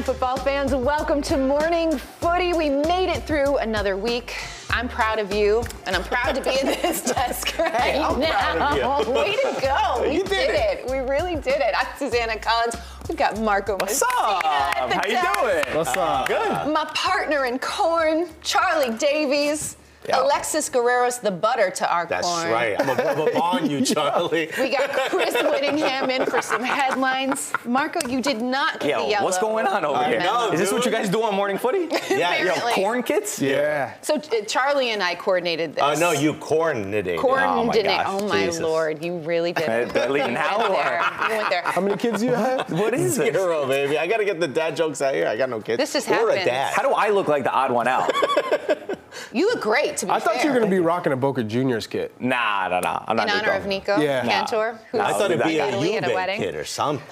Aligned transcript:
Rise 0.00 0.06
football 0.06 0.38
fans. 0.38 0.74
Welcome 0.74 1.20
to 1.22 1.36
Morning 1.36 1.98
Footy. 1.98 2.54
We 2.54 2.70
made 2.70 3.10
it 3.10 3.24
through 3.24 3.58
another 3.58 3.98
week. 3.98 4.34
I'm 4.70 4.88
proud 4.88 5.18
of 5.18 5.30
you, 5.30 5.62
and 5.84 5.94
I'm 5.94 6.02
proud 6.04 6.34
to 6.36 6.40
be 6.40 6.48
at 6.58 6.80
this 6.80 7.02
desk 7.12 7.58
right 7.58 7.96
I'm 7.96 8.18
now. 8.18 8.56
proud 8.56 8.78
of 8.78 9.06
you. 9.08 9.12
Way 9.12 9.36
to 9.36 9.58
go. 9.60 10.00
We 10.08 10.14
You 10.14 10.24
did 10.24 10.50
it. 10.54 10.90
We 10.90 11.00
really 11.00 11.34
did 11.34 11.56
it. 11.60 11.74
I'm 11.76 11.86
Susannah 11.98 12.38
Collins. 12.38 12.76
We've 13.10 13.18
got 13.18 13.38
Marco 13.40 13.74
What's 13.76 14.00
Messina 14.00 14.38
up? 14.38 14.44
at 14.46 14.88
the 14.88 14.94
How 14.94 15.00
desk. 15.02 15.36
you 15.36 15.42
doing? 15.64 15.76
What's 15.76 15.96
up? 15.98 16.28
Good. 16.28 16.72
My 16.72 16.90
partner 16.94 17.44
in 17.44 17.58
corn, 17.58 18.26
Charlie 18.42 18.96
Davies. 18.96 19.76
Yeah. 20.08 20.22
Alexis 20.22 20.70
Guerreros 20.70 21.20
the 21.20 21.30
butter 21.30 21.70
to 21.70 21.92
our 21.94 22.06
That's 22.06 22.26
corn. 22.26 22.48
That's 22.48 22.52
right. 22.52 22.80
I'm 22.80 22.88
above 22.98 23.36
on 23.36 23.68
you, 23.68 23.80
Charlie. 23.84 24.50
We 24.58 24.70
got 24.70 24.88
Chris 25.10 25.34
Whittingham 25.34 26.08
in 26.08 26.24
for 26.24 26.40
some 26.40 26.62
headlines. 26.64 27.52
Marco, 27.66 28.08
you 28.08 28.22
did 28.22 28.40
not 28.40 28.80
get 28.80 28.80
the 28.80 28.88
Yo, 28.88 29.08
yellow. 29.08 29.24
what's 29.26 29.38
going 29.38 29.66
on 29.66 29.84
over 29.84 29.98
I 29.98 30.08
here? 30.08 30.20
know, 30.20 30.52
Is 30.52 30.58
this 30.60 30.72
what 30.72 30.86
you 30.86 30.90
guys 30.90 31.10
do 31.10 31.22
on 31.22 31.34
Morning 31.34 31.58
Footy? 31.58 31.88
Yeah, 32.10 32.42
Yo, 32.44 32.54
corn 32.72 33.02
kits? 33.02 33.40
Yeah. 33.40 33.92
So 34.00 34.14
uh, 34.16 34.20
Charlie 34.46 34.90
and 34.90 35.02
I 35.02 35.14
coordinated 35.14 35.74
this. 35.74 35.82
Oh, 35.84 35.90
Uh, 35.92 35.94
no, 35.96 36.12
you 36.12 36.32
coordinated. 36.34 37.18
Corn 37.18 37.42
Oh 37.44 37.64
my 37.64 37.72
didn't. 37.72 37.90
gosh, 37.98 38.06
oh 38.08 38.26
my 38.26 38.46
Jesus. 38.46 38.60
lord, 38.62 39.04
you 39.04 39.18
really 39.18 39.52
did. 39.54 39.92
Do 39.92 40.00
I 40.00 40.06
leave 40.08 40.30
now 40.30 40.62
or- 40.62 41.28
You 41.28 41.36
went 41.36 41.50
there. 41.50 41.62
How 41.62 41.80
many 41.82 41.96
kids 41.98 42.20
do 42.20 42.26
you 42.26 42.32
have? 42.34 42.70
What 42.72 42.94
is 42.94 43.16
this? 43.16 43.32
Zero, 43.34 43.66
baby. 43.68 43.98
I 43.98 44.06
gotta 44.06 44.24
get 44.24 44.40
the 44.40 44.48
dad 44.48 44.76
jokes 44.76 45.02
out 45.02 45.14
here. 45.14 45.28
I 45.28 45.36
got 45.36 45.50
no 45.50 45.60
kids. 45.60 45.78
This 45.78 45.92
has 45.92 46.08
or 46.08 46.30
a 46.30 46.42
dad. 46.42 46.72
How 46.74 46.82
do 46.82 46.94
I 46.94 47.10
look 47.10 47.28
like 47.28 47.44
the 47.44 47.52
odd 47.52 47.70
one 47.70 47.86
out? 47.86 48.10
You 49.32 49.48
look 49.48 49.60
great. 49.62 49.96
To 49.98 50.06
be 50.06 50.12
I 50.12 50.20
thought 50.20 50.42
you 50.42 50.50
were 50.50 50.58
going 50.58 50.68
to 50.70 50.74
be 50.76 50.80
rocking 50.80 51.12
a 51.12 51.16
Boca 51.16 51.42
Juniors 51.44 51.86
kit. 51.86 52.18
nah, 52.20 52.68
nah, 52.68 52.80
nah. 52.80 53.04
I'm 53.08 53.16
not 53.16 53.28
in 53.28 53.34
not 53.34 53.44
honor 53.44 53.52
of 53.56 53.66
Nico 53.66 53.98
Yeah. 54.00 54.24
Cantor, 54.24 54.78
who's 54.90 55.00
I 55.00 55.12
thought 55.12 55.30
it'd 55.30 55.44
be 55.44 55.58
a 55.58 55.66
Italy 55.68 55.96
at 55.96 56.04
a 56.04 56.06
Juve 56.06 56.14
wedding. 56.14 56.40
kid 56.40 56.54
or 56.54 56.64
something. 56.64 57.04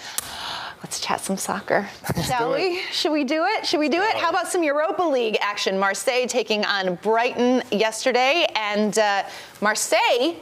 Let's 0.83 1.01
chat 1.01 1.21
some 1.21 1.37
soccer, 1.37 1.89
shall 2.25 2.53
we? 2.55 2.81
Should 2.93 3.11
we 3.13 3.25
do 3.25 3.45
it? 3.45 3.67
Should 3.67 3.81
we 3.81 3.89
do 3.89 4.01
it? 4.01 4.15
How 4.17 4.31
about 4.31 4.47
some 4.47 4.63
Europa 4.63 5.03
League 5.03 5.37
action? 5.41 5.77
Marseille 5.79 6.27
taking 6.29 6.65
on 6.65 6.95
Brighton 6.97 7.63
yesterday, 7.73 8.47
and 8.55 8.97
uh, 8.97 9.25
Marseille 9.61 10.37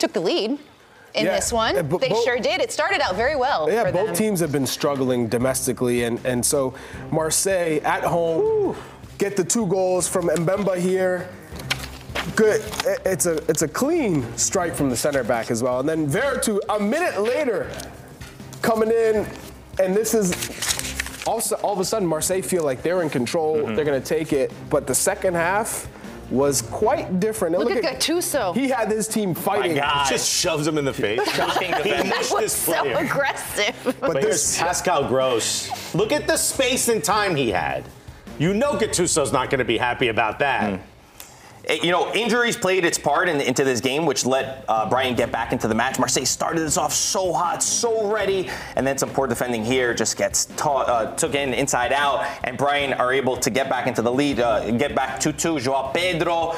took 0.00 0.12
the 0.12 0.20
lead 0.20 0.58
in 1.14 1.24
Yeah, 1.24 1.36
this 1.36 1.52
one. 1.52 1.76
uh, 1.76 1.82
but 1.84 2.00
they 2.00 2.08
both- 2.08 2.24
sure 2.24 2.38
did. 2.40 2.60
It 2.60 2.72
started 2.72 3.00
out 3.00 3.14
very 3.14 3.36
well. 3.36 3.70
Yeah, 3.70 3.84
for 3.84 3.92
both 3.92 4.06
them. 4.08 4.14
teams 4.16 4.40
have 4.40 4.50
been 4.50 4.66
struggling 4.66 5.28
domestically, 5.28 6.02
and, 6.02 6.18
and 6.26 6.44
so 6.44 6.74
Marseille 7.12 7.78
at 7.84 8.02
home 8.02 8.74
get 9.18 9.36
the 9.36 9.44
two 9.44 9.66
goals 9.66 10.08
from 10.08 10.28
Mbemba 10.28 10.76
here. 10.78 11.28
Good. 12.36 12.62
It's 13.04 13.26
a 13.26 13.36
it's 13.50 13.62
a 13.62 13.68
clean 13.68 14.24
strike 14.36 14.74
from 14.74 14.90
the 14.90 14.96
center 14.96 15.24
back 15.24 15.50
as 15.50 15.62
well, 15.62 15.80
and 15.80 15.88
then 15.88 16.08
Veretout 16.08 16.60
a 16.68 16.80
minute 16.80 17.20
later 17.20 17.70
coming 18.62 18.90
in, 18.90 19.26
and 19.82 19.94
this 19.94 20.14
is. 20.14 20.32
Also, 21.26 21.56
all 21.56 21.74
of 21.74 21.78
a 21.78 21.84
sudden, 21.84 22.08
Marseille 22.08 22.40
feel 22.40 22.64
like 22.64 22.80
they're 22.82 23.02
in 23.02 23.10
control. 23.10 23.56
Mm-hmm. 23.56 23.74
They're 23.74 23.84
going 23.84 24.00
to 24.00 24.08
take 24.08 24.32
it. 24.32 24.50
But 24.70 24.86
the 24.86 24.94
second 24.94 25.34
half 25.34 25.86
was 26.30 26.62
quite 26.62 27.20
different. 27.20 27.54
And 27.54 27.64
Look 27.64 27.84
at 27.84 28.00
Gattuso. 28.00 28.54
He 28.54 28.70
had 28.70 28.90
his 28.90 29.06
team 29.08 29.34
fighting. 29.34 29.76
God. 29.76 30.08
Just 30.08 30.30
shoves 30.30 30.66
him 30.66 30.78
in 30.78 30.86
the 30.86 30.92
face. 30.94 31.20
Shocking 31.34 31.74
he 31.74 31.82
defense. 31.82 32.08
mushed 32.08 32.32
was 32.32 32.40
this 32.40 32.52
so 32.54 32.96
aggressive. 32.96 33.74
But 33.84 34.00
But 34.00 34.22
here's 34.22 34.36
this, 34.36 34.58
Pascal 34.58 35.06
Gross. 35.06 35.94
Look 35.94 36.12
at 36.12 36.26
the 36.26 36.38
space 36.38 36.88
and 36.88 37.04
time 37.04 37.36
he 37.36 37.50
had. 37.50 37.84
You 38.38 38.54
know 38.54 38.76
Gattuso's 38.78 39.32
not 39.32 39.50
going 39.50 39.58
to 39.58 39.64
be 39.64 39.78
happy 39.78 40.08
about 40.08 40.38
that. 40.38 40.72
Eh, 40.74 40.78
You 41.82 41.90
know, 41.90 42.12
injuries 42.14 42.56
played 42.56 42.84
its 42.84 42.98
part 42.98 43.28
in, 43.28 43.40
into 43.40 43.62
this 43.62 43.80
game, 43.80 44.06
which 44.06 44.24
let 44.24 44.64
uh, 44.68 44.88
Brighton 44.88 45.16
get 45.16 45.30
back 45.30 45.52
into 45.52 45.68
the 45.68 45.74
match. 45.74 45.98
Marseille 45.98 46.24
started 46.24 46.60
this 46.60 46.78
off 46.78 46.92
so 46.94 47.32
hot, 47.32 47.62
so 47.62 48.10
ready, 48.10 48.48
and 48.76 48.86
then 48.86 48.96
some 48.96 49.10
poor 49.10 49.26
defending 49.26 49.64
here 49.64 49.92
just 49.92 50.16
gets 50.16 50.46
ta- 50.56 50.82
uh, 50.82 51.14
took 51.16 51.34
in 51.34 51.52
inside 51.52 51.92
out, 51.92 52.26
and 52.44 52.56
Brighton 52.56 52.94
are 52.94 53.12
able 53.12 53.36
to 53.36 53.50
get 53.50 53.68
back 53.68 53.86
into 53.86 54.00
the 54.00 54.10
lead, 54.10 54.40
uh, 54.40 54.70
get 54.72 54.94
back 54.94 55.20
2-2. 55.20 55.60
Joao 55.60 55.90
Pedro, 55.92 56.54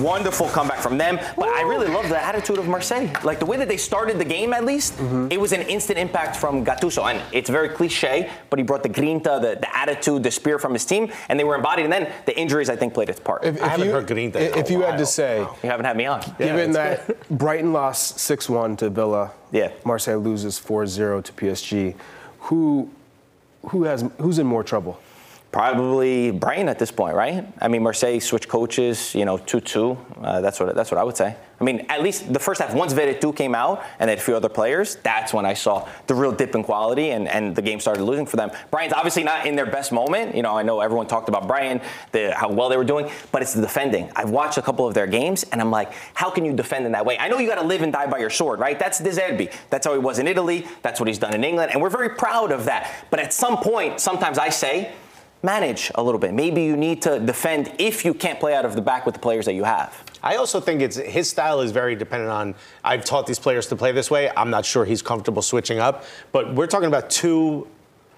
wonderful 0.00 0.48
comeback 0.48 0.78
from 0.78 0.96
them. 0.96 1.18
But 1.36 1.48
I 1.48 1.62
really 1.62 1.88
love 1.88 2.08
the 2.08 2.22
attitude 2.22 2.58
of 2.58 2.66
Marseille. 2.66 3.10
Like 3.24 3.38
the 3.38 3.46
way 3.46 3.56
that 3.58 3.68
they 3.68 3.76
started 3.76 4.18
the 4.18 4.24
game, 4.24 4.52
at 4.52 4.64
least, 4.64 4.98
it 5.30 5.40
was 5.40 5.52
an 5.52 5.62
instant 5.62 5.98
impact 5.98 6.36
from 6.36 6.64
Gattuso, 6.64 7.10
and 7.10 7.22
it's 7.32 7.50
very 7.50 7.68
cliche, 7.68 8.30
but 8.48 8.58
he 8.58 8.62
brought 8.62 8.82
the 8.82 8.88
grinta, 8.88 9.38
the, 9.40 9.58
the 9.60 9.76
attitude, 9.76 10.22
the 10.22 10.30
spirit 10.30 10.60
from 10.60 10.72
his 10.72 10.84
team, 10.84 11.12
and 11.28 11.38
they 11.38 11.44
were 11.44 11.56
embodied. 11.56 11.84
And 11.84 11.92
then 11.92 12.12
the 12.24 12.38
injuries, 12.38 12.70
I 12.70 12.76
think, 12.76 12.94
played 12.94 13.10
its 13.10 13.20
part. 13.20 13.44
if, 13.44 13.62
I 13.62 13.68
haven't 13.68 13.88
you, 13.88 13.92
heard 13.92 14.06
Grinta 14.06 14.35
in 14.36 14.58
If 14.58 14.68
a 14.70 14.72
you 14.72 14.80
had 14.82 14.98
to 14.98 15.06
say, 15.06 15.40
You 15.40 15.70
haven't 15.70 15.86
had 15.86 15.96
me 15.96 16.06
on. 16.06 16.20
Given 16.38 16.72
that 16.72 17.28
Brighton 17.30 17.72
lost 17.72 18.16
6-1 18.18 18.78
to 18.78 18.90
Villa, 18.90 19.32
Yeah. 19.52 19.70
Marseille 19.84 20.18
loses 20.18 20.58
4-0 20.60 21.22
to 21.24 21.32
PSG, 21.32 21.94
who 22.40 22.90
who 23.70 23.82
has 23.84 24.04
who's 24.18 24.38
in 24.38 24.46
more 24.46 24.62
trouble? 24.62 25.00
Probably 25.56 26.32
Brighton 26.32 26.68
at 26.68 26.78
this 26.78 26.90
point, 26.90 27.16
right? 27.16 27.46
I 27.62 27.68
mean, 27.68 27.82
Marseille 27.82 28.20
switched 28.20 28.46
coaches, 28.46 29.14
you 29.14 29.24
know, 29.24 29.38
2-2. 29.38 29.96
Uh, 30.22 30.40
that's 30.42 30.60
what 30.60 30.74
that's 30.74 30.90
what 30.90 30.98
I 30.98 31.02
would 31.02 31.16
say. 31.16 31.34
I 31.58 31.64
mean, 31.64 31.86
at 31.88 32.02
least 32.02 32.30
the 32.30 32.38
first 32.38 32.60
half, 32.60 32.74
once 32.74 32.92
Veretout 32.92 33.34
came 33.34 33.54
out 33.54 33.82
and 33.98 34.10
then 34.10 34.18
a 34.18 34.20
few 34.20 34.36
other 34.36 34.50
players, 34.50 34.96
that's 34.96 35.32
when 35.32 35.46
I 35.46 35.54
saw 35.54 35.88
the 36.08 36.14
real 36.14 36.30
dip 36.30 36.54
in 36.54 36.62
quality 36.62 37.12
and, 37.12 37.26
and 37.26 37.56
the 37.56 37.62
game 37.62 37.80
started 37.80 38.04
losing 38.04 38.26
for 38.26 38.36
them. 38.36 38.50
Brighton's 38.70 38.92
obviously 38.92 39.24
not 39.24 39.46
in 39.46 39.56
their 39.56 39.64
best 39.64 39.92
moment. 39.92 40.36
You 40.36 40.42
know, 40.42 40.58
I 40.58 40.62
know 40.62 40.80
everyone 40.80 41.06
talked 41.06 41.30
about 41.30 41.48
Brian, 41.48 41.80
the, 42.12 42.34
how 42.34 42.50
well 42.50 42.68
they 42.68 42.76
were 42.76 42.84
doing, 42.84 43.10
but 43.32 43.40
it's 43.40 43.54
the 43.54 43.62
defending. 43.62 44.10
I've 44.14 44.28
watched 44.28 44.58
a 44.58 44.62
couple 44.62 44.86
of 44.86 44.92
their 44.92 45.06
games 45.06 45.42
and 45.44 45.62
I'm 45.62 45.70
like, 45.70 45.90
how 46.12 46.28
can 46.28 46.44
you 46.44 46.52
defend 46.52 46.84
in 46.84 46.92
that 46.92 47.06
way? 47.06 47.16
I 47.16 47.28
know 47.28 47.38
you 47.38 47.48
got 47.48 47.62
to 47.62 47.66
live 47.66 47.80
and 47.80 47.90
die 47.90 48.08
by 48.08 48.18
your 48.18 48.28
sword, 48.28 48.60
right? 48.60 48.78
That's 48.78 48.98
De 48.98 49.08
Zerbi. 49.08 49.50
That's 49.70 49.86
how 49.86 49.94
he 49.94 50.00
was 50.00 50.18
in 50.18 50.28
Italy. 50.28 50.66
That's 50.82 51.00
what 51.00 51.08
he's 51.08 51.18
done 51.18 51.32
in 51.32 51.42
England. 51.42 51.70
And 51.72 51.80
we're 51.80 51.88
very 51.88 52.10
proud 52.10 52.52
of 52.52 52.66
that. 52.66 52.92
But 53.08 53.20
at 53.20 53.32
some 53.32 53.56
point, 53.56 53.98
sometimes 53.98 54.36
I 54.36 54.50
say, 54.50 54.92
manage 55.46 55.92
a 55.94 56.02
little 56.02 56.18
bit. 56.18 56.34
Maybe 56.34 56.64
you 56.64 56.76
need 56.76 57.00
to 57.02 57.20
defend 57.20 57.72
if 57.78 58.04
you 58.04 58.12
can't 58.12 58.38
play 58.38 58.52
out 58.52 58.66
of 58.66 58.74
the 58.74 58.82
back 58.82 59.06
with 59.06 59.14
the 59.14 59.20
players 59.20 59.46
that 59.46 59.54
you 59.54 59.64
have. 59.64 60.04
I 60.22 60.36
also 60.36 60.60
think 60.60 60.82
it's 60.82 60.96
his 60.96 61.30
style 61.30 61.60
is 61.60 61.70
very 61.70 61.94
dependent 61.94 62.32
on. 62.32 62.56
I've 62.82 63.04
taught 63.04 63.26
these 63.26 63.38
players 63.38 63.68
to 63.68 63.76
play 63.76 63.92
this 63.92 64.10
way. 64.10 64.28
I'm 64.36 64.50
not 64.50 64.66
sure 64.66 64.84
he's 64.84 65.02
comfortable 65.02 65.40
switching 65.40 65.78
up, 65.78 66.04
but 66.32 66.52
we're 66.54 66.66
talking 66.66 66.88
about 66.88 67.08
two. 67.08 67.68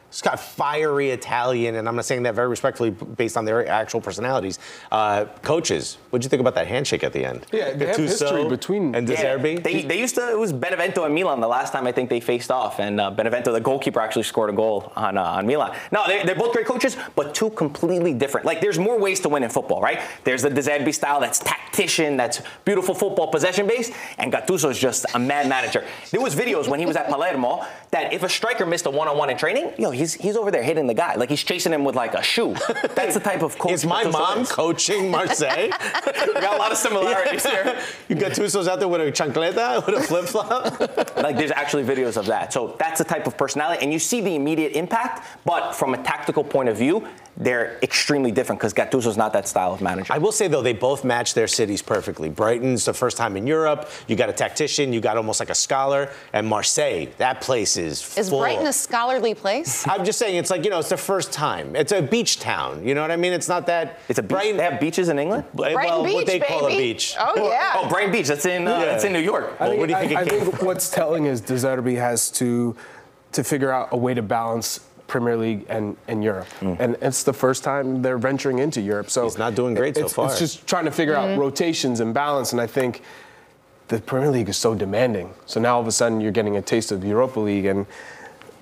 It's 0.08 0.22
got 0.22 0.40
fiery 0.40 1.10
Italian, 1.10 1.74
and 1.76 1.86
I'm 1.86 1.94
not 1.94 2.06
saying 2.06 2.22
that 2.22 2.34
very 2.34 2.48
respectfully 2.48 2.90
based 2.90 3.36
on 3.36 3.44
their 3.44 3.68
actual 3.68 4.00
personalities. 4.00 4.58
Uh, 4.90 5.26
coaches, 5.42 5.98
what'd 6.08 6.24
you 6.24 6.30
think 6.30 6.40
about 6.40 6.54
that 6.54 6.66
handshake 6.66 7.04
at 7.04 7.12
the 7.12 7.24
end? 7.26 7.44
Yeah, 7.52 7.74
they 7.74 7.86
have 7.88 7.96
history 7.96 8.48
between- 8.48 8.94
and 8.94 9.06
De 9.06 9.14
Zerbi. 9.14 9.62
They, 9.62 9.82
they 9.82 9.98
used 10.00 10.14
to, 10.14 10.30
it 10.30 10.38
was 10.38 10.50
Benevento 10.52 11.04
and 11.04 11.14
Milan 11.14 11.40
the 11.40 11.48
last 11.48 11.74
time 11.74 11.86
I 11.86 11.92
think 11.92 12.08
they 12.08 12.20
faced 12.20 12.50
off. 12.50 12.80
And 12.80 12.98
uh, 12.98 13.10
Benevento, 13.10 13.52
the 13.52 13.60
goalkeeper, 13.60 14.00
actually 14.00 14.22
scored 14.22 14.48
a 14.48 14.54
goal 14.54 14.92
on, 14.96 15.18
uh, 15.18 15.22
on 15.22 15.46
Milan. 15.46 15.76
No, 15.92 16.06
they, 16.06 16.24
they're 16.24 16.34
both 16.34 16.52
great 16.54 16.66
coaches, 16.66 16.96
but 17.14 17.34
two 17.34 17.50
completely 17.50 18.14
different. 18.14 18.46
Like, 18.46 18.62
there's 18.62 18.78
more 18.78 18.98
ways 18.98 19.20
to 19.20 19.28
win 19.28 19.42
in 19.42 19.50
football, 19.50 19.82
right? 19.82 20.00
There's 20.24 20.40
the 20.40 20.48
De 20.50 20.62
Zerbi 20.62 20.94
style 20.94 21.20
that's 21.20 21.38
tactician, 21.38 22.16
that's 22.16 22.40
beautiful 22.64 22.94
football, 22.94 23.28
possession 23.28 23.66
based. 23.66 23.92
And 24.16 24.32
Gattuso 24.32 24.70
is 24.70 24.78
just 24.78 25.04
a 25.14 25.18
mad 25.18 25.50
manager. 25.50 25.84
There 26.12 26.20
was 26.22 26.34
videos 26.34 26.66
when 26.66 26.80
he 26.80 26.86
was 26.86 26.96
at 26.96 27.08
Palermo 27.08 27.66
that 27.90 28.14
if 28.14 28.22
a 28.22 28.28
striker 28.28 28.64
missed 28.64 28.86
a 28.86 28.90
one 28.90 29.06
on 29.08 29.18
one 29.18 29.28
in 29.28 29.36
training, 29.36 29.72
yo, 29.78 29.90
he's 29.98 30.14
he's 30.14 30.36
over 30.36 30.50
there 30.50 30.62
hitting 30.62 30.86
the 30.86 30.94
guy 30.94 31.14
like 31.16 31.28
he's 31.28 31.42
chasing 31.42 31.72
him 31.72 31.84
with 31.84 31.94
like 31.94 32.14
a 32.14 32.22
shoe. 32.22 32.54
That's 32.94 33.14
the 33.14 33.20
type 33.20 33.42
of 33.42 33.58
coach. 33.58 33.72
Is 33.72 33.84
my 33.84 34.04
mom 34.04 34.40
is. 34.40 34.52
coaching 34.52 35.10
Marseille? 35.10 35.70
We 36.28 36.34
got 36.34 36.54
a 36.54 36.58
lot 36.58 36.72
of 36.72 36.78
similarities 36.78 37.44
here. 37.44 37.80
you 38.08 38.14
got 38.14 38.32
Gattuso's 38.32 38.68
out 38.68 38.78
there 38.78 38.88
with 38.88 39.00
a 39.00 39.10
chancleta, 39.10 39.84
with 39.84 39.96
a 39.96 40.02
flip 40.02 40.26
flop. 40.26 41.16
Like 41.18 41.36
there's 41.36 41.50
actually 41.50 41.84
videos 41.84 42.16
of 42.16 42.26
that. 42.26 42.52
So 42.52 42.76
that's 42.78 42.98
the 42.98 43.04
type 43.04 43.26
of 43.26 43.36
personality, 43.36 43.82
and 43.82 43.92
you 43.92 43.98
see 43.98 44.20
the 44.20 44.34
immediate 44.34 44.72
impact. 44.72 45.26
But 45.44 45.72
from 45.72 45.94
a 45.94 46.02
tactical 46.02 46.44
point 46.44 46.68
of 46.68 46.76
view, 46.76 47.06
they're 47.40 47.78
extremely 47.84 48.32
different 48.32 48.58
because 48.60 48.72
Gattuso's 48.74 49.16
not 49.16 49.32
that 49.32 49.46
style 49.46 49.72
of 49.72 49.80
manager. 49.80 50.12
I 50.12 50.18
will 50.18 50.32
say 50.32 50.48
though, 50.48 50.60
they 50.60 50.72
both 50.72 51.04
match 51.04 51.34
their 51.34 51.46
cities 51.46 51.80
perfectly. 51.82 52.28
Brighton's 52.28 52.84
the 52.84 52.92
first 52.92 53.16
time 53.16 53.36
in 53.36 53.46
Europe. 53.46 53.88
You 54.08 54.16
got 54.16 54.28
a 54.28 54.32
tactician. 54.32 54.92
You 54.92 55.00
got 55.00 55.16
almost 55.16 55.38
like 55.38 55.48
a 55.50 55.54
scholar. 55.54 56.10
And 56.32 56.48
Marseille, 56.48 57.06
that 57.18 57.40
place 57.40 57.76
is 57.76 58.16
Is 58.18 58.28
full. 58.30 58.40
Brighton 58.40 58.66
a 58.66 58.72
scholarly 58.72 59.34
place? 59.34 59.86
I'm 59.88 60.04
just 60.04 60.18
saying, 60.18 60.34
it's 60.36 60.50
like 60.50 60.64
you 60.64 60.70
know, 60.70 60.80
it's 60.80 60.88
the 60.88 60.96
first 60.96 61.30
time. 61.32 61.76
It's 61.76 61.92
a 61.92 62.02
beach 62.02 62.40
town. 62.40 62.84
You 62.86 62.94
know 62.96 63.02
what 63.02 63.12
I 63.12 63.16
mean? 63.16 63.32
It's 63.32 63.48
not 63.48 63.66
that. 63.66 64.00
it's 64.08 64.18
a 64.18 64.22
beach. 64.22 64.30
Brighton. 64.30 64.56
They 64.56 64.64
have 64.64 64.80
beaches 64.80 65.08
in 65.08 65.18
England. 65.20 65.44
well, 65.54 65.72
Brighton 65.74 65.98
what 66.00 66.06
Beach, 66.06 66.26
they 66.26 66.40
call 66.40 66.66
a 66.66 66.68
baby. 66.70 66.92
beach. 66.94 67.14
Oh 67.20 67.48
yeah. 67.50 67.74
Oh, 67.76 67.88
Brighton 67.88 68.10
Beach. 68.10 68.26
That's 68.26 68.46
in 68.46 68.66
uh, 68.66 68.78
Yeah. 68.80 68.84
that's 68.86 69.04
in 69.04 69.12
New 69.12 69.20
York. 69.20 69.54
I 69.60 69.68
think, 69.68 69.78
what 69.80 69.86
do 69.88 69.92
you 69.94 70.00
think 70.00 70.12
I, 70.12 70.22
it 70.22 70.26
I 70.26 70.28
came 70.28 70.40
think 70.40 70.56
from? 70.56 70.66
what's 70.66 70.90
telling 70.90 71.26
is 71.26 71.40
De 71.40 71.54
Zerbi 71.54 71.96
has 71.96 72.30
to 72.32 72.74
to 73.30 73.44
figure 73.44 73.70
out 73.70 73.88
a 73.92 73.96
way 73.96 74.14
to 74.14 74.22
balance 74.22 74.80
Premier 75.08 75.36
League 75.36 75.64
and, 75.68 75.96
and 76.06 76.22
Europe, 76.22 76.46
and 76.60 76.96
it's 77.02 77.22
the 77.24 77.32
first 77.32 77.64
time 77.64 78.02
they're 78.02 78.18
venturing 78.18 78.58
into 78.60 78.80
Europe. 78.80 79.08
So 79.10 79.22
Hmm. 79.22 79.26
He's 79.26 79.38
not 79.38 79.54
doing 79.56 79.74
great 79.74 79.96
so 79.96 80.04
it's, 80.04 80.12
far. 80.12 80.26
It's 80.30 80.38
just 80.38 80.66
trying 80.66 80.84
to 80.84 80.92
figure 80.92 81.14
Mm-hmm. 81.14 81.32
out 81.32 81.38
rotations 81.38 81.98
and 82.00 82.12
balance, 82.14 82.52
and 82.52 82.60
I 82.60 82.66
think 82.66 83.02
the 83.88 83.98
Premier 84.00 84.30
League 84.30 84.48
is 84.50 84.56
so 84.58 84.74
demanding. 84.74 85.32
So 85.46 85.60
now 85.60 85.74
all 85.76 85.80
of 85.80 85.86
a 85.88 85.92
sudden 85.92 86.20
you're 86.20 86.30
getting 86.40 86.56
a 86.56 86.62
taste 86.62 86.92
of 86.92 87.00
the 87.00 87.08
Europa 87.08 87.40
League, 87.40 87.64
and 87.64 87.86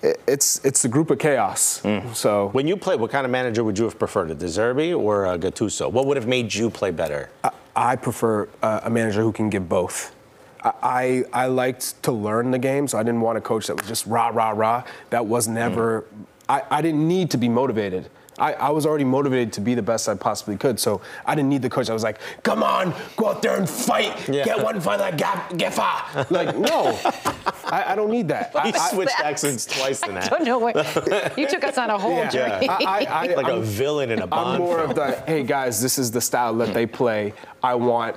it's 0.02 0.64
it's 0.64 0.84
a 0.84 0.88
group 0.88 1.10
of 1.10 1.18
chaos. 1.18 1.80
Hmm. 1.80 2.12
So 2.12 2.48
When 2.52 2.68
you 2.68 2.76
play, 2.76 2.96
what 2.96 3.10
kind 3.10 3.24
of 3.26 3.32
manager 3.32 3.64
would 3.64 3.76
you 3.78 3.84
have 3.84 3.98
preferred, 3.98 4.30
a 4.30 4.34
De 4.34 4.46
Zerbi 4.46 4.96
or 4.96 5.26
a 5.26 5.36
Gattuso? 5.38 5.90
What 5.90 6.06
would 6.06 6.16
have 6.16 6.28
made 6.28 6.54
you 6.54 6.70
play 6.70 6.92
better? 6.92 7.28
I, 7.42 7.50
I 7.74 7.96
prefer 7.96 8.48
uh, 8.62 8.80
a 8.84 8.90
manager 8.90 9.22
who 9.22 9.32
can 9.32 9.50
give 9.50 9.68
both. 9.68 10.14
I, 10.62 10.72
I 10.82 11.24
I 11.44 11.46
liked 11.46 12.00
to 12.04 12.12
learn 12.12 12.50
the 12.52 12.58
game, 12.58 12.86
so 12.88 12.96
I 12.98 13.02
didn't 13.02 13.20
want 13.20 13.36
a 13.38 13.40
coach 13.40 13.66
that 13.66 13.76
was 13.80 13.88
just 13.88 14.06
rah 14.06 14.28
rah 14.28 14.50
rah. 14.50 14.84
That 15.10 15.26
was 15.26 15.48
never. 15.48 16.04
I, 16.48 16.62
I 16.70 16.82
didn't 16.82 17.06
need 17.06 17.30
to 17.32 17.36
be 17.38 17.48
motivated. 17.48 18.08
I, 18.38 18.52
I 18.52 18.68
was 18.68 18.84
already 18.84 19.04
motivated 19.04 19.54
to 19.54 19.62
be 19.62 19.74
the 19.74 19.80
best 19.82 20.10
I 20.10 20.14
possibly 20.14 20.58
could, 20.58 20.78
so 20.78 21.00
I 21.24 21.34
didn't 21.34 21.48
need 21.48 21.62
the 21.62 21.70
coach. 21.70 21.88
I 21.88 21.94
was 21.94 22.02
like, 22.02 22.20
"Come 22.42 22.62
on, 22.62 22.94
go 23.16 23.28
out 23.30 23.40
there 23.40 23.56
and 23.56 23.66
fight. 23.68 24.28
Yeah. 24.28 24.44
Get 24.44 24.62
one 24.62 24.78
for 24.78 24.98
the 24.98 25.10
gap, 25.16 25.50
gefa." 25.52 26.30
Like, 26.30 26.54
no, 26.54 26.98
I, 27.64 27.92
I 27.92 27.94
don't 27.94 28.10
need 28.10 28.28
that. 28.28 28.52
I, 28.54 28.66
You 28.68 28.72
I- 28.78 28.90
switched 28.90 29.16
that? 29.16 29.24
accents 29.26 29.64
twice 29.64 30.00
than 30.00 30.18
I 30.18 30.20
that. 30.20 30.30
don't 30.30 30.44
know 30.44 30.58
what 30.58 30.76
you 31.38 31.48
took 31.48 31.64
us 31.64 31.78
on 31.78 31.88
a 31.88 31.96
whole 31.96 32.10
Yeah. 32.18 32.28
journey. 32.28 32.68
I, 32.68 32.76
I, 32.84 33.04
I, 33.30 33.34
Like 33.36 33.46
a 33.46 33.52
I'm- 33.52 33.62
villain 33.62 34.10
in 34.10 34.20
a 34.20 34.26
Bond 34.26 34.48
I'm 34.50 34.58
more 34.60 34.76
film. 34.80 34.90
of 34.90 34.96
the 34.96 35.12
hey 35.26 35.42
guys, 35.42 35.80
this 35.80 35.98
is 35.98 36.10
the 36.10 36.20
style 36.20 36.52
that 36.56 36.74
they 36.74 36.84
play. 36.84 37.32
I 37.62 37.74
want 37.74 38.16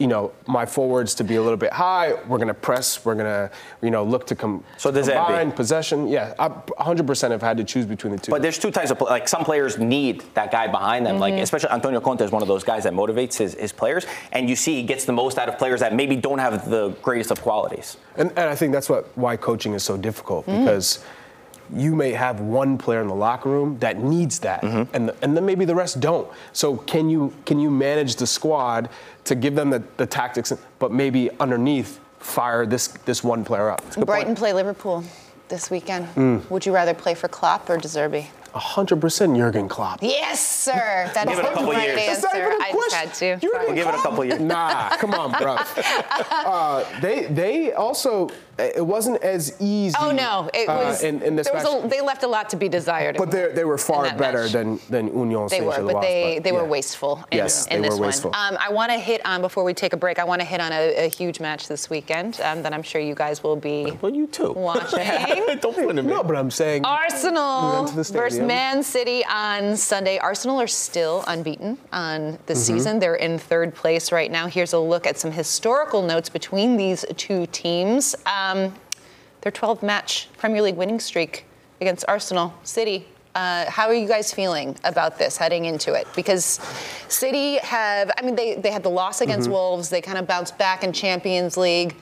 you 0.00 0.06
know 0.06 0.32
my 0.46 0.64
forwards 0.66 1.14
to 1.14 1.24
be 1.24 1.36
a 1.36 1.42
little 1.42 1.58
bit 1.58 1.72
high. 1.72 2.14
We're 2.26 2.38
gonna 2.38 2.54
press. 2.54 3.04
We're 3.04 3.14
gonna 3.14 3.50
you 3.82 3.90
know 3.90 4.02
look 4.02 4.26
to 4.28 4.34
come 4.34 4.64
So 4.78 4.90
does 4.90 5.06
that 5.06 5.12
be- 5.12 5.34
combine 5.34 5.52
possession. 5.52 6.08
Yeah, 6.08 6.34
I 6.38 6.48
100% 6.48 7.30
have 7.30 7.42
had 7.42 7.58
to 7.58 7.64
choose 7.64 7.84
between 7.84 8.12
the 8.12 8.18
two. 8.18 8.30
But 8.30 8.40
there's 8.42 8.58
two 8.58 8.70
types 8.70 8.90
of 8.90 8.98
pl- 8.98 9.08
like 9.08 9.28
some 9.28 9.44
players 9.44 9.78
need 9.78 10.24
that 10.34 10.50
guy 10.50 10.66
behind 10.66 11.04
them. 11.04 11.18
Like 11.18 11.34
mm-hmm. 11.34 11.42
especially 11.42 11.70
Antonio 11.70 12.00
Conte 12.00 12.24
is 12.24 12.32
one 12.32 12.42
of 12.42 12.48
those 12.48 12.64
guys 12.64 12.84
that 12.84 12.94
motivates 12.94 13.36
his, 13.36 13.54
his 13.54 13.72
players, 13.72 14.06
and 14.32 14.48
you 14.48 14.56
see 14.56 14.76
he 14.76 14.82
gets 14.82 15.04
the 15.04 15.12
most 15.12 15.38
out 15.38 15.48
of 15.48 15.58
players 15.58 15.80
that 15.80 15.94
maybe 15.94 16.16
don't 16.16 16.38
have 16.38 16.68
the 16.70 16.90
greatest 17.02 17.30
of 17.30 17.42
qualities. 17.42 17.98
And, 18.16 18.30
and 18.30 18.48
I 18.48 18.54
think 18.54 18.72
that's 18.72 18.88
what 18.88 19.16
why 19.18 19.36
coaching 19.36 19.74
is 19.74 19.82
so 19.82 19.98
difficult 19.98 20.46
mm. 20.46 20.58
because 20.58 21.04
you 21.74 21.94
may 21.94 22.12
have 22.12 22.40
one 22.40 22.76
player 22.78 23.00
in 23.00 23.08
the 23.08 23.14
locker 23.14 23.48
room 23.48 23.78
that 23.78 23.98
needs 23.98 24.38
that, 24.40 24.62
and 24.62 25.10
and 25.22 25.36
then 25.36 25.44
maybe 25.46 25.64
the 25.64 25.74
rest 25.74 26.00
don't. 26.00 26.28
So 26.52 26.76
can 26.76 27.08
you 27.10 27.32
can 27.44 27.58
you 27.60 27.70
manage 27.70 28.16
the 28.16 28.26
squad 28.26 28.88
to 29.24 29.34
give 29.34 29.54
them 29.54 29.70
the, 29.70 29.82
the 29.96 30.06
tactics, 30.06 30.52
but 30.78 30.92
maybe 30.92 31.30
underneath 31.40 32.00
fire 32.18 32.66
this 32.66 32.88
this 33.06 33.22
one 33.24 33.44
player 33.44 33.70
up? 33.70 33.82
It's 33.86 33.96
a 33.96 34.00
good 34.00 34.06
Brighton 34.06 34.28
point. 34.28 34.38
play 34.38 34.52
Liverpool 34.52 35.04
this 35.48 35.70
weekend. 35.70 36.06
Mm. 36.14 36.48
Would 36.50 36.64
you 36.66 36.72
rather 36.72 36.94
play 36.94 37.14
for 37.14 37.28
Klopp 37.28 37.68
or 37.70 37.76
De 37.76 37.88
Zerbi? 37.88 38.26
100% 38.54 39.36
Jurgen 39.36 39.68
Klopp. 39.68 40.00
Yes, 40.02 40.44
sir. 40.44 41.08
That 41.14 41.28
is 41.28 41.36
Give 41.36 41.38
it 41.38 41.46
a 41.46 41.48
the 41.50 41.54
couple 41.54 41.70
right 41.72 41.86
years. 41.86 42.06
That's 42.06 42.22
not 42.24 42.34
answer. 42.34 42.46
even 42.48 42.60
a 42.60 42.64
I 42.64 42.72
just 42.72 42.88
question. 42.90 42.98
had 43.08 43.14
to. 43.14 43.46
You're 43.46 43.52
Sorry. 43.52 43.66
We'll 43.66 43.74
give 43.76 43.86
it 43.86 43.94
a 43.94 44.02
couple 44.02 44.24
years. 44.24 44.40
Nah, 44.40 44.96
come 44.96 45.14
on, 45.14 45.30
bro. 45.40 45.56
Uh, 46.30 47.00
they 47.00 47.26
they 47.26 47.72
also 47.72 48.28
it 48.76 48.86
wasn't 48.86 49.22
as 49.22 49.54
easy. 49.60 49.94
Oh 50.00 50.10
no, 50.10 50.48
it 50.54 50.68
uh, 50.68 50.76
was. 50.76 51.02
in, 51.02 51.22
in 51.22 51.36
this 51.36 51.46
there 51.46 51.54
match. 51.54 51.64
was 51.64 51.84
a, 51.84 51.88
they 51.88 52.00
left 52.00 52.22
a 52.22 52.26
lot 52.28 52.50
to 52.50 52.56
be 52.56 52.68
desired. 52.68 53.16
but 53.16 53.30
they 53.30 53.48
they 53.52 53.64
were 53.64 53.78
far 53.78 54.04
better 54.16 54.42
match. 54.44 54.52
than 54.52 54.80
than 54.88 55.06
Union 55.08 55.46
They 55.48 55.60
were, 55.60 55.72
Saint-Gilloise. 55.72 55.92
but 55.94 56.00
they, 56.02 56.38
they 56.40 56.52
were 56.52 56.64
wasteful 56.64 57.24
in, 57.30 57.38
Yes, 57.38 57.66
in 57.66 57.82
they 57.82 57.88
this 57.88 57.98
were 57.98 58.06
wasteful. 58.06 58.30
one. 58.32 58.54
Um, 58.54 58.58
I 58.60 58.72
want 58.72 58.92
to 58.92 58.98
hit 58.98 59.20
on, 59.26 59.40
before 59.40 59.64
we 59.64 59.74
take 59.74 59.92
a 59.92 59.96
break, 59.96 60.18
I 60.18 60.24
want 60.24 60.40
to 60.40 60.46
hit 60.46 60.60
on 60.60 60.72
a, 60.72 61.06
a 61.06 61.08
huge 61.08 61.40
match 61.40 61.68
this 61.68 61.88
weekend 61.90 62.40
um, 62.42 62.62
that 62.62 62.72
I'm 62.72 62.82
sure 62.82 63.00
you 63.00 63.14
guys 63.14 63.42
will 63.42 63.56
be 63.56 63.92
Well, 64.02 64.14
you 64.14 64.26
too. 64.26 64.52
watching. 64.52 64.98
Don't 65.60 65.74
point 65.76 65.98
at 65.98 66.04
me. 66.04 66.10
No, 66.10 66.22
but 66.22 66.36
I'm 66.36 66.50
saying 66.50 66.84
Arsenal 66.84 67.72
went 67.74 67.88
to 67.88 67.96
the 67.96 68.04
versus. 68.12 68.40
Man 68.40 68.82
City 68.82 69.22
on 69.30 69.76
Sunday. 69.76 70.18
Arsenal 70.18 70.60
are 70.60 70.66
still 70.66 71.24
unbeaten 71.26 71.78
on 71.92 72.38
the 72.46 72.54
Mm-hmm. 72.54 72.74
season. 72.76 72.98
They're 72.98 73.14
in 73.28 73.38
third 73.38 73.74
place 73.74 74.12
right 74.12 74.30
now. 74.30 74.46
Here's 74.46 74.72
a 74.72 74.78
look 74.78 75.06
at 75.06 75.16
some 75.18 75.30
historical 75.32 76.02
notes 76.02 76.28
between 76.28 76.76
these 76.76 77.04
two 77.16 77.46
teams. 77.46 78.14
Um, 78.26 78.49
their 79.42 79.52
12 79.52 79.82
match 79.82 80.28
Premier 80.38 80.62
League 80.62 80.76
winning 80.76 81.00
streak 81.00 81.44
against 81.80 82.04
Arsenal 82.08 82.52
City. 82.62 83.06
Uh, 83.34 83.70
how 83.70 83.86
are 83.86 83.94
you 83.94 84.08
guys 84.08 84.32
feeling 84.34 84.76
about 84.84 85.16
this 85.18 85.36
heading 85.36 85.64
into 85.66 85.94
it? 85.94 86.06
Because 86.16 86.58
City 87.08 87.58
have, 87.58 88.10
I 88.18 88.22
mean, 88.22 88.34
they, 88.34 88.56
they 88.56 88.70
had 88.72 88.82
the 88.82 88.90
loss 88.90 89.20
against 89.20 89.44
Mm-hmm. 89.46 89.52
Wolves. 89.54 89.88
They 89.88 90.00
kind 90.00 90.18
of 90.18 90.26
bounced 90.26 90.58
back 90.58 90.82
in 90.82 90.92
Champions 90.92 91.56
League. 91.56 91.94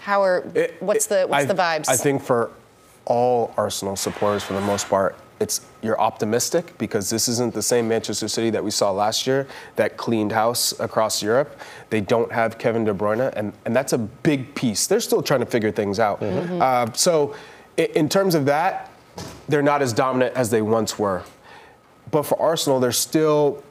How 0.00 0.22
are, 0.22 0.44
It- 0.54 0.76
what's 0.80 1.06
the, 1.06 1.26
what's 1.26 1.44
I- 1.44 1.46
the 1.46 1.54
vibes? 1.54 1.88
I 1.88 1.96
think 1.96 2.22
for 2.22 2.50
all 3.06 3.52
Arsenal 3.56 3.96
supporters, 3.96 4.44
for 4.44 4.52
the 4.54 4.60
most 4.60 4.88
part, 4.88 5.16
it's 5.40 5.60
you're 5.82 6.00
optimistic 6.00 6.76
because 6.78 7.10
this 7.10 7.28
isn't 7.28 7.52
the 7.54 7.62
same 7.62 7.86
Manchester 7.88 8.26
City 8.28 8.50
that 8.50 8.64
we 8.64 8.70
saw 8.70 8.90
last 8.90 9.26
year 9.26 9.46
that 9.76 9.96
cleaned 9.96 10.32
house 10.32 10.78
across 10.80 11.22
Europe. 11.22 11.60
They 11.90 12.00
don't 12.00 12.32
have 12.32 12.56
Kevin 12.58 12.84
De 12.84 12.94
Bruyne, 12.94 13.32
and, 13.36 13.52
and 13.64 13.76
that's 13.76 13.92
a 13.92 13.98
big 13.98 14.54
piece. 14.54 14.86
They're 14.86 15.00
still 15.00 15.22
trying 15.22 15.40
to 15.40 15.46
figure 15.46 15.70
things 15.70 15.98
out. 16.00 16.22
Uh, 16.22 16.90
so, 16.94 17.34
i- 17.78 17.82
in 17.94 18.08
terms 18.08 18.34
of 18.34 18.46
that, 18.46 18.90
they're 19.48 19.62
not 19.62 19.82
as 19.82 19.92
dominant 19.92 20.34
as 20.36 20.50
they 20.50 20.62
once 20.62 20.98
were. 20.98 21.22
But 22.10 22.22
for 22.24 22.40
Arsenal, 22.40 22.80
they're 22.80 22.92
still, 22.92 23.62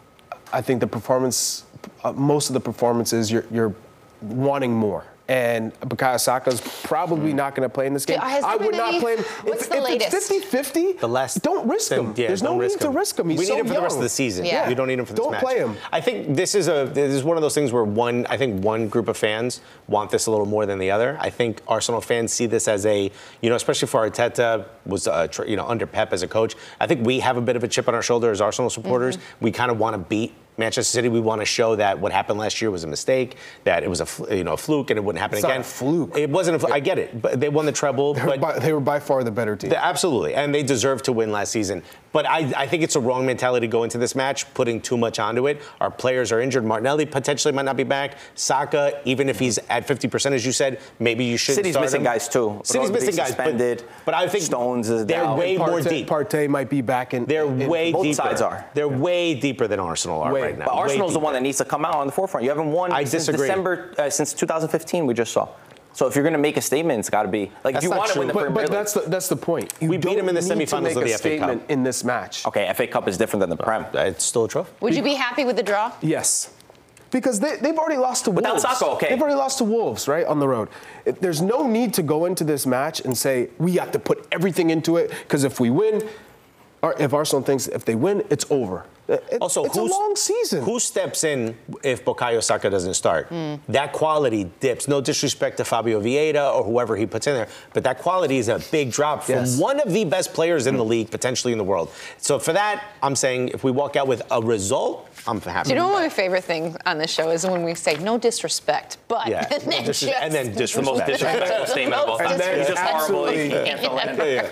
I 0.53 0.61
think 0.61 0.79
the 0.81 0.87
performance, 0.87 1.63
uh, 2.03 2.11
most 2.13 2.49
of 2.49 2.53
the 2.53 2.59
performances, 2.59 3.31
you're, 3.31 3.45
you're 3.51 3.73
wanting 4.21 4.73
more. 4.73 5.05
And 5.27 5.73
Bukayo 5.79 6.19
Saka's 6.19 6.61
probably 6.83 7.33
not 7.33 7.55
going 7.55 7.67
to 7.67 7.73
play 7.73 7.87
in 7.87 7.93
this 7.93 8.05
game. 8.05 8.19
has 8.19 8.43
I 8.43 8.57
would 8.57 8.75
not 8.75 8.89
any- 8.89 8.99
play 8.99 9.15
him. 9.17 9.23
what's 9.43 9.63
if, 9.63 9.69
the 9.69 9.77
if 9.77 9.83
latest? 9.83 10.31
it's 10.31 10.45
50-50, 10.45 10.99
The 10.99 11.07
last, 11.07 11.41
don't 11.41 11.67
risk 11.67 11.89
then, 11.89 11.99
him. 12.01 12.13
Yeah, 12.15 12.27
There's 12.27 12.43
no 12.43 12.49
don't 12.49 12.57
need 12.59 12.63
risk 12.65 12.79
to 12.81 12.89
risk 12.91 13.19
him. 13.19 13.29
He's 13.29 13.39
we 13.39 13.45
so 13.45 13.53
need 13.55 13.61
him 13.61 13.67
for 13.67 13.73
the 13.73 13.81
rest 13.81 13.95
of 13.97 14.03
the 14.03 14.09
season. 14.09 14.45
Yeah. 14.45 14.69
You 14.69 14.75
don't 14.75 14.87
need 14.87 14.99
him 14.99 15.05
for 15.05 15.13
this 15.13 15.23
Don't 15.23 15.31
match. 15.31 15.41
play 15.41 15.57
him. 15.57 15.75
I 15.91 15.99
think 15.99 16.35
this 16.35 16.53
is 16.53 16.67
a 16.67 16.89
this 16.93 17.11
is 17.11 17.23
one 17.23 17.37
of 17.37 17.41
those 17.41 17.55
things 17.55 17.71
where 17.71 17.83
one 17.83 18.27
I 18.27 18.37
think 18.37 18.63
one 18.63 18.87
group 18.87 19.07
of 19.07 19.17
fans 19.17 19.61
want 19.87 20.11
this 20.11 20.27
a 20.27 20.31
little 20.31 20.45
more 20.45 20.67
than 20.67 20.77
the 20.77 20.91
other. 20.91 21.17
I 21.19 21.31
think 21.31 21.61
Arsenal 21.67 22.01
fans 22.01 22.31
see 22.31 22.45
this 22.45 22.67
as 22.67 22.85
a 22.85 23.11
you 23.41 23.49
know 23.49 23.55
especially 23.55 23.87
for 23.87 24.07
Arteta 24.07 24.65
was 24.85 25.07
uh, 25.07 25.27
you 25.47 25.55
know 25.55 25.65
under 25.67 25.87
Pep 25.87 26.13
as 26.13 26.21
a 26.21 26.27
coach. 26.27 26.53
I 26.79 26.85
think 26.85 27.03
we 27.03 27.19
have 27.21 27.35
a 27.37 27.41
bit 27.41 27.55
of 27.55 27.63
a 27.63 27.67
chip 27.67 27.87
on 27.87 27.95
our 27.95 28.03
shoulder 28.03 28.29
as 28.29 28.41
Arsenal 28.41 28.69
supporters. 28.69 29.17
We 29.41 29.51
kind 29.51 29.71
of 29.71 29.79
want 29.79 29.95
to 29.95 29.97
beat. 29.97 30.33
Manchester 30.57 30.91
City, 30.91 31.09
we 31.09 31.19
want 31.19 31.41
to 31.41 31.45
show 31.45 31.75
that 31.75 31.99
what 31.99 32.11
happened 32.11 32.39
last 32.39 32.61
year 32.61 32.71
was 32.71 32.83
a 32.83 32.87
mistake, 32.87 33.35
that 33.65 33.83
it 33.83 33.89
was 33.89 34.01
a 34.01 34.35
you 34.35 34.43
know 34.43 34.53
a 34.53 34.57
fluke, 34.57 34.89
and 34.89 34.97
it 34.97 35.03
wouldn't 35.03 35.19
happen 35.21 35.37
It's 35.37 35.43
again. 35.45 35.61
a 35.61 35.63
fluke. 35.63 36.17
It 36.17 36.29
wasn't 36.29 36.55
a 36.55 36.59
fluke. 36.59 36.71
I 36.73 36.79
get 36.79 36.97
it, 36.97 37.21
but 37.21 37.39
they 37.39 37.49
won 37.49 37.65
the 37.65 37.71
treble. 37.71 38.13
They 38.13 38.21
were, 38.21 38.27
But 38.27 38.39
by, 38.41 38.59
they 38.59 38.71
were 38.73 38.79
by 38.79 38.99
far 38.99 39.23
the 39.23 39.31
better 39.31 39.55
team. 39.55 39.69
they- 39.71 39.75
Absolutely, 39.75 40.33
and 40.35 40.53
they 40.55 40.63
deserved 40.63 41.05
to 41.05 41.11
win 41.11 41.31
last 41.31 41.51
season. 41.51 41.83
But 42.15 42.25
I, 42.29 42.53
I 42.55 42.65
think 42.65 42.81
it's 42.81 42.95
a 42.95 42.99
wrong 43.01 43.25
mentality 43.25 43.67
to 43.67 43.71
go 43.71 43.83
into 43.83 43.97
this 43.97 44.15
match, 44.15 44.51
putting 44.53 44.79
too 44.79 44.95
much 44.97 45.19
onto 45.19 45.47
it. 45.47 45.61
Our 45.81 45.91
players 45.91 46.31
are 46.31 46.39
injured. 46.39 46.63
Martinelli 46.63 47.05
potentially 47.05 47.53
might 47.53 47.65
not 47.65 47.75
be 47.75 47.83
back. 47.83 48.17
Saka, 48.35 49.01
even 49.03 49.27
if 49.27 49.37
he's 49.37 49.57
at 49.69 49.85
50%, 49.85 50.31
as 50.31 50.45
you 50.45 50.53
said, 50.53 50.79
maybe 50.97 51.25
you 51.25 51.35
should. 51.35 51.55
City's 51.55 51.73
start 51.73 51.83
missing 51.87 51.99
him. 51.99 52.05
guys 52.05 52.29
too. 52.29 52.61
City's 52.63 52.87
Rodri's 52.89 53.05
missing 53.07 53.15
guys. 53.17 53.35
But, 53.35 53.83
but 54.05 54.13
I 54.13 54.29
think 54.29 54.45
Stones 54.45 54.89
is 54.89 55.05
they're 55.05 55.23
down. 55.23 55.37
way 55.37 55.57
more 55.57 55.67
Partey- 55.71 55.89
deep. 55.89 56.07
Partey 56.07 56.47
might 56.47 56.69
be 56.69 56.79
back 56.79 57.13
in. 57.13 57.25
They're 57.25 57.47
in- 57.47 57.67
way 57.67 57.91
both 57.91 58.03
deeper. 58.03 58.15
sides 58.15 58.39
are. 58.39 58.65
They're 58.75 58.87
way 58.87 59.37
deeper 59.37 59.67
than 59.67 59.81
Arsenal 59.81 60.21
are 60.21 60.31
Way. 60.31 60.41
right 60.41 60.57
now. 60.57 60.67
But 60.67 60.73
Arsenal's 60.75 61.11
the 61.11 61.19
one 61.19 61.33
that 61.33 61.41
needs 61.41 61.57
to 61.57 61.65
come 61.65 61.83
out 61.83 61.95
on 61.95 62.07
the 62.07 62.13
forefront. 62.13 62.45
You 62.45 62.49
haven't 62.49 62.71
won 62.71 62.93
I 62.93 63.03
since 63.03 63.25
disagree. 63.25 63.47
December, 63.47 63.93
uh, 63.97 64.09
since 64.09 64.31
2015. 64.33 65.05
We 65.05 65.13
just 65.15 65.33
saw. 65.33 65.49
So 65.95 66.07
if 66.07 66.13
you're 66.15 66.23
going 66.23 66.33
to 66.33 66.39
make 66.39 66.57
a 66.57 66.61
statement, 66.61 66.99
it's 66.99 67.09
got 67.09 67.23
to 67.23 67.29
be 67.29 67.51
like 67.63 67.73
That's 67.73 67.77
if 67.77 67.83
you 67.83 67.89
not 67.89 67.97
want 67.99 68.11
to 68.11 68.19
win 68.19 68.27
the 68.27 68.33
true. 68.33 68.41
But, 68.41 68.45
Premier 68.47 68.53
but 68.55 68.61
League. 68.69 68.71
that's 68.71 68.93
the, 68.93 68.99
that's 69.09 69.29
the 69.29 69.35
point. 69.37 69.73
You 69.79 69.89
We 69.89 69.95
beat 69.97 70.03
don't 70.03 70.17
them 70.17 70.29
in 70.29 70.35
the 70.35 70.41
need 70.41 70.67
to 70.67 70.75
semifinals 70.75 70.83
make 70.83 70.95
of 70.97 71.03
the 71.03 71.13
a 71.13 71.17
FA 71.17 71.37
Cup. 71.37 71.47
statement 71.49 71.63
in 71.69 71.83
this 71.83 72.03
match. 72.03 72.45
okay, 72.45 72.71
FA 72.75 72.85
Cup 72.85 73.07
is 73.07 73.17
different 73.17 73.39
than 73.39 73.49
the 73.49 73.55
Prem. 73.57 73.85
Uh, 73.85 73.99
it's 74.01 74.23
still 74.25 74.43
a 74.43 74.49
trophy. 74.49 74.71
Would 74.81 74.93
you 74.95 75.01
be 75.03 75.13
happy 75.15 75.45
with 75.45 75.55
the 75.55 75.63
draw? 75.63 75.93
Yes. 76.01 76.51
because 77.11 77.39
they, 77.39 77.55
they've 77.57 77.77
already 77.77 77.95
lost 77.97 78.25
to 78.25 78.31
Without 78.31 78.49
Wolves. 78.55 78.63
Saka, 78.63 78.85
okay. 78.95 79.09
They've 79.09 79.21
already 79.21 79.37
lost 79.37 79.59
to 79.59 79.63
Wolves, 79.63 80.05
right, 80.09 80.25
on 80.25 80.39
the 80.39 80.47
road. 80.49 80.67
It- 81.05 81.21
there's 81.21 81.41
no 81.41 81.65
need 81.65 81.93
to 81.93 82.03
go 82.03 82.25
into 82.25 82.43
this 82.43 82.65
match 82.65 82.99
and 82.99 83.17
say, 83.17 83.47
we 83.57 83.75
have 83.77 83.91
to 83.93 83.99
put 83.99 84.27
everything 84.33 84.71
into 84.71 84.97
it, 84.97 85.11
because 85.23 85.45
if 85.45 85.61
we 85.61 85.69
win, 85.69 86.01
or 86.81 86.93
if 86.99 87.13
Arsenal 87.13 87.41
thinks 87.41 87.67
if 87.67 87.85
they 87.85 87.95
win, 87.95 88.21
it's 88.29 88.45
over. 88.51 88.85
It- 89.07 89.37
Also, 89.41 89.63
it's 89.65 89.77
a 89.77 89.83
long 89.83 90.15
season. 90.15 90.63
Who 90.63 90.79
steps 90.79 91.23
in 91.23 91.55
if 91.83 92.03
Bukayo 92.03 92.41
Saka 92.43 92.69
doesn't 92.69 92.95
start? 92.95 93.27
Hmm. 93.27 93.55
That 93.67 93.93
quality 93.93 94.49
dips. 94.59 94.87
No 94.87 94.99
disrespect 95.01 95.57
to 95.57 95.65
Fabio 95.65 96.01
Vieira 96.01 96.53
or 96.55 96.63
whoever 96.63 96.95
he 96.95 97.05
puts 97.05 97.27
in 97.27 97.33
there, 97.35 97.47
but 97.73 97.83
that 97.83 97.99
quality 97.99 98.37
is 98.37 98.47
a 98.49 98.59
big 98.71 98.91
drop 98.91 99.23
from 99.23 99.35
Yes. 99.35 99.57
one 99.59 99.79
of 99.79 99.91
the 99.93 100.05
best 100.05 100.33
players 100.33 100.65
in 100.67 100.75
the 100.77 100.83
league, 100.83 101.11
potentially 101.11 101.51
in 101.51 101.57
the 101.59 101.63
world. 101.63 101.89
So 102.17 102.39
for 102.39 102.53
that, 102.53 102.83
I'm 103.03 103.15
saying 103.15 103.49
if 103.49 103.63
we 103.63 103.71
walk 103.71 103.95
out 103.95 104.07
with 104.07 104.21
a 104.31 104.41
result, 104.41 105.07
I'm 105.27 105.39
happy. 105.41 105.69
Do 105.69 105.73
you 105.75 105.79
know 105.79 105.87
with 105.87 105.93
what 105.95 106.01
my 106.03 106.09
favorite 106.09 106.43
thing 106.43 106.75
on 106.85 106.97
this 106.97 107.11
show 107.11 107.29
is 107.29 107.45
when 107.45 107.63
we 107.63 107.73
say 107.75 107.95
no 107.97 108.17
disrespect, 108.17 108.97
but 109.07 109.27
Yeah, 109.27 109.47
and, 109.51 109.61
then 109.71 109.83
dis- 109.89 110.03
and 110.03 110.33
then 110.33 110.55
just- 110.57 110.75
The 110.75 110.81
most 110.81 111.05
disrespect. 111.05 111.39
disrespectful 111.41 111.67
statement 111.67 112.01
of 112.01 112.09
all 112.09 112.17
time. 112.17 112.31
And 112.31 112.39
then 112.41 112.57
He's 112.59 112.67
just 112.67 112.81
horrible. 112.81 113.25
He 113.27 113.51
absolutely- 113.51 113.65
can't 113.65 113.79
fill 113.79 113.97
it 113.99 114.07
in. 114.09 114.15
that. 114.17 114.51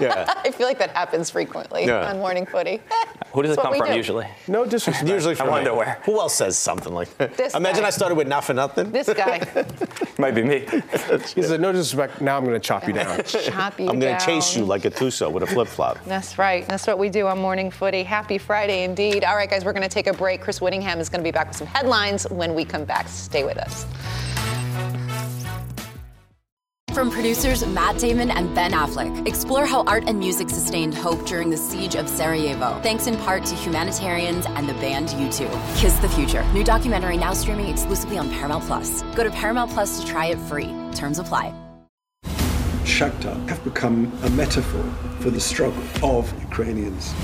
yeah, 0.00 0.06
yeah. 0.26 0.34
I 0.44 0.50
feel 0.50 0.66
like 0.66 0.78
that 0.78 0.90
happens 0.90 1.30
frequently 1.30 1.86
Yeah. 1.86 2.08
on 2.10 2.18
Morning 2.18 2.46
Footy. 2.46 2.80
Who 3.32 3.42
does 3.42 3.56
it 3.56 3.60
come 3.60 3.74
from 3.76 3.91
do. 3.92 3.96
usually? 3.98 4.26
no 4.48 4.64
disrespect. 4.64 5.08
Usually 5.08 5.34
from 5.34 5.46
I 5.46 5.48
me. 5.48 5.52
wonder 5.56 5.74
where. 5.74 6.00
Who 6.04 6.18
else 6.20 6.34
says 6.34 6.58
something 6.58 6.92
like 6.92 7.16
that? 7.18 7.36
This 7.36 7.54
Imagine 7.54 7.82
guy. 7.82 7.88
I 7.88 7.90
started 7.90 8.14
with 8.16 8.28
not 8.28 8.44
for 8.44 8.54
nothing. 8.54 8.90
This 8.90 9.12
guy, 9.12 9.40
Might 10.18 10.34
be 10.34 10.42
me. 10.42 10.66
He 11.34 11.42
said, 11.42 11.60
no 11.60 11.72
disrespect, 11.72 12.20
now 12.20 12.36
I'm 12.36 12.44
going 12.44 12.60
to 12.60 12.60
chop 12.60 12.86
you 12.86 12.92
down. 12.92 13.22
chop 13.24 13.78
you 13.80 13.88
I'm 13.88 13.98
going 13.98 14.16
to 14.18 14.24
chase 14.24 14.56
you 14.56 14.64
like 14.64 14.82
Gattuso 14.82 15.30
with 15.30 15.42
a 15.42 15.46
flip 15.46 15.68
flop. 15.68 15.98
That's 16.04 16.38
right. 16.38 16.66
That's 16.68 16.86
what 16.86 16.98
we 16.98 17.08
do 17.08 17.26
on 17.26 17.38
Morning 17.38 17.70
Footy. 17.70 18.02
Happy 18.02 18.38
Friday 18.38 18.84
indeed. 18.84 19.24
All 19.24 19.36
right, 19.36 19.48
guys, 19.50 19.64
we're 19.64 19.72
going 19.72 19.82
to 19.82 19.88
take 19.88 20.06
a 20.06 20.12
break. 20.12 20.40
Chris 20.40 20.60
Whittingham 20.60 20.98
is 21.00 21.08
going 21.08 21.20
to 21.20 21.24
be 21.24 21.32
back 21.32 21.48
with 21.48 21.56
some 21.56 21.66
headlines 21.66 22.24
when 22.30 22.54
we 22.54 22.64
come 22.64 22.84
back. 22.84 23.08
Stay 23.08 23.44
with 23.44 23.58
us. 23.58 23.86
From 26.92 27.10
producers 27.10 27.66
Matt 27.66 27.96
Damon 27.96 28.30
and 28.30 28.54
Ben 28.54 28.72
Affleck, 28.72 29.26
explore 29.26 29.64
how 29.64 29.82
art 29.84 30.04
and 30.06 30.18
music 30.18 30.50
sustained 30.50 30.92
hope 30.92 31.24
during 31.24 31.48
the 31.48 31.56
siege 31.56 31.94
of 31.94 32.06
Sarajevo, 32.06 32.78
thanks 32.82 33.06
in 33.06 33.16
part 33.16 33.46
to 33.46 33.54
humanitarians 33.54 34.44
and 34.44 34.68
the 34.68 34.74
band 34.74 35.08
U2. 35.08 35.78
Kiss 35.78 35.94
the 36.00 36.08
Future, 36.10 36.44
new 36.52 36.62
documentary 36.62 37.16
now 37.16 37.32
streaming 37.32 37.68
exclusively 37.68 38.18
on 38.18 38.28
Paramount 38.28 38.64
Plus. 38.64 39.00
Go 39.14 39.24
to 39.24 39.30
Paramount 39.30 39.70
Plus 39.70 40.00
to 40.00 40.06
try 40.06 40.26
it 40.26 40.38
free. 40.40 40.70
Terms 40.94 41.18
apply. 41.18 41.54
Shakhtar 42.84 43.48
have 43.48 43.64
become 43.64 44.12
a 44.24 44.28
metaphor 44.30 44.84
for 45.20 45.30
the 45.30 45.40
struggle 45.40 45.82
of 46.02 46.30
Ukrainians. 46.42 47.14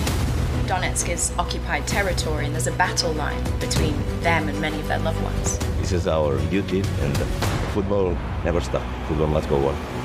Donetsk 0.66 1.10
is 1.10 1.30
occupied 1.38 1.86
territory 1.86 2.46
and 2.46 2.54
there's 2.54 2.68
a 2.68 2.72
battle 2.72 3.12
line 3.12 3.42
between 3.60 3.94
them 4.20 4.48
and 4.48 4.58
many 4.62 4.80
of 4.80 4.88
their 4.88 4.98
loved 5.00 5.22
ones. 5.22 5.58
This 5.80 5.92
is 5.92 6.06
our 6.08 6.38
duty, 6.50 6.82
and 7.00 7.57
football 7.68 8.16
never 8.44 8.60
stop. 8.60 8.82
Football 9.06 9.28
must 9.28 9.48
go 9.48 9.68
on. 9.68 9.97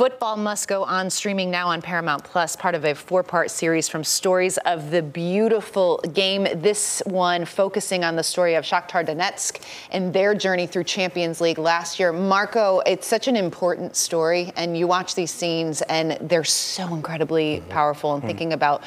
Football 0.00 0.38
Must 0.38 0.66
Go 0.66 0.84
On, 0.84 1.10
streaming 1.10 1.50
now 1.50 1.68
on 1.68 1.82
Paramount 1.82 2.24
Plus, 2.24 2.56
part 2.56 2.74
of 2.74 2.86
a 2.86 2.94
four 2.94 3.22
part 3.22 3.50
series 3.50 3.86
from 3.86 4.02
Stories 4.02 4.56
of 4.64 4.90
the 4.90 5.02
Beautiful 5.02 5.98
Game. 6.14 6.48
This 6.54 7.02
one 7.04 7.44
focusing 7.44 8.02
on 8.02 8.16
the 8.16 8.22
story 8.22 8.54
of 8.54 8.64
Shakhtar 8.64 9.06
Donetsk 9.06 9.60
and 9.90 10.10
their 10.10 10.34
journey 10.34 10.66
through 10.66 10.84
Champions 10.84 11.42
League 11.42 11.58
last 11.58 12.00
year. 12.00 12.14
Marco, 12.14 12.78
it's 12.86 13.06
such 13.06 13.28
an 13.28 13.36
important 13.36 13.94
story, 13.94 14.54
and 14.56 14.74
you 14.74 14.86
watch 14.86 15.14
these 15.14 15.32
scenes, 15.32 15.82
and 15.82 16.12
they're 16.30 16.44
so 16.44 16.94
incredibly 16.94 17.62
powerful. 17.68 18.14
And 18.14 18.22
hmm. 18.22 18.28
thinking 18.28 18.54
about 18.54 18.82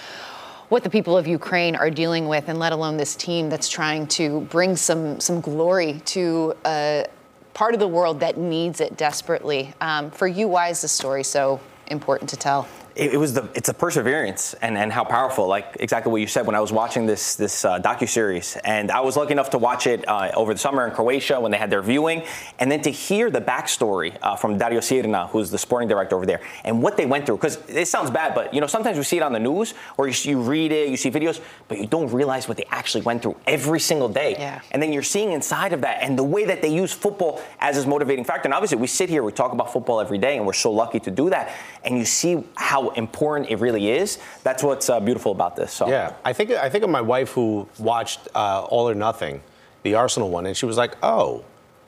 what 0.70 0.82
the 0.84 0.90
people 0.90 1.16
of 1.16 1.28
Ukraine 1.28 1.76
are 1.76 1.92
dealing 1.92 2.28
with, 2.28 2.50
and 2.50 2.58
let 2.58 2.72
alone 2.72 2.98
this 2.98 3.16
team 3.16 3.52
that's 3.52 3.70
trying 3.70 4.08
to 4.08 4.42
bring 4.50 4.76
some 4.76 5.20
some 5.20 5.42
glory 5.42 6.02
to 6.06 6.56
a 6.66 7.06
part 7.54 7.74
of 7.74 7.80
the 7.80 7.88
world 7.88 8.20
that 8.22 8.38
needs 8.38 8.82
it 8.82 8.98
desperately. 8.98 9.74
Um, 9.82 10.12
for 10.12 10.28
you, 10.28 10.48
why 10.48 10.70
is 10.70 10.82
this 10.82 10.92
story 10.92 11.24
so 11.24 11.60
important 11.88 12.30
to 12.32 12.38
tell? 12.38 12.68
It, 12.96 13.14
it 13.14 13.18
was 13.18 13.34
the 13.34 13.50
it's 13.56 13.68
the 13.70 13.74
perseverance 13.74 14.54
and, 14.62 14.78
and 14.78 14.92
how 14.94 15.04
powerful 15.04 15.48
like 15.48 15.78
exactly 15.80 16.12
what 16.12 16.22
you 16.22 16.28
said 16.28 16.46
when 16.46 16.56
I 16.56 16.60
was 16.60 16.72
watching 16.72 17.06
this 17.08 17.36
this 17.36 17.66
uh, 17.66 17.80
docu 17.80 18.08
series 18.08 18.56
and 18.64 18.92
I 18.92 19.00
was 19.00 19.18
lucky 19.18 19.32
enough 19.32 19.50
to 19.52 19.58
watch 19.58 19.88
it 19.88 20.08
uh, 20.08 20.32
over 20.36 20.54
the 20.54 20.60
summer 20.60 20.86
in 20.88 20.94
Croatia 20.94 21.40
when 21.42 21.52
they 21.52 21.58
had 21.58 21.70
their 21.72 21.82
viewing 21.82 22.24
and 22.60 22.72
then 22.72 22.82
to 22.84 22.92
hear 22.92 23.32
the 23.32 23.42
backstory 23.42 24.16
uh, 24.22 24.36
from 24.36 24.60
Darijo 24.60 24.78
Srna 24.80 25.30
who's 25.30 25.50
the 25.50 25.58
sporting 25.58 25.90
director 25.90 26.16
over 26.16 26.26
there 26.28 26.42
and 26.64 26.84
what 26.84 26.96
they 26.98 27.06
went 27.08 27.26
through 27.26 27.38
because 27.38 27.58
it 27.68 27.88
sounds 27.88 28.12
bad 28.12 28.36
but 28.36 28.54
you 28.54 28.62
know 28.62 28.68
sometimes 28.68 28.98
we 28.98 29.04
see 29.04 29.18
it 29.18 29.24
on 29.24 29.34
the 29.34 29.40
news 29.40 29.74
or 29.98 30.08
you, 30.08 30.14
you 30.24 30.40
read 30.42 30.72
it 30.72 30.90
you 30.90 30.98
see 30.98 31.10
videos 31.10 31.42
but 31.68 31.80
you 31.80 31.88
don't 31.88 32.12
realize 32.12 32.48
what 32.48 32.58
they 32.58 32.66
actually 32.70 33.02
went 33.02 33.22
through 33.24 33.36
every 33.48 33.80
single 33.80 34.10
day 34.10 34.34
Yeah. 34.38 34.62
and 34.72 34.82
then 34.82 34.94
you're 34.94 35.02
seeing 35.02 35.32
inside 35.32 35.74
of 35.74 35.82
that 35.82 36.04
and 36.04 36.18
the 36.18 36.24
way 36.24 36.46
that 36.46 36.62
they 36.62 36.70
use 36.70 36.94
football 36.94 37.42
as 37.60 37.76
this 37.76 37.86
motivating 37.86 38.24
factor. 38.26 38.48
And 38.48 38.54
obviously, 38.54 38.78
we 38.78 38.88
sit 38.88 39.10
here, 39.10 39.24
we 39.24 39.32
talk 39.32 39.52
about 39.54 39.72
football 39.72 40.00
every 40.00 40.18
day, 40.18 40.38
and 40.38 40.46
we're 40.46 40.54
so 40.54 40.72
lucky 40.72 41.00
to 41.00 41.12
do 41.12 41.30
that. 41.30 41.52
And 41.84 41.98
you 41.98 42.06
see 42.06 42.44
how 42.56 42.83
important 42.92 43.50
it 43.50 43.60
really 43.60 43.90
is. 43.90 44.20
That's 44.44 44.64
what's 44.64 44.90
uh, 44.90 45.00
beautiful 45.00 45.32
about 45.32 45.56
this. 45.56 45.72
So. 45.72 45.88
Yeah, 45.88 46.14
I 46.24 46.34
think 46.34 46.52
I 46.52 46.70
think 46.70 46.84
of 46.84 46.90
my 46.90 47.02
wife 47.02 47.32
who 47.32 47.68
watched 47.80 48.28
uh, 48.36 48.64
All 48.64 48.90
or 48.90 48.96
Nothing, 48.96 49.42
the 49.84 49.96
Arsenal 49.96 50.30
one, 50.30 50.46
and 50.46 50.56
she 50.56 50.66
was 50.66 50.78
like, 50.78 50.96
"Oh, 51.04 51.44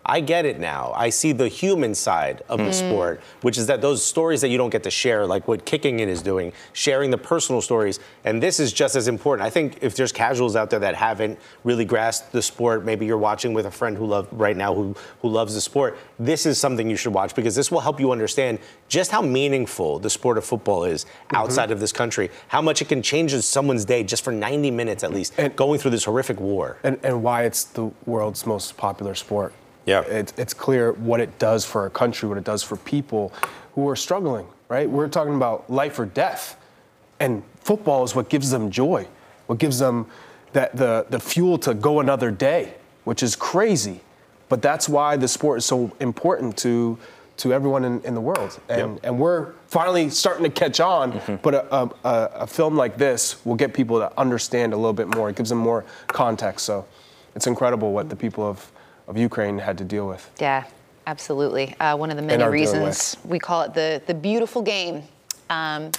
I 0.07 0.19
get 0.19 0.45
it 0.45 0.59
now. 0.59 0.93
I 0.95 1.09
see 1.09 1.31
the 1.31 1.47
human 1.47 1.95
side 1.95 2.43
of 2.47 2.59
the 2.59 2.65
mm. 2.65 2.73
sport, 2.73 3.21
which 3.41 3.57
is 3.57 3.65
that 3.67 3.81
those 3.81 4.05
stories 4.05 4.41
that 4.41 4.49
you 4.49 4.57
don't 4.57 4.69
get 4.69 4.83
to 4.83 4.91
share, 4.91 5.25
like 5.25 5.47
what 5.47 5.65
kicking 5.65 5.99
it 5.99 6.07
is 6.09 6.21
doing, 6.21 6.53
sharing 6.73 7.09
the 7.09 7.17
personal 7.17 7.59
stories, 7.61 7.99
and 8.23 8.41
this 8.41 8.59
is 8.59 8.71
just 8.71 8.95
as 8.95 9.07
important. 9.07 9.45
I 9.45 9.49
think 9.49 9.79
if 9.81 9.95
there's 9.95 10.11
casuals 10.11 10.55
out 10.55 10.69
there 10.69 10.79
that 10.79 10.95
haven't 10.95 11.39
really 11.63 11.85
grasped 11.85 12.31
the 12.31 12.41
sport, 12.41 12.85
maybe 12.85 13.05
you're 13.05 13.17
watching 13.17 13.53
with 13.53 13.65
a 13.65 13.71
friend 13.71 13.97
who 13.97 14.05
love 14.05 14.27
right 14.31 14.55
now 14.55 14.75
who 14.75 14.95
who 15.21 15.29
loves 15.29 15.55
the 15.55 15.61
sport. 15.61 15.97
This 16.19 16.45
is 16.45 16.59
something 16.59 16.87
you 16.87 16.97
should 16.97 17.13
watch 17.13 17.33
because 17.33 17.55
this 17.55 17.71
will 17.71 17.81
help 17.81 17.99
you 17.99 18.11
understand 18.11 18.59
just 18.87 19.09
how 19.09 19.21
meaningful 19.21 19.97
the 19.97 20.09
sport 20.09 20.37
of 20.37 20.45
football 20.45 20.83
is 20.83 21.05
mm-hmm. 21.05 21.35
outside 21.35 21.71
of 21.71 21.79
this 21.79 21.91
country, 21.91 22.29
how 22.47 22.61
much 22.61 22.81
it 22.81 22.89
can 22.89 23.01
change 23.01 23.35
someone's 23.35 23.85
day 23.85 24.03
just 24.03 24.23
for 24.23 24.31
90 24.31 24.71
minutes 24.71 25.03
at 25.03 25.11
least, 25.11 25.33
And- 25.37 25.55
going 25.55 25.79
through 25.79 25.91
this 25.91 26.05
horrific 26.05 26.39
war. 26.39 26.77
and, 26.83 26.99
and 27.03 27.23
why 27.23 27.43
it's 27.43 27.63
the 27.63 27.91
world's 28.05 28.45
most 28.45 28.77
popular 28.77 29.15
sport. 29.15 29.53
Yeah. 29.85 30.01
It's, 30.01 30.33
it's 30.37 30.53
clear 30.53 30.93
what 30.93 31.19
it 31.19 31.37
does 31.39 31.65
for 31.65 31.85
a 31.85 31.89
country, 31.89 32.27
what 32.27 32.37
it 32.37 32.43
does 32.43 32.63
for 32.63 32.75
people 32.75 33.31
who 33.75 33.87
are 33.89 33.95
struggling, 33.95 34.47
right? 34.67 34.89
We're 34.89 35.07
talking 35.07 35.35
about 35.35 35.69
life 35.69 35.99
or 35.99 36.05
death. 36.05 36.57
And 37.19 37.43
football 37.61 38.03
is 38.03 38.15
what 38.15 38.29
gives 38.29 38.49
them 38.49 38.71
joy, 38.71 39.07
what 39.47 39.59
gives 39.59 39.79
them 39.79 40.07
that, 40.53 40.75
the, 40.75 41.05
the 41.09 41.19
fuel 41.19 41.57
to 41.59 41.73
go 41.73 41.99
another 41.99 42.31
day, 42.31 42.73
which 43.03 43.21
is 43.21 43.35
crazy. 43.35 44.01
But 44.49 44.61
that's 44.61 44.89
why 44.89 45.17
the 45.17 45.27
sport 45.27 45.59
is 45.59 45.65
so 45.65 45.91
important 45.99 46.57
to, 46.57 46.97
to 47.37 47.53
everyone 47.53 47.83
in, 47.83 48.01
in 48.01 48.15
the 48.15 48.21
world. 48.21 48.59
And, 48.69 48.99
and 49.03 49.19
we're 49.19 49.53
finally 49.67 50.09
starting 50.09 50.43
to 50.43 50.49
catch 50.49 50.79
on, 50.79 51.13
mm-hmm. 51.13 51.35
but 51.41 51.53
a, 51.53 51.75
a, 51.75 51.89
a, 52.03 52.31
a 52.41 52.47
film 52.47 52.75
like 52.75 52.97
this 52.97 53.43
will 53.45 53.55
get 53.55 53.73
people 53.73 53.99
to 53.99 54.11
understand 54.19 54.73
a 54.73 54.77
little 54.77 54.93
bit 54.93 55.13
more. 55.13 55.29
It 55.29 55.35
gives 55.35 55.49
them 55.49 55.59
more 55.59 55.83
context. 56.07 56.65
So 56.65 56.85
it's 57.35 57.47
incredible 57.47 57.91
what 57.91 58.09
the 58.09 58.15
people 58.15 58.47
of, 58.47 58.71
of 59.07 59.17
Ukraine 59.17 59.57
had 59.57 59.77
to 59.77 59.83
deal 59.83 60.07
with. 60.07 60.29
Yeah, 60.39 60.63
absolutely. 61.07 61.75
Uh, 61.79 61.95
one 61.97 62.09
of 62.09 62.17
the 62.17 62.23
many 62.23 62.43
reasons 62.43 63.17
we 63.25 63.39
call 63.39 63.61
it 63.63 63.73
the 63.73 64.01
the 64.07 64.13
beautiful 64.13 64.61
game. 64.61 65.03
Um, 65.49 65.91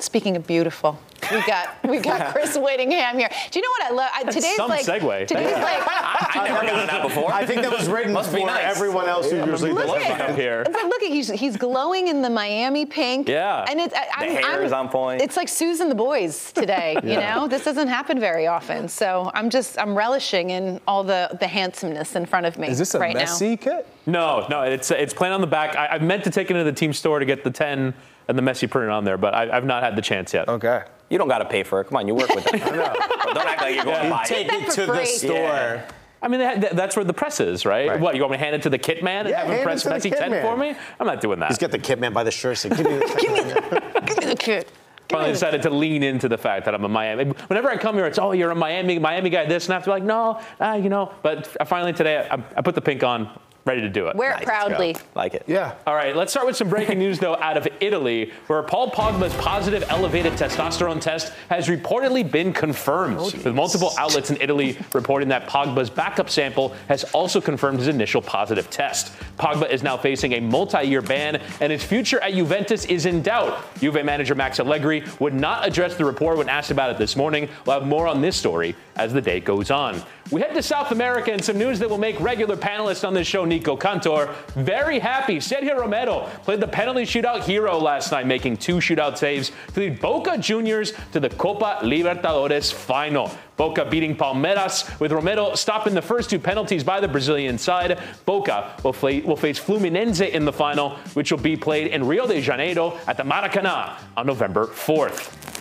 speaking 0.00 0.36
of 0.36 0.46
beautiful, 0.46 0.98
we 1.30 1.44
got 1.46 1.76
we 1.88 1.98
got 1.98 2.32
Chris 2.32 2.56
Whittingham 2.56 3.18
here. 3.18 3.28
Do 3.50 3.58
you 3.58 3.62
know 3.64 3.70
what 3.70 3.92
I 3.92 3.94
love? 3.94 4.10
I, 4.14 4.22
today's 4.30 4.56
some 4.56 4.68
like 4.68 4.84
segue. 4.84 5.26
today's 5.26 5.50
Thank 5.50 5.62
like. 5.86 6.36
I've 6.36 6.48
never 6.50 6.66
done 6.66 6.86
that 6.86 7.02
before. 7.02 7.32
I 7.32 7.46
think 7.46 7.62
that 7.62 7.70
was 7.70 7.88
written 7.88 8.12
Must 8.12 8.30
for 8.30 8.36
be 8.36 8.44
nice. 8.44 8.64
everyone 8.76 9.08
else 9.08 9.30
who 9.30 9.36
usually 9.44 9.72
Look 9.72 9.86
does 9.86 10.02
at 10.02 10.18
that. 10.18 10.30
up 10.30 10.36
here. 10.36 10.64
But 10.64 10.84
look 10.84 11.02
at 11.02 11.08
he's 11.10 11.30
he's 11.30 11.56
glowing 11.56 12.08
in 12.08 12.20
the 12.22 12.30
Miami 12.30 12.84
pink. 12.86 13.28
Yeah. 13.28 13.64
and 13.68 13.80
it's 13.80 13.94
I, 13.94 14.06
I'm, 14.16 14.30
hair 14.30 14.44
I'm- 14.44 14.62
is 14.64 14.72
on 14.72 14.88
point. 14.88 15.22
It's 15.22 15.36
like 15.36 15.48
Susan 15.48 15.88
the 15.88 15.94
boys 15.94 16.52
today. 16.52 16.96
You 17.04 17.20
know, 17.20 17.46
this 17.46 17.64
doesn't 17.64 17.88
happen 17.88 18.18
very 18.18 18.46
often. 18.46 18.88
So 18.88 19.30
I'm 19.34 19.48
just 19.50 19.78
I'm 19.78 19.96
relishing 19.96 20.50
in 20.50 20.80
all 20.88 21.04
the 21.04 21.36
the 21.38 21.46
handsomeness 21.46 22.16
in 22.16 22.26
front 22.26 22.46
of 22.46 22.58
me 22.58 22.68
Is 22.68 22.78
this 22.78 22.94
a 22.94 22.98
right 22.98 23.14
now. 23.14 23.22
Messi 23.24 23.60
kit? 23.60 23.86
No, 24.06 24.46
no, 24.50 24.62
it's 24.62 24.90
it's 24.90 25.14
plain 25.14 25.32
on 25.32 25.40
the 25.40 25.46
back. 25.46 25.76
I, 25.76 25.86
I 25.86 25.98
meant 25.98 26.24
to 26.24 26.30
take 26.30 26.50
it 26.50 26.56
into 26.56 26.64
the 26.64 26.76
team 26.76 26.92
store 26.92 27.18
to 27.20 27.24
get 27.24 27.44
the 27.44 27.50
10 27.50 27.94
and 28.28 28.38
the 28.38 28.42
Messi 28.42 28.68
printed 28.70 28.90
on 28.90 29.04
there, 29.04 29.18
but 29.18 29.34
I, 29.34 29.56
I've 29.56 29.64
not 29.64 29.82
had 29.82 29.96
the 29.96 30.02
chance 30.02 30.32
yet. 30.32 30.48
Okay. 30.48 30.82
You 31.10 31.18
don't 31.18 31.28
got 31.28 31.38
to 31.38 31.44
pay 31.44 31.62
for 31.62 31.80
it. 31.80 31.84
Come 31.84 31.98
on, 31.98 32.08
you 32.08 32.14
work 32.14 32.34
with 32.34 32.44
them. 32.44 32.60
don't 32.60 33.38
act 33.38 33.60
like 33.60 33.74
you're 33.74 33.84
going 33.84 34.04
to 34.04 34.10
buy 34.10 34.24
Take 34.24 34.48
it. 34.52 34.54
it 34.54 34.64
for 34.66 34.86
to 34.86 34.86
the 34.86 35.04
store. 35.04 35.34
Yeah. 35.36 35.90
I 36.22 36.28
mean, 36.28 36.40
had, 36.40 36.62
that's 36.72 36.96
where 36.96 37.04
the 37.04 37.12
press 37.12 37.38
is, 37.38 37.66
right? 37.66 38.00
What, 38.00 38.14
you 38.14 38.22
want 38.22 38.32
me 38.32 38.38
to 38.38 38.44
hand 38.44 38.56
it 38.56 38.62
to 38.62 38.70
the 38.70 38.78
kit 38.78 39.02
man 39.04 39.26
and 39.26 39.28
Yeah, 39.30 39.44
have 39.44 39.54
him 39.54 39.62
press 39.62 39.82
to 39.82 39.90
Messi 39.90 40.10
10 40.10 40.30
man. 40.30 40.42
for 40.42 40.56
me? 40.56 40.74
I'm 40.98 41.06
not 41.06 41.20
doing 41.20 41.38
that. 41.40 41.50
He's 41.50 41.58
got 41.58 41.70
the 41.70 41.78
kit 41.78 41.98
man 42.00 42.14
by 42.14 42.24
the 42.24 42.30
shirt. 42.30 42.56
So 42.56 42.70
give 42.70 42.78
me 42.78 42.84
the 42.84 43.82
Give 44.06 44.18
me 44.18 44.24
the 44.26 44.36
kid. 44.36 44.66
finally 45.10 45.32
decided 45.32 45.60
to 45.62 45.70
lean 45.70 46.02
into 46.02 46.28
the 46.30 46.38
fact 46.38 46.64
that 46.64 46.74
I'm 46.74 46.82
a 46.84 46.88
Miami. 46.88 47.26
Whenever 47.26 47.68
I 47.68 47.76
come 47.76 47.94
here, 47.96 48.06
it's 48.06 48.18
oh 48.18 48.32
you're 48.32 48.50
a 48.50 48.54
Miami 48.54 48.98
Miami 48.98 49.28
guy 49.28 49.44
this, 49.44 49.66
and 49.66 49.74
I 49.74 49.76
have 49.76 49.84
to 49.84 49.88
be 49.88 49.92
like 49.92 50.02
no, 50.02 50.40
ah, 50.60 50.74
you 50.76 50.88
know. 50.88 51.12
But 51.22 51.46
finally 51.68 51.92
today, 51.92 52.26
I, 52.30 52.42
I 52.56 52.62
put 52.62 52.74
the 52.74 52.80
pink 52.80 53.04
on, 53.04 53.28
ready 53.64 53.80
to 53.80 53.88
do 53.88 54.08
it. 54.08 54.16
Wear 54.16 54.36
it 54.36 54.44
proudly. 54.44 54.96
Like 55.14 55.34
it. 55.34 55.44
Yeah. 55.46 55.74
All 55.86 55.94
right, 55.94 56.14
let's 56.14 56.32
start 56.32 56.46
with 56.46 56.56
some 56.56 56.68
breaking 56.68 56.98
news, 56.98 57.18
though, 57.18 57.36
out 57.36 57.56
of 57.56 57.66
Italy, 57.80 58.32
where 58.46 58.62
Paul 58.62 58.90
Pogba's 58.90 59.34
positive 59.34 59.84
elevated 59.88 60.34
testosterone 60.34 61.00
test 61.00 61.32
has 61.48 61.68
reportedly 61.68 62.28
been 62.30 62.52
confirmed, 62.52 63.16
with 63.16 63.46
multiple 63.54 63.92
outlets 63.98 64.30
in 64.30 64.40
Italy 64.40 64.78
reporting 64.92 65.28
that 65.28 65.48
Pogba's 65.48 65.90
backup 65.90 66.28
sample 66.28 66.74
has 66.88 67.04
also 67.12 67.40
confirmed 67.40 67.78
his 67.78 67.88
initial 67.88 68.20
positive 68.20 68.68
test. 68.70 69.12
Pogba 69.38 69.70
is 69.70 69.82
now 69.82 69.96
facing 69.96 70.34
a 70.34 70.40
multi-year 70.40 71.02
ban, 71.02 71.40
and 71.60 71.72
his 71.72 71.82
future 71.82 72.20
at 72.20 72.32
Juventus 72.34 72.84
is 72.84 73.06
in 73.06 73.22
doubt. 73.22 73.58
Juve 73.78 74.04
manager 74.04 74.34
Max 74.34 74.60
Allegri 74.60 75.04
would 75.20 75.34
not 75.34 75.66
address 75.66 75.96
the 75.96 76.04
report 76.04 76.36
when 76.36 76.48
asked 76.48 76.70
about 76.70 76.90
it 76.90 76.98
this 76.98 77.16
morning. 77.16 77.48
We'll 77.64 77.78
have 77.78 77.88
more 77.88 78.06
on 78.06 78.20
this 78.20 78.36
story 78.36 78.74
as 78.96 79.12
the 79.12 79.20
day 79.20 79.40
goes 79.40 79.70
on. 79.70 80.02
We 80.30 80.40
head 80.40 80.54
to 80.54 80.62
South 80.62 80.90
America 80.90 81.32
and 81.32 81.44
some 81.44 81.58
news 81.58 81.78
that 81.80 81.90
will 81.90 81.98
make 81.98 82.18
regular 82.18 82.56
panelists 82.56 83.06
on 83.06 83.12
this 83.14 83.26
show, 83.26 83.44
Nico 83.44 83.76
Cantor, 83.76 84.34
very 84.54 84.98
happy. 84.98 85.36
Sergio 85.36 85.78
Romero 85.78 86.30
played 86.44 86.60
the 86.60 86.68
penalty 86.68 87.02
shootout 87.02 87.42
hero 87.42 87.78
last 87.78 88.10
night, 88.10 88.26
making 88.26 88.56
two 88.56 88.76
shootout 88.76 89.18
saves 89.18 89.52
to 89.74 89.80
lead 89.80 90.00
Boca 90.00 90.38
Juniors 90.38 90.92
to 91.12 91.20
the 91.20 91.28
Copa 91.28 91.80
Libertadores 91.82 92.72
final. 92.72 93.30
Boca 93.56 93.84
beating 93.84 94.16
Palmeiras, 94.16 94.98
with 94.98 95.12
Romero 95.12 95.54
stopping 95.54 95.94
the 95.94 96.02
first 96.02 96.30
two 96.30 96.38
penalties 96.38 96.82
by 96.82 97.00
the 97.00 97.06
Brazilian 97.06 97.56
side. 97.58 98.00
Boca 98.24 98.76
will, 98.82 98.92
will 98.92 99.36
face 99.36 99.60
Fluminense 99.60 100.28
in 100.28 100.44
the 100.44 100.52
final, 100.52 100.96
which 101.14 101.30
will 101.30 101.38
be 101.38 101.56
played 101.56 101.88
in 101.88 102.04
Rio 102.06 102.26
de 102.26 102.40
Janeiro 102.40 102.98
at 103.06 103.16
the 103.16 103.22
Maracanã 103.22 103.98
on 104.16 104.26
November 104.26 104.66
4th. 104.66 105.53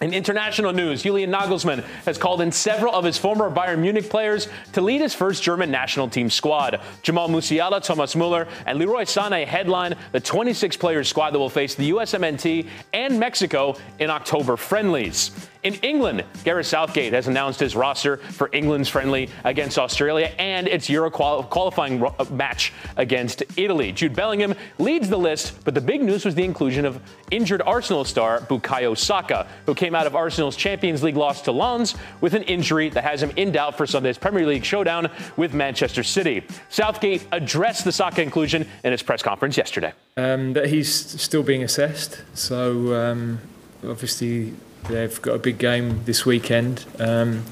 In 0.00 0.14
international 0.14 0.72
news, 0.72 1.02
Julian 1.02 1.32
Nagelsmann 1.32 1.82
has 2.04 2.18
called 2.18 2.40
in 2.40 2.52
several 2.52 2.94
of 2.94 3.04
his 3.04 3.18
former 3.18 3.50
Bayern 3.50 3.80
Munich 3.80 4.08
players 4.08 4.46
to 4.74 4.80
lead 4.80 5.00
his 5.00 5.12
first 5.12 5.42
German 5.42 5.72
national 5.72 6.08
team 6.08 6.30
squad. 6.30 6.80
Jamal 7.02 7.28
Musiala, 7.28 7.82
Thomas 7.82 8.14
Muller, 8.14 8.46
and 8.64 8.78
Leroy 8.78 9.02
Sané 9.02 9.44
headline 9.44 9.96
the 10.12 10.20
26-player 10.20 11.02
squad 11.02 11.32
that 11.32 11.38
will 11.40 11.50
face 11.50 11.74
the 11.74 11.90
USMNT 11.90 12.68
and 12.92 13.18
Mexico 13.18 13.76
in 13.98 14.08
October 14.08 14.56
friendlies. 14.56 15.32
In 15.64 15.74
England, 15.74 16.24
Gareth 16.44 16.66
Southgate 16.66 17.12
has 17.12 17.26
announced 17.26 17.58
his 17.58 17.74
roster 17.74 18.18
for 18.18 18.48
England's 18.52 18.88
friendly 18.88 19.28
against 19.44 19.78
Australia 19.78 20.32
and 20.38 20.68
its 20.68 20.88
Euro 20.88 21.10
qualifying 21.10 22.04
match 22.30 22.72
against 22.96 23.42
Italy. 23.56 23.90
Jude 23.90 24.14
Bellingham 24.14 24.54
leads 24.78 25.08
the 25.08 25.18
list, 25.18 25.64
but 25.64 25.74
the 25.74 25.80
big 25.80 26.02
news 26.02 26.24
was 26.24 26.34
the 26.34 26.44
inclusion 26.44 26.84
of 26.84 27.00
injured 27.30 27.62
Arsenal 27.62 28.04
star 28.04 28.40
Bukayo 28.40 28.96
Saka, 28.96 29.48
who 29.66 29.74
came 29.74 29.94
out 29.94 30.06
of 30.06 30.14
Arsenal's 30.14 30.56
Champions 30.56 31.02
League 31.02 31.16
loss 31.16 31.42
to 31.42 31.52
Lens 31.52 31.96
with 32.20 32.34
an 32.34 32.42
injury 32.44 32.88
that 32.90 33.02
has 33.02 33.22
him 33.22 33.32
in 33.36 33.50
doubt 33.50 33.76
for 33.76 33.86
Sunday's 33.86 34.18
Premier 34.18 34.46
League 34.46 34.64
showdown 34.64 35.10
with 35.36 35.54
Manchester 35.54 36.02
City. 36.04 36.44
Southgate 36.68 37.26
addressed 37.32 37.84
the 37.84 37.92
Saka 37.92 38.22
inclusion 38.22 38.66
in 38.84 38.92
his 38.92 39.02
press 39.02 39.22
conference 39.22 39.56
yesterday. 39.56 39.92
um, 40.16 40.52
that 40.52 40.66
he's 40.66 40.92
still 40.92 41.42
being 41.42 41.62
assessed. 41.62 42.22
So 42.34 42.94
um, 42.94 43.40
obviously 43.84 44.52
they've 44.88 45.20
got 45.22 45.34
a 45.34 45.38
big 45.38 45.58
game 45.58 46.04
this 46.04 46.26
weekend, 46.26 46.84
um, 46.98 47.44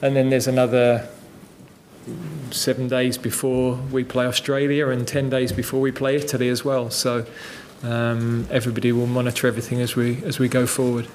and 0.00 0.16
then 0.16 0.30
there's 0.30 0.48
another 0.48 1.08
seven 2.50 2.88
days 2.88 3.16
before 3.16 3.74
we 3.90 4.04
play 4.04 4.26
Australia 4.26 4.88
and 4.88 5.06
ten 5.06 5.30
days 5.30 5.52
before 5.52 5.80
we 5.80 5.92
play 5.92 6.16
Italy 6.16 6.48
as 6.48 6.64
well. 6.64 6.90
So 6.90 7.26
um, 7.82 8.46
everybody 8.50 8.92
will 8.92 9.06
monitor 9.06 9.46
everything 9.46 9.80
as 9.80 9.96
we 9.96 10.22
as 10.24 10.38
we 10.38 10.48
go 10.48 10.66
forward. 10.66 11.06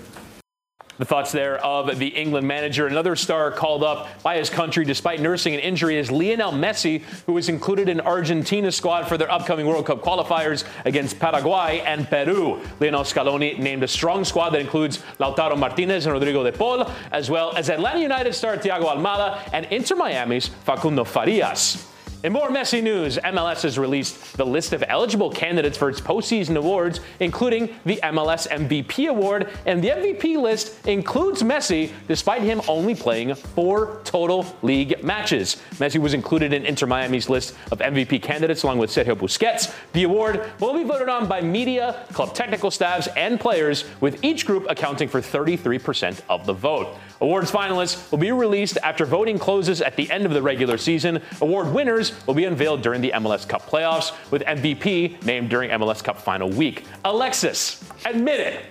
The 0.97 1.05
thoughts 1.05 1.31
there 1.31 1.63
of 1.63 1.99
the 1.99 2.07
England 2.07 2.47
manager. 2.47 2.87
Another 2.87 3.15
star 3.15 3.51
called 3.51 3.83
up 3.83 4.21
by 4.23 4.37
his 4.37 4.49
country 4.49 4.83
despite 4.83 5.21
nursing 5.21 5.53
an 5.53 5.59
injury 5.59 5.97
is 5.97 6.09
Lionel 6.09 6.51
Messi, 6.51 7.01
who 7.25 7.33
was 7.33 7.49
included 7.49 7.87
in 7.87 8.01
Argentina's 8.01 8.75
squad 8.75 9.07
for 9.07 9.17
their 9.17 9.31
upcoming 9.31 9.67
World 9.67 9.85
Cup 9.85 10.01
qualifiers 10.01 10.63
against 10.85 11.19
Paraguay 11.19 11.83
and 11.85 12.09
Peru. 12.09 12.59
Lionel 12.79 13.03
Scaloni 13.03 13.59
named 13.59 13.83
a 13.83 13.87
strong 13.87 14.25
squad 14.25 14.51
that 14.51 14.61
includes 14.61 14.97
Lautaro 15.19 15.57
Martinez 15.57 16.05
and 16.07 16.13
Rodrigo 16.13 16.43
de 16.43 16.51
Paul, 16.51 16.91
as 17.11 17.29
well 17.29 17.55
as 17.55 17.69
Atlanta 17.69 17.99
United 17.99 18.33
star 18.33 18.57
Thiago 18.57 18.85
Almada 18.85 19.39
and 19.53 19.67
Inter 19.67 19.95
Miami's 19.95 20.47
Facundo 20.47 21.03
Farias. 21.03 21.85
In 22.24 22.33
more 22.33 22.50
Messi 22.50 22.81
news, 22.81 23.17
MLS 23.17 23.62
has 23.62 23.77
released 23.77 24.38
the 24.38 24.45
list 24.45 24.74
of 24.74 24.83
eligible 24.88 25.29
candidates 25.29 25.77
for 25.77 25.88
its 25.88 26.01
postseason 26.01 26.57
awards, 26.57 27.00
including 27.19 27.75
the 27.86 28.00
MLS 28.05 28.47
MVP 28.47 29.07
award, 29.07 29.50
and 29.67 29.83
the 29.83 29.89
MVP 29.89 30.36
list 30.41 30.88
includes 30.88 31.43
Messi, 31.43 31.91
despite 32.07 32.41
him 32.41 32.59
only 32.67 32.95
playing 32.95 33.36
four 33.36 34.01
total 34.03 34.47
league 34.63 35.03
matches. 35.03 35.58
Messi 35.75 35.99
was 35.99 36.15
included 36.15 36.53
in 36.53 36.65
Inter 36.65 36.88
Miami's 36.88 37.30
list 37.30 37.56
of 37.71 37.77
MVP 37.80 38.23
candidates, 38.23 38.63
along 38.63 38.80
with 38.80 38.89
Sergio 38.89 39.15
Busquets. 39.15 39.71
The 39.93 40.03
award 40.03 40.49
will 40.60 40.73
be 40.73 40.84
voted 40.84 41.10
on 41.10 41.27
by 41.27 41.41
media, 41.41 42.03
club 42.13 42.34
technical 42.34 42.71
staffs, 42.71 43.08
and 43.15 43.39
players, 43.39 43.86
with 44.01 44.23
each 44.23 44.47
group 44.47 44.65
accounting 44.69 45.08
for 45.08 45.21
33% 45.21 46.21
of 46.30 46.47
the 46.47 46.53
vote. 46.53 46.97
Awards 47.21 47.51
finalists 47.51 48.12
will 48.12 48.17
be 48.17 48.32
released 48.32 48.77
after 48.84 49.06
voting 49.06 49.38
closes 49.38 49.82
at 49.82 49.95
the 49.95 50.10
end 50.10 50.25
of 50.25 50.34
the 50.34 50.41
regular 50.41 50.77
season. 50.77 51.21
Award 51.41 51.73
winners 51.73 52.07
will 52.26 52.34
be 52.34 52.46
unveiled 52.46 52.82
during 52.82 53.02
the 53.02 53.12
MLS 53.15 53.48
Cup 53.48 53.63
playoffs, 53.70 54.12
with 54.32 54.41
MVP 54.43 55.24
named 55.26 55.50
during 55.50 55.70
MLS 55.72 56.04
Cup 56.04 56.20
final 56.22 56.50
week. 56.50 56.84
Alexis, 57.06 57.84
admit 58.06 58.39
it. 58.39 58.65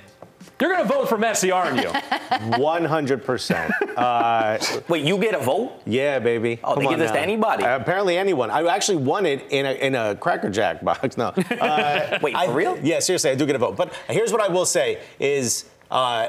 You're 0.58 0.70
going 0.70 0.86
to 0.86 0.92
vote 0.92 1.08
for 1.08 1.18
Messi, 1.18 1.54
aren't 1.54 1.82
you? 1.82 1.88
100%. 2.90 3.70
Uh, 3.96 4.58
Wait, 4.88 5.04
you 5.04 5.18
get 5.18 5.34
a 5.34 5.38
vote? 5.38 5.82
yeah, 5.86 6.18
baby. 6.18 6.58
Oh, 6.64 6.74
they 6.74 6.82
give 6.82 6.92
on 6.92 6.98
this 6.98 7.10
to 7.10 7.20
anybody. 7.20 7.64
Uh, 7.64 7.76
apparently, 7.76 8.16
anyone. 8.16 8.50
I 8.50 8.64
actually 8.66 8.98
won 8.98 9.26
it 9.26 9.44
in 9.50 9.66
a, 9.66 9.72
in 9.72 9.94
a 9.94 10.14
Cracker 10.16 10.50
Jack 10.50 10.82
box. 10.82 11.16
No. 11.16 11.26
Uh, 11.28 12.18
Wait, 12.22 12.32
for 12.34 12.38
I- 12.38 12.46
real? 12.54 12.78
Yeah, 12.82 13.00
seriously, 13.00 13.30
I 13.30 13.34
do 13.34 13.46
get 13.46 13.56
a 13.56 13.58
vote. 13.58 13.76
But 13.76 13.94
here's 14.08 14.32
what 14.32 14.40
I 14.40 14.48
will 14.48 14.66
say 14.66 15.00
is. 15.18 15.64
Uh, 15.90 16.28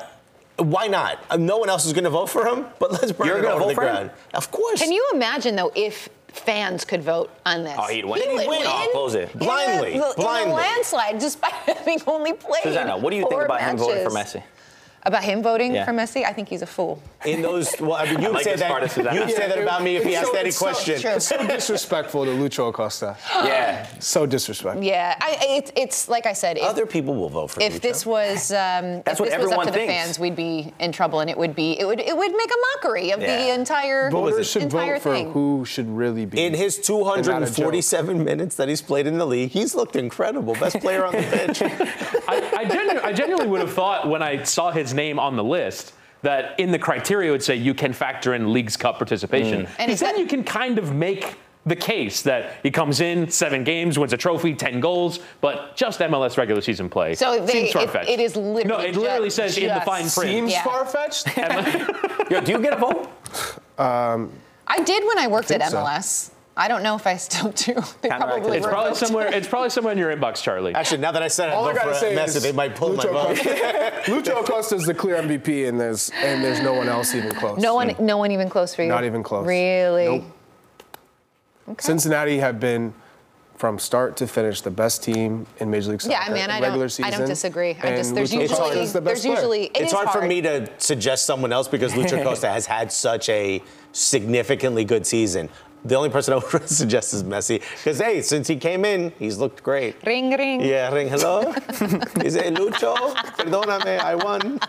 why 0.58 0.88
not? 0.88 1.24
Uh, 1.30 1.38
No 1.38 1.58
one 1.58 1.70
else 1.70 1.86
is 1.86 1.94
going 1.94 2.04
to 2.06 2.10
vote 2.10 2.28
for 2.32 2.48
him, 2.48 2.66
but 2.80 2.92
let's 2.92 3.12
burn 3.12 3.28
You're 3.28 3.38
it 3.38 3.42
gonna 3.44 3.54
all 3.56 3.62
to 3.62 3.68
the 3.68 3.76
for 3.76 3.84
him? 3.88 3.94
ground. 4.08 4.12
Of 4.34 4.50
course. 4.50 4.82
Can 4.82 4.92
you 4.92 5.08
imagine 5.14 5.56
though 5.56 5.72
if 5.76 6.10
fans 6.40 6.86
could 6.86 7.04
vote 7.04 7.30
on 7.46 7.64
this? 7.64 7.76
Oh, 7.78 7.88
he'd 7.88 8.06
win. 8.06 8.22
He 8.22 8.28
would 8.28 8.48
win. 8.48 8.62
Oh, 8.66 8.90
close 8.92 9.16
it. 9.16 9.30
in 9.34 9.42
a- 9.42 9.44
Blindly, 9.46 9.94
in 9.96 10.02
a 10.02 10.14
blindly. 10.16 10.54
landslide, 10.56 11.20
just 11.20 11.42
by 11.42 11.50
having 11.50 12.00
only 12.08 12.34
played. 12.34 12.64
Susannah, 12.64 12.98
what 12.98 13.10
do 13.12 13.16
you 13.18 13.28
think 13.30 13.42
about 13.44 13.62
him 13.62 13.78
voting 13.78 14.04
for. 14.04 14.12
Messi? 14.16 14.44
About 15.08 15.24
him 15.24 15.42
voting 15.42 15.74
Yeah. 15.74 15.86
for 15.86 15.92
Messi? 15.92 16.24
I 16.26 16.34
think 16.34 16.50
he's 16.50 16.62
a 16.62 16.68
fool. 16.68 17.02
in 17.26 17.42
those, 17.42 17.74
well, 17.80 17.94
I 17.94 18.06
mean, 18.06 18.22
you'd 18.22 18.32
like 18.40 18.44
say 18.44 18.52
this 18.56 18.62
that. 18.62 19.14
You'd 19.16 19.32
say 19.32 19.48
that 19.48 19.58
about 19.58 19.82
me 19.82 19.96
if 19.96 20.04
he 20.04 20.10
It's 20.10 20.20
asked 20.20 20.32
so- 20.34 20.38
any 20.38 20.50
it's 20.50 20.58
so 20.58 20.66
question. 20.66 21.02
true. 21.02 21.12
It's 21.12 21.28
so 21.28 21.38
disrespectful 21.58 22.26
to 22.26 22.32
Lucho 22.32 22.70
Acosta. 22.70 23.16
Yeah. 23.48 23.88
So 24.00 24.26
disrespectful. 24.26 24.84
Yeah, 24.84 25.16
I, 25.20 25.38
it's 25.58 25.72
it's 25.76 26.10
like 26.10 26.26
I 26.26 26.34
said. 26.34 26.58
If, 26.58 26.64
Other 26.64 26.86
people 26.86 27.16
will 27.16 27.30
vote 27.30 27.48
for 27.52 27.62
if 27.62 27.74
Lucho. 27.76 27.82
this 27.82 28.06
was 28.06 28.52
um, 28.52 29.02
That's 29.06 29.14
if 29.14 29.20
what 29.22 29.30
this 29.30 29.32
was 29.32 29.32
up 29.32 29.36
everyone 29.44 29.66
to 29.68 29.72
the 29.72 29.78
thinks. 29.80 29.94
fans, 29.94 30.20
we'd 30.20 30.36
be 30.36 30.74
in 30.80 30.92
trouble, 30.92 31.20
and 31.22 31.30
it 31.30 31.38
would 31.38 31.56
be 31.56 31.80
it 31.80 31.86
would 31.88 32.00
it 32.02 32.16
would 32.18 32.32
make 32.36 32.52
a 32.52 32.60
mockery 32.76 33.12
of 33.12 33.20
the 33.22 33.54
entire 33.54 34.10
Voters 34.12 34.50
should 34.52 34.64
entire 34.64 34.96
vote 34.96 35.04
for 35.04 35.14
thing. 35.14 35.32
who 35.32 35.64
should 35.66 35.90
really 35.90 36.26
be. 36.26 36.44
In 36.46 36.54
his 36.54 36.78
and 36.90 37.00
not 37.00 37.18
a 37.20 37.46
joke. 37.46 37.56
247 37.56 38.24
minutes 38.24 38.56
that 38.58 38.68
he's 38.70 38.82
played 38.82 39.08
in 39.08 39.18
the 39.18 39.26
league, 39.26 39.52
he's 39.52 39.74
looked 39.76 39.96
incredible. 39.96 40.54
Best 40.56 40.80
player 40.80 41.06
on 41.06 41.14
the 41.14 41.22
pitch. 41.48 41.62
I, 42.28 42.52
I, 42.58 42.66
genu- 42.66 43.00
I 43.02 43.14
genuinely 43.14 43.48
would 43.48 43.62
have 43.62 43.74
thought 43.74 44.10
when 44.10 44.22
I 44.22 44.44
saw 44.44 44.72
his 44.72 44.94
name 44.98 45.18
on 45.20 45.38
the 45.38 45.44
list 45.44 45.94
that 46.24 46.60
in 46.60 46.72
the 46.72 46.80
criteria 46.80 47.32
would 47.32 47.44
say 47.44 47.56
you 47.56 47.74
can 47.74 47.94
factor 47.94 48.34
in 48.34 48.52
League's 48.52 48.76
Cup 48.76 48.98
participation. 48.98 49.62
Mm. 49.68 49.70
And 49.80 49.92
And 49.92 50.00
then 50.00 50.18
you 50.18 50.26
can 50.26 50.44
kind 50.44 50.78
of 50.80 50.94
make 50.94 51.36
the 51.66 51.76
case 51.76 52.22
that 52.24 52.54
he 52.64 52.72
comes 52.72 53.02
in 53.02 53.30
seven 53.30 53.64
games, 53.64 54.00
wins 54.00 54.14
a 54.14 54.18
trophy, 54.18 54.54
ten 54.56 54.80
goals, 54.80 55.20
but 55.42 55.76
just 55.76 56.00
MLS 56.00 56.38
regular 56.38 56.62
season 56.62 56.90
play. 56.90 57.14
So 57.14 57.40
they- 57.46 57.52
seems 57.52 57.72
far-fetched. 57.74 58.10
it 58.10 58.20
is 58.22 58.36
literally 58.36 58.64
no. 58.64 58.80
It 58.80 58.96
literally 58.96 59.28
just- 59.28 59.36
says 59.36 59.58
in 59.58 59.68
the 59.74 59.82
fine 59.82 60.10
print. 60.10 60.30
Seems 60.32 60.52
Yeah. 60.52 60.64
far-fetched. 60.64 61.28
Yo, 62.32 62.42
do 62.42 62.52
you 62.54 62.60
get 62.60 62.74
a 62.74 62.78
vote? 62.78 63.10
I 63.78 64.80
did 64.84 65.06
when 65.06 65.20
I 65.20 65.28
worked 65.28 65.52
at 65.52 65.60
think 65.62 65.72
so. 65.72 66.32
MLS. 66.58 66.64
I 66.64 66.68
don't 66.68 66.84
know 66.84 66.96
if 66.96 67.08
I 67.08 67.18
still 67.18 67.52
do. 67.52 67.76
They 68.02 68.10
probably 68.10 68.52
it. 68.52 68.58
It's 68.58 68.68
probably 68.68 68.96
somewhere. 68.96 69.34
It's 69.34 69.48
probably 69.48 69.70
somewhere 69.70 69.94
in 69.94 70.00
your 70.00 70.16
inbox, 70.16 70.42
Charlie. 70.42 70.76
Actually, 70.76 71.02
now 71.02 71.12
that 71.12 71.24
I 71.24 71.28
said 71.28 71.50
I'd 71.50 71.54
All 71.54 71.68
I 71.68 71.74
gotta 71.74 71.94
for 71.94 71.96
say 71.96 72.16
Messi, 72.16 72.38
is 72.38 72.44
they 72.44 72.52
might 72.52 72.76
pull 72.76 72.94
my 72.94 73.04
Lucho 73.04 73.14
vote. 73.14 73.40
Acosta. 73.40 74.12
Lucho 74.12 74.42
Acosta 74.42 74.76
is 74.76 74.86
the 74.86 74.94
clear 74.94 75.16
MVP, 75.22 75.68
and 75.68 75.80
there's 75.80 76.12
and 76.22 76.44
there's 76.44 76.62
no 76.62 76.74
one 76.74 76.88
else 76.88 77.16
even 77.16 77.32
close. 77.34 77.60
No 77.60 77.76
one, 77.76 77.90
mm. 77.90 78.00
no 78.00 78.18
one 78.18 78.32
even 78.32 78.50
close 78.50 78.76
for 78.76 78.84
you. 78.84 78.90
Not 78.90 79.04
even 79.04 79.24
close. 79.24 79.48
Really? 79.48 80.24
Nope. 81.68 81.82
Cincinnati 81.82 82.38
have 82.38 82.60
been, 82.62 82.94
from 83.56 83.78
start 83.78 84.16
to 84.18 84.28
finish, 84.28 84.62
the 84.62 84.72
best 84.72 85.04
team 85.04 85.46
in 85.60 85.70
Major 85.70 85.92
League 85.92 86.02
Soccer. 86.02 86.14
Yeah, 86.14 86.34
man, 86.34 86.50
I 86.50 86.62
regular 86.62 86.84
don't, 86.84 86.90
season. 86.90 87.14
I 87.14 87.18
don't 87.18 87.28
disagree. 87.28 87.72
I 87.72 87.98
just 87.98 88.10
and 88.10 88.18
there's 88.18 88.32
Lucho 88.32 88.46
Acosta 88.46 88.64
usually 88.64 88.80
is 88.84 88.94
the 88.94 89.02
best 89.02 89.06
there's 89.06 89.22
player. 89.22 89.36
usually 89.36 89.64
it 89.66 89.72
it's 89.76 89.86
is 89.88 89.92
hard, 89.94 90.10
for 90.12 90.22
me 90.26 90.42
to 90.42 90.70
suggest 90.78 91.26
someone 91.26 91.52
else 91.52 91.68
because 91.68 91.94
Lucho 91.94 92.24
Costa 92.28 92.48
has 92.50 92.66
had 92.66 92.92
such 92.92 93.28
a 93.30 93.62
significantly 93.92 94.86
good 94.86 95.06
season. 95.06 95.50
The 95.86 95.96
only 95.96 96.10
person 96.10 96.34
I 96.36 96.38
would 96.38 96.70
suggest 96.70 97.14
is 97.14 97.24
Messi. 97.24 97.62
Because, 97.78 98.00
hey, 98.00 98.22
since 98.22 98.48
he 98.48 98.56
came 98.58 98.84
in, 98.86 99.12
he's 99.20 99.38
looked 99.38 99.64
great. 99.64 99.96
Ring, 100.06 100.32
ring. 100.32 100.62
Yeah, 100.62 100.94
ring. 100.94 101.08
Hello? 101.08 101.42
Is 102.24 102.36
it 102.36 102.54
Lucho? 102.56 102.96
Perdóname, 103.38 104.00
I 104.00 104.16
won. 104.16 104.60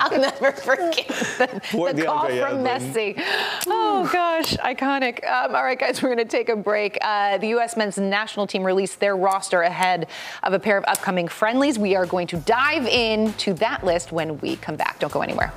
I'll 0.00 0.20
never 0.20 0.52
forget 0.52 1.06
the, 1.38 1.60
Poor 1.70 1.92
the 1.92 2.04
call 2.04 2.26
from 2.26 2.36
Yedlin. 2.36 2.64
Messi. 2.64 3.22
Oh 3.66 4.08
gosh, 4.12 4.56
iconic. 4.56 5.24
Um, 5.28 5.54
all 5.54 5.62
right, 5.62 5.78
guys, 5.78 6.02
we're 6.02 6.14
going 6.14 6.26
to 6.26 6.36
take 6.36 6.48
a 6.48 6.56
break. 6.56 6.98
Uh, 7.00 7.38
the 7.38 7.48
U.S. 7.48 7.76
men's 7.76 7.98
national 7.98 8.46
team 8.46 8.64
released 8.64 9.00
their 9.00 9.16
roster 9.16 9.62
ahead 9.62 10.08
of 10.42 10.52
a 10.52 10.58
pair 10.58 10.76
of 10.78 10.84
upcoming 10.88 11.28
friendlies. 11.28 11.78
We 11.78 11.94
are 11.94 12.06
going 12.06 12.26
to 12.28 12.36
dive 12.38 12.86
into 12.86 13.54
that 13.54 13.84
list 13.84 14.10
when 14.12 14.38
we 14.40 14.56
come 14.56 14.76
back. 14.76 14.98
Don't 14.98 15.12
go 15.12 15.20
anywhere. 15.20 15.52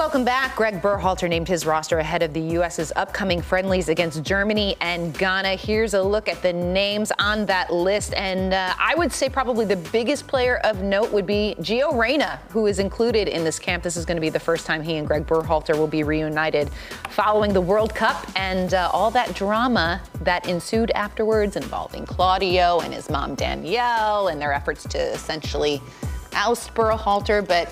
Welcome 0.00 0.24
back. 0.24 0.56
Gregg 0.56 0.80
Berhalter 0.80 1.28
named 1.28 1.46
his 1.46 1.66
roster 1.66 1.98
ahead 1.98 2.22
of 2.22 2.32
the 2.32 2.40
U.S.'s 2.40 2.90
upcoming 2.96 3.42
friendlies 3.42 3.90
against 3.90 4.22
Germany 4.22 4.74
and 4.80 5.12
Ghana. 5.18 5.56
Here's 5.56 5.92
a 5.92 6.02
look 6.02 6.26
at 6.26 6.40
the 6.40 6.54
names 6.54 7.12
on 7.18 7.44
that 7.44 7.70
list. 7.70 8.14
And 8.14 8.54
uh, 8.54 8.72
I 8.78 8.94
would 8.94 9.12
say 9.12 9.28
probably 9.28 9.66
the 9.66 9.76
biggest 9.76 10.26
player 10.26 10.56
of 10.64 10.80
note 10.80 11.12
would 11.12 11.26
be 11.26 11.54
Gio 11.58 11.94
Reyna, 11.94 12.40
who 12.48 12.66
is 12.66 12.78
included 12.78 13.28
in 13.28 13.44
this 13.44 13.58
camp. 13.58 13.82
This 13.82 13.98
is 13.98 14.06
going 14.06 14.16
to 14.16 14.22
be 14.22 14.30
the 14.30 14.40
first 14.40 14.64
time 14.64 14.80
he 14.80 14.96
and 14.96 15.06
Gregg 15.06 15.26
Berhalter 15.26 15.76
will 15.76 15.86
be 15.86 16.02
reunited 16.02 16.70
following 17.10 17.52
the 17.52 17.60
World 17.60 17.94
Cup 17.94 18.26
and 18.36 18.72
uh, 18.72 18.88
all 18.94 19.10
that 19.10 19.34
drama 19.34 20.00
that 20.22 20.48
ensued 20.48 20.90
afterwards 20.92 21.56
involving 21.56 22.06
Claudio 22.06 22.80
and 22.80 22.94
his 22.94 23.10
mom 23.10 23.34
Danielle 23.34 24.28
and 24.28 24.40
their 24.40 24.54
efforts 24.54 24.82
to 24.84 24.98
essentially 24.98 25.82
oust 26.32 26.72
Berhalter. 26.72 27.46
But 27.46 27.70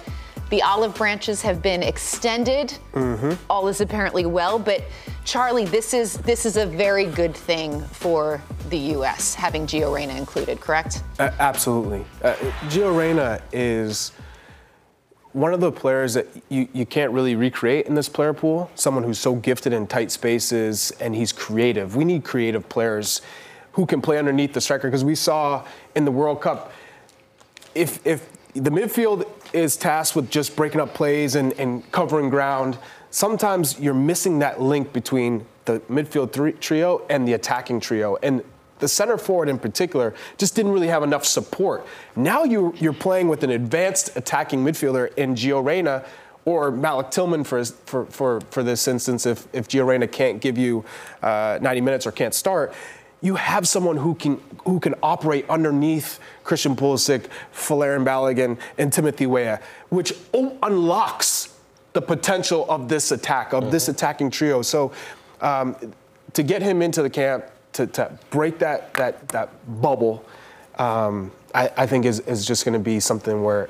the 0.50 0.62
olive 0.62 0.94
branches 0.94 1.42
have 1.42 1.60
been 1.62 1.82
extended. 1.82 2.78
Mm-hmm. 2.92 3.32
All 3.50 3.68
is 3.68 3.80
apparently 3.80 4.26
well, 4.26 4.58
but 4.58 4.82
Charlie, 5.24 5.66
this 5.66 5.92
is 5.92 6.16
this 6.18 6.46
is 6.46 6.56
a 6.56 6.66
very 6.66 7.04
good 7.04 7.34
thing 7.34 7.82
for 7.82 8.40
the 8.70 8.78
U.S. 8.78 9.34
having 9.34 9.66
Gio 9.66 9.94
Reyna 9.94 10.14
included, 10.14 10.60
correct? 10.60 11.02
Uh, 11.18 11.30
absolutely. 11.38 12.04
Uh, 12.22 12.34
Gio 12.68 12.96
Reyna 12.96 13.42
is 13.52 14.12
one 15.32 15.52
of 15.52 15.60
the 15.60 15.70
players 15.70 16.14
that 16.14 16.26
you, 16.48 16.66
you 16.72 16.86
can't 16.86 17.12
really 17.12 17.36
recreate 17.36 17.86
in 17.86 17.94
this 17.94 18.08
player 18.08 18.32
pool. 18.32 18.70
Someone 18.74 19.04
who's 19.04 19.18
so 19.18 19.34
gifted 19.36 19.72
in 19.72 19.86
tight 19.86 20.10
spaces 20.10 20.90
and 21.00 21.14
he's 21.14 21.32
creative. 21.32 21.94
We 21.94 22.04
need 22.04 22.24
creative 22.24 22.68
players 22.68 23.20
who 23.72 23.86
can 23.86 24.00
play 24.00 24.18
underneath 24.18 24.54
the 24.54 24.60
striker 24.60 24.88
because 24.88 25.04
we 25.04 25.14
saw 25.14 25.64
in 25.94 26.04
the 26.04 26.10
World 26.10 26.40
Cup 26.40 26.72
if 27.74 28.04
if 28.06 28.28
the 28.54 28.70
midfield 28.70 29.26
is 29.52 29.76
tasked 29.76 30.16
with 30.16 30.30
just 30.30 30.56
breaking 30.56 30.80
up 30.80 30.94
plays 30.94 31.34
and, 31.34 31.52
and 31.54 31.90
covering 31.92 32.30
ground, 32.30 32.78
sometimes 33.10 33.78
you're 33.78 33.94
missing 33.94 34.38
that 34.40 34.60
link 34.60 34.92
between 34.92 35.46
the 35.64 35.80
midfield 35.80 36.32
three, 36.32 36.52
trio 36.52 37.04
and 37.10 37.26
the 37.26 37.34
attacking 37.34 37.80
trio. 37.80 38.16
And 38.22 38.42
the 38.78 38.88
center 38.88 39.18
forward 39.18 39.48
in 39.48 39.58
particular 39.58 40.14
just 40.36 40.54
didn't 40.54 40.72
really 40.72 40.88
have 40.88 41.02
enough 41.02 41.24
support. 41.24 41.86
Now 42.16 42.44
you, 42.44 42.74
you're 42.78 42.92
playing 42.92 43.28
with 43.28 43.42
an 43.42 43.50
advanced 43.50 44.16
attacking 44.16 44.64
midfielder 44.64 45.12
in 45.16 45.34
Gio 45.34 45.64
Reyna 45.64 46.04
or 46.44 46.70
Malik 46.70 47.10
Tillman 47.10 47.44
for, 47.44 47.62
for, 47.64 48.06
for, 48.06 48.40
for 48.50 48.62
this 48.62 48.88
instance, 48.88 49.26
if, 49.26 49.46
if 49.52 49.68
Gio 49.68 49.86
Reyna 49.86 50.06
can't 50.06 50.40
give 50.40 50.56
you 50.56 50.84
uh, 51.22 51.58
90 51.60 51.80
minutes 51.82 52.06
or 52.06 52.12
can't 52.12 52.32
start 52.32 52.72
you 53.20 53.34
have 53.34 53.66
someone 53.66 53.96
who 53.96 54.14
can 54.14 54.40
who 54.64 54.78
can 54.80 54.94
operate 55.02 55.48
underneath 55.48 56.20
Christian 56.44 56.76
Pulisic, 56.76 57.26
Folarin 57.54 58.04
Balogun, 58.04 58.58
and 58.76 58.92
Timothy 58.92 59.26
Weah, 59.26 59.60
which 59.88 60.12
unlocks 60.62 61.54
the 61.94 62.02
potential 62.02 62.66
of 62.68 62.88
this 62.88 63.10
attack, 63.10 63.52
of 63.52 63.70
this 63.70 63.88
attacking 63.88 64.30
trio. 64.30 64.62
So 64.62 64.92
um, 65.40 65.74
to 66.34 66.42
get 66.42 66.62
him 66.62 66.82
into 66.82 67.02
the 67.02 67.10
camp, 67.10 67.46
to, 67.72 67.86
to 67.88 68.18
break 68.30 68.58
that 68.60 68.94
that 68.94 69.28
that 69.28 69.50
bubble, 69.80 70.24
um, 70.78 71.32
I, 71.54 71.70
I 71.76 71.86
think 71.86 72.04
is, 72.04 72.20
is 72.20 72.46
just 72.46 72.64
going 72.64 72.74
to 72.74 72.78
be 72.78 73.00
something 73.00 73.42
where 73.42 73.68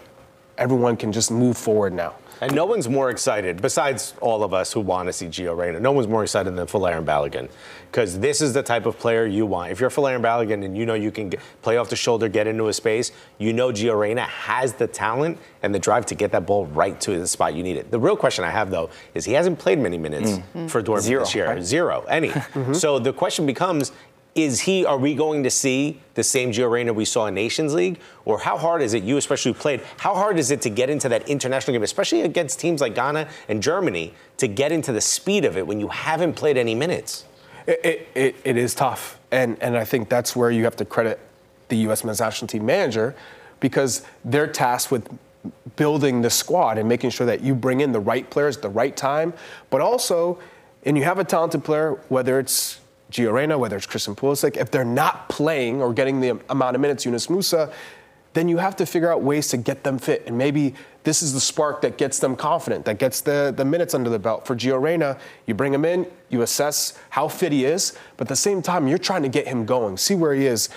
everyone 0.59 0.97
can 0.97 1.13
just 1.13 1.31
move 1.31 1.57
forward 1.57 1.93
now. 1.93 2.15
And 2.41 2.55
no 2.55 2.65
one's 2.65 2.89
more 2.89 3.11
excited, 3.11 3.61
besides 3.61 4.15
all 4.21 4.43
of 4.45 4.55
us 4.55 4.73
who 4.73 4.81
want 4.81 5.09
to 5.09 5.13
see 5.13 5.27
Gio 5.27 5.57
Reyna, 5.57 5.81
no 5.81 5.93
one's 5.93 6.07
more 6.09 6.23
excited 6.23 6.55
than 6.55 6.67
Folarin 6.67 7.05
Balogun. 7.05 7.49
Because 7.91 8.19
this 8.21 8.41
is 8.41 8.53
the 8.53 8.63
type 8.63 8.85
of 8.87 8.99
player 8.99 9.27
you 9.27 9.47
want. 9.47 9.73
If 9.73 9.81
you're 9.81 9.91
Folarin 9.91 10.21
Balogun 10.21 10.65
and 10.65 10.77
you 10.77 10.85
know 10.87 10.95
you 10.95 11.11
can 11.11 11.31
get, 11.31 11.41
play 11.63 11.79
off 11.79 11.89
the 11.89 11.97
shoulder, 11.97 12.29
get 12.29 12.47
into 12.47 12.69
a 12.69 12.73
space, 12.73 13.13
you 13.39 13.53
know 13.53 13.71
Gio 13.73 13.99
Reyna 13.99 14.23
has 14.23 14.75
the 14.75 14.87
talent 14.87 15.39
and 15.63 15.75
the 15.75 15.79
drive 15.79 16.07
to 16.07 16.15
get 16.15 16.31
that 16.33 16.47
ball 16.47 16.67
right 16.67 17.01
to 17.01 17.19
the 17.19 17.27
spot 17.27 17.55
you 17.55 17.63
need 17.63 17.77
it. 17.77 17.91
The 17.91 17.99
real 17.99 18.17
question 18.17 18.45
I 18.45 18.51
have, 18.51 18.71
though, 18.71 18.91
is 19.15 19.25
he 19.25 19.33
hasn't 19.33 19.59
played 19.59 19.79
many 19.79 19.99
minutes 19.99 20.39
Mm. 20.55 20.71
for 20.71 20.83
Dortmund 20.83 21.01
Zero, 21.01 21.21
this 21.25 21.35
year. 21.35 21.47
right? 21.47 21.63
Zero, 21.63 22.05
any. 22.09 22.33
So 22.75 22.99
the 22.99 23.13
question 23.13 23.47
becomes, 23.47 23.93
is 24.39 24.61
he, 24.61 24.85
are 24.85 24.99
we 24.99 25.15
going 25.15 25.43
to 25.43 25.51
see 25.51 26.01
the 26.15 26.23
same 26.23 26.53
Gio 26.53 26.71
Reyna 26.71 26.93
we 26.93 27.05
saw 27.05 27.27
in 27.27 27.35
Nations 27.35 27.75
League? 27.75 27.99
Or 28.25 28.39
how 28.39 28.57
hard 28.57 28.83
is 28.83 28.95
it, 28.95 29.03
you 29.03 29.17
especially 29.17 29.53
who 29.53 29.59
played, 29.59 29.83
how 29.97 30.15
hard 30.15 30.39
is 30.39 30.51
it 30.51 30.63
to 30.63 30.71
get 30.71 30.89
into 30.89 31.09
that 31.09 31.29
international 31.29 31.75
game, 31.75 31.83
especially 31.83 32.23
against 32.23 32.61
teams 32.61 32.81
like 32.81 32.95
Ghana 32.95 33.29
and 33.49 33.63
Germany, 33.63 34.15
to 34.37 34.47
get 34.47 34.71
into 34.71 34.93
the 34.93 35.01
speed 35.01 35.45
of 35.45 35.57
it 35.57 35.67
when 35.67 35.81
you 35.81 35.89
haven't 35.89 36.35
played 36.35 36.57
any 36.57 36.75
minutes? 36.75 37.25
It, 37.67 38.09
it, 38.15 38.37
it, 38.45 38.57
is 38.57 38.75
tough. 38.75 39.19
And, 39.31 39.61
and 39.61 39.77
I 39.77 39.85
think 39.85 40.09
that's 40.09 40.35
where 40.35 40.51
you 40.51 40.65
have 40.65 40.77
to 40.77 40.85
credit 40.85 41.19
the 41.69 41.77
U.S. 41.79 42.05
men's 42.05 42.21
national 42.21 42.49
team 42.49 42.65
manager 42.65 43.15
because 43.61 44.07
they're 44.25 44.47
tasked 44.47 44.91
with 44.91 45.09
building 45.77 46.23
the 46.23 46.31
squad 46.31 46.79
and 46.79 46.89
making 46.89 47.11
sure 47.11 47.27
that 47.27 47.43
you 47.43 47.55
bring 47.55 47.81
in 47.81 47.93
the 47.93 48.01
right 48.01 48.29
players 48.31 48.57
at 48.57 48.63
the 48.63 48.69
right 48.69 48.97
time. 48.97 49.35
But 49.69 49.81
also, 49.81 50.39
and 50.85 50.97
you 50.97 51.05
have 51.05 51.19
a 51.19 51.25
talented 51.25 51.65
player, 51.65 51.99
whether 52.09 52.39
it's 52.39 52.81
Gio 53.11 53.33
Reyna, 53.33 53.57
whether 53.59 53.77
it's 53.77 53.87
Christian 53.87 54.15
Pulisic, 54.15 54.57
if 54.57 54.71
they're 54.71 54.85
not 54.85 55.29
playing 55.29 55.81
or 55.81 55.93
getting 55.93 56.21
the 56.21 56.41
amount 56.51 56.75
of 56.75 56.81
minutes 56.81 57.05
Yunus 57.05 57.29
Musah, 57.29 57.73
then 58.35 58.49
you 58.49 58.59
have 58.59 58.77
to 58.77 58.87
figure 58.87 59.11
out 59.11 59.23
ways 59.23 59.49
to 59.49 59.57
get 59.57 59.83
them 59.83 59.99
fit. 59.99 60.25
And 60.27 60.37
maybe 60.37 60.75
this 61.03 61.23
is 61.23 61.33
the 61.33 61.41
spark 61.41 61.81
that 61.81 61.97
gets 61.97 62.19
them 62.19 62.37
confident, 62.37 62.85
that 62.85 62.99
gets 62.99 63.23
the, 63.23 63.53
the 63.57 63.65
minutes 63.65 63.95
under 63.95 64.11
the 64.11 64.19
belt. 64.19 64.47
For 64.47 64.55
Gio 64.55 64.81
Reyna, 64.81 65.19
you 65.47 65.55
bring 65.55 65.73
him 65.73 65.85
in, 65.85 66.07
you 66.29 66.43
assess 66.43 66.99
how 67.11 67.29
fit 67.29 67.53
he 67.53 67.65
is, 67.65 67.97
but 68.17 68.27
at 68.27 68.29
the 68.29 68.37
same 68.37 68.61
time, 68.61 68.87
you're 68.87 68.99
trying 68.99 69.23
to 69.23 69.29
get 69.29 69.49
him 69.49 69.65
going, 69.65 69.97
see 69.97 70.15
where 70.15 70.35
he 70.35 70.47
is, 70.47 70.69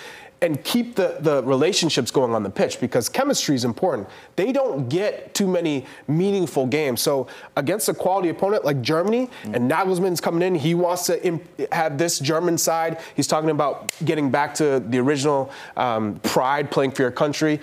and 0.41 0.63
keep 0.63 0.95
the, 0.95 1.17
the 1.19 1.43
relationships 1.43 2.09
going 2.09 2.33
on 2.33 2.41
the 2.41 2.49
pitch 2.49 2.79
because 2.79 3.07
chemistry 3.07 3.53
is 3.53 3.63
important. 3.63 4.07
They 4.35 4.51
don't 4.51 4.89
get 4.89 5.35
too 5.35 5.47
many 5.47 5.85
meaningful 6.07 6.65
games. 6.65 6.99
So 7.01 7.27
against 7.55 7.89
a 7.89 7.93
quality 7.93 8.29
opponent 8.29 8.65
like 8.65 8.81
Germany, 8.81 9.29
and 9.43 9.69
Nagelsmann's 9.69 10.19
coming 10.19 10.41
in, 10.41 10.55
he 10.55 10.73
wants 10.73 11.05
to 11.05 11.23
imp- 11.23 11.71
have 11.71 11.99
this 11.99 12.17
German 12.17 12.57
side. 12.57 12.99
He's 13.15 13.27
talking 13.27 13.51
about 13.51 13.93
getting 14.03 14.31
back 14.31 14.55
to 14.55 14.79
the 14.79 14.97
original 14.97 15.51
um, 15.77 16.15
pride, 16.21 16.71
playing 16.71 16.91
for 16.91 17.03
your 17.03 17.11
country. 17.11 17.59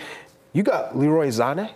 You 0.52 0.62
got 0.62 0.96
Leroy 0.96 1.28
Sané 1.28 1.70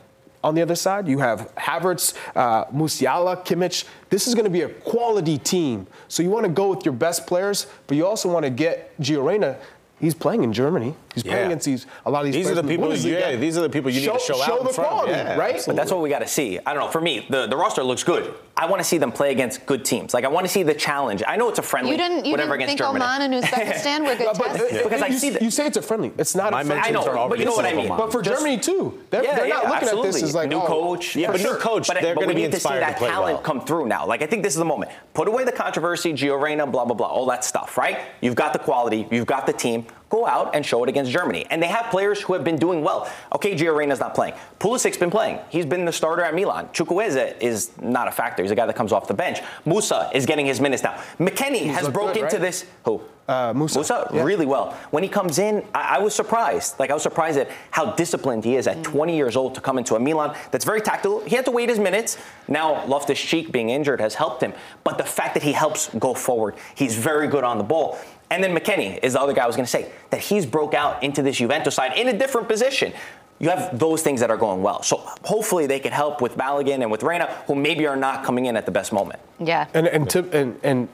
on 0.44 0.54
the 0.54 0.62
other 0.62 0.76
side. 0.76 1.08
You 1.08 1.18
have 1.18 1.52
Havertz, 1.56 2.16
uh, 2.36 2.66
Musiala, 2.66 3.44
Kimmich. 3.44 3.86
This 4.08 4.28
is 4.28 4.34
going 4.34 4.44
to 4.44 4.50
be 4.50 4.62
a 4.62 4.68
quality 4.68 5.38
team. 5.38 5.88
So 6.06 6.22
you 6.22 6.30
want 6.30 6.46
to 6.46 6.52
go 6.52 6.68
with 6.68 6.84
your 6.84 6.94
best 6.94 7.26
players, 7.26 7.66
but 7.88 7.96
you 7.96 8.06
also 8.06 8.32
want 8.32 8.44
to 8.44 8.50
get 8.50 8.96
Gio 9.00 9.24
Reyna. 9.24 9.58
He's 10.02 10.14
playing 10.14 10.42
in 10.42 10.52
Germany. 10.52 10.96
He's 11.14 11.22
playing 11.22 11.38
Yeah. 11.38 11.46
against 11.46 11.66
these 11.66 11.86
a 12.06 12.10
lot 12.10 12.20
of 12.20 12.26
these. 12.32 12.34
These 12.34 12.50
are 12.50 12.54
the 12.54 12.62
people 12.64 12.94
you- 12.94 13.12
Bundesliga. 13.14 13.20
yeah, 13.32 13.36
these 13.36 13.58
are 13.58 13.60
the 13.62 13.68
people 13.70 13.90
you 13.90 14.00
need 14.00 14.12
to 14.12 14.18
show 14.18 14.42
out 14.42 14.60
in 14.60 14.66
the 14.66 14.72
front. 14.72 14.90
quality, 14.90 15.12
Yeah, 15.12 15.36
right? 15.36 15.62
But 15.66 15.76
that's 15.76 15.90
what 15.92 16.00
we 16.00 16.08
got 16.08 16.20
to 16.20 16.26
see. 16.28 16.58
I 16.64 16.72
don't 16.72 16.82
know. 16.84 16.88
For 16.90 17.00
me, 17.00 17.26
the, 17.28 17.46
the 17.46 17.56
roster 17.56 17.82
looks 17.82 18.02
good. 18.02 18.32
I 18.56 18.66
want 18.66 18.80
to 18.80 18.84
see 18.84 18.98
them 18.98 19.12
play 19.12 19.30
against 19.32 19.64
good 19.66 19.84
teams. 19.84 20.12
Like 20.14 20.24
I 20.24 20.28
want 20.28 20.46
to 20.46 20.52
see 20.52 20.62
the 20.62 20.74
challenge. 20.74 21.22
I 21.26 21.36
know 21.36 21.48
it's 21.48 21.58
a 21.58 21.62
friendly, 21.62 21.92
You 21.92 21.96
didn't, 21.96 22.24
you 22.26 22.30
whatever 22.32 22.56
didn't 22.56 22.70
against 22.70 22.82
think 22.84 22.98
Germany. 22.98 23.04
Oman 23.04 23.32
and 23.32 23.44
Uzbekistan 23.44 24.00
were 24.06 24.14
good 24.16 24.26
But, 24.26 24.38
but, 24.38 24.46
tests? 24.56 24.72
uh, 24.74 24.82
Because 24.84 25.02
I 25.02 25.06
you, 25.08 25.18
see 25.18 25.30
that- 25.30 25.42
you 25.42 25.50
say 25.50 25.66
it's 25.66 25.76
a 25.76 25.82
friendly. 25.82 26.12
It's 26.18 26.34
not 26.34 26.52
My 26.52 26.60
a 26.60 26.64
friendly. 26.64 26.82
I 26.88 26.90
know, 26.90 27.00
mentions 27.00 27.16
are 27.16 27.28
but 27.28 27.38
you 27.38 27.44
know 27.46 27.52
what 27.54 27.64
I 27.64 27.72
mean. 27.74 27.88
But 27.88 28.12
for 28.12 28.22
Just- 28.22 28.38
Germany 28.40 28.58
too, 28.58 28.98
they're, 29.10 29.22
yeah, 29.24 29.36
they're 29.36 29.46
yeah, 29.48 29.54
not 29.54 29.64
looking 29.64 29.76
absolutely. 29.82 30.08
at 30.08 30.12
this 30.14 30.22
as 30.22 30.34
like 30.34 30.48
new 30.48 30.60
oh, 30.60 30.66
coach. 30.66 31.16
Yeah, 31.16 31.32
but 31.32 31.40
new 31.40 31.54
coach, 31.56 31.88
But, 31.88 32.00
they're 32.02 32.14
gonna 32.14 32.26
we 32.26 32.34
be 32.34 32.42
need 32.42 32.52
to 32.52 32.60
see 32.60 32.68
inspired 32.68 32.80
to 32.80 32.86
that 32.86 32.96
play 32.98 33.08
talent 33.08 33.34
well. 33.34 33.42
come 33.42 33.60
through 33.64 33.86
now. 33.86 34.06
Like 34.06 34.22
I 34.22 34.26
think 34.26 34.42
this 34.42 34.52
is 34.54 34.58
the 34.58 34.64
moment. 34.64 34.90
Put 35.14 35.28
away 35.28 35.44
the 35.44 35.52
controversy, 35.52 36.12
Gio 36.12 36.40
Reyna, 36.40 36.66
blah 36.66 36.84
blah 36.84 36.94
blah, 36.94 37.06
all 37.08 37.26
that 37.26 37.44
stuff. 37.44 37.76
Right? 37.78 37.98
You've 38.20 38.34
got 38.36 38.52
the 38.52 38.58
quality. 38.58 39.06
You've 39.10 39.26
got 39.26 39.46
the 39.46 39.52
team. 39.52 39.86
Go 40.12 40.26
out 40.26 40.54
and 40.54 40.64
show 40.64 40.82
it 40.84 40.90
against 40.90 41.10
Germany. 41.10 41.46
And 41.48 41.62
they 41.62 41.68
have 41.68 41.86
players 41.90 42.20
who 42.20 42.34
have 42.34 42.44
been 42.44 42.58
doing 42.58 42.82
well. 42.84 43.10
Okay, 43.34 43.54
Gio 43.56 43.74
Reyna's 43.74 43.98
not 43.98 44.14
playing. 44.14 44.34
Pulisic's 44.60 44.98
been 44.98 45.10
playing. 45.10 45.38
He's 45.48 45.64
been 45.64 45.86
the 45.86 45.92
starter 45.92 46.22
at 46.22 46.34
Milan. 46.34 46.66
Chukwueze 46.74 47.40
is 47.40 47.70
not 47.80 48.08
a 48.08 48.10
factor. 48.12 48.42
He's 48.42 48.52
a 48.52 48.54
guy 48.54 48.66
that 48.66 48.76
comes 48.76 48.92
off 48.92 49.08
the 49.08 49.14
bench. 49.14 49.40
Musah 49.64 50.14
is 50.14 50.26
getting 50.26 50.44
his 50.44 50.60
minutes 50.60 50.82
now. 50.82 51.00
McKennie 51.18 51.64
has 51.68 51.84
looked 51.84 51.94
broke 51.94 52.12
good, 52.12 52.24
into 52.24 52.36
right? 52.36 52.42
this. 52.42 52.66
Who? 52.84 53.00
Uh, 53.26 53.54
Musah. 53.54 53.78
Musah, 53.78 54.12
Yeah. 54.12 54.24
really 54.24 54.44
well. 54.44 54.72
When 54.90 55.02
he 55.02 55.08
comes 55.08 55.38
in, 55.38 55.64
I, 55.74 55.96
I 55.96 55.98
was 56.00 56.14
surprised. 56.14 56.78
Like 56.78 56.90
I 56.90 56.94
was 56.94 57.02
surprised 57.04 57.38
at 57.38 57.48
how 57.70 57.92
disciplined 57.92 58.44
he 58.44 58.56
is 58.56 58.66
at 58.66 58.82
20 58.82 59.16
years 59.16 59.34
old 59.34 59.54
to 59.54 59.62
come 59.62 59.78
into 59.78 59.94
a 59.94 60.00
Milan 60.00 60.36
that's 60.50 60.66
very 60.66 60.82
tactical. 60.82 61.20
He 61.24 61.36
had 61.36 61.46
to 61.46 61.52
wait 61.52 61.70
his 61.70 61.78
minutes. 61.78 62.18
Now 62.48 62.84
Loftus 62.84 63.18
Cheek 63.18 63.50
being 63.50 63.70
injured 63.70 64.00
has 64.00 64.16
helped 64.16 64.42
him, 64.42 64.52
but 64.84 64.98
the 64.98 65.04
fact 65.04 65.32
that 65.34 65.42
he 65.44 65.52
helps 65.52 65.88
go 65.94 66.12
forward, 66.12 66.56
he's 66.74 66.96
very 66.96 67.28
good 67.28 67.44
on 67.44 67.56
the 67.56 67.64
ball. 67.64 67.96
And 68.32 68.42
then 68.42 68.56
McKennie 68.56 68.98
is 69.02 69.12
the 69.12 69.20
other 69.20 69.34
guy 69.34 69.44
I 69.44 69.46
was 69.46 69.56
going 69.56 69.66
to 69.66 69.70
say 69.70 69.92
that 70.08 70.20
he's 70.20 70.46
broke 70.46 70.72
out 70.72 71.02
into 71.02 71.22
this 71.22 71.36
Juventus 71.36 71.74
side 71.74 71.98
in 71.98 72.08
a 72.08 72.18
different 72.18 72.48
position. 72.48 72.94
You 73.38 73.50
have 73.50 73.78
those 73.78 74.00
things 74.00 74.20
that 74.20 74.30
are 74.30 74.38
going 74.38 74.62
well. 74.62 74.82
So 74.82 74.96
hopefully 75.22 75.66
they 75.66 75.78
can 75.78 75.92
help 75.92 76.22
with 76.22 76.34
Balogun 76.34 76.80
and 76.80 76.90
with 76.90 77.02
Reyna, 77.02 77.26
who 77.46 77.54
maybe 77.54 77.86
are 77.86 77.96
not 77.96 78.24
coming 78.24 78.46
in 78.46 78.56
at 78.56 78.64
the 78.64 78.72
best 78.72 78.90
moment. 78.90 79.20
Yeah. 79.38 79.66
And 79.74 79.86
and 79.86 80.08
to, 80.10 80.20
and, 80.32 80.58
and 80.62 80.88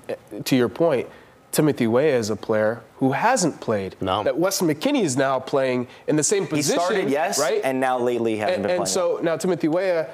to 0.46 0.56
your 0.56 0.68
point, 0.68 1.08
Timothy 1.52 1.86
Weah 1.86 2.16
is 2.16 2.28
a 2.30 2.36
player 2.36 2.82
who 2.96 3.12
hasn't 3.12 3.60
played. 3.60 3.94
No. 4.00 4.24
That 4.24 4.36
Weston 4.36 4.66
McKennie 4.66 5.04
is 5.04 5.16
now 5.16 5.38
playing 5.38 5.86
in 6.08 6.16
the 6.16 6.24
same 6.24 6.44
position. 6.44 6.80
He 6.80 6.86
position. 6.86 6.96
started, 6.96 7.10
yes, 7.10 7.38
right? 7.38 7.60
and 7.62 7.78
now 7.78 8.00
lately 8.00 8.32
he 8.32 8.38
hasn't 8.38 8.56
and, 8.56 8.62
been 8.64 8.70
and 8.72 8.78
playing. 8.78 9.18
so 9.18 9.20
now 9.22 9.36
Timothy 9.36 9.68
Weah 9.68 10.08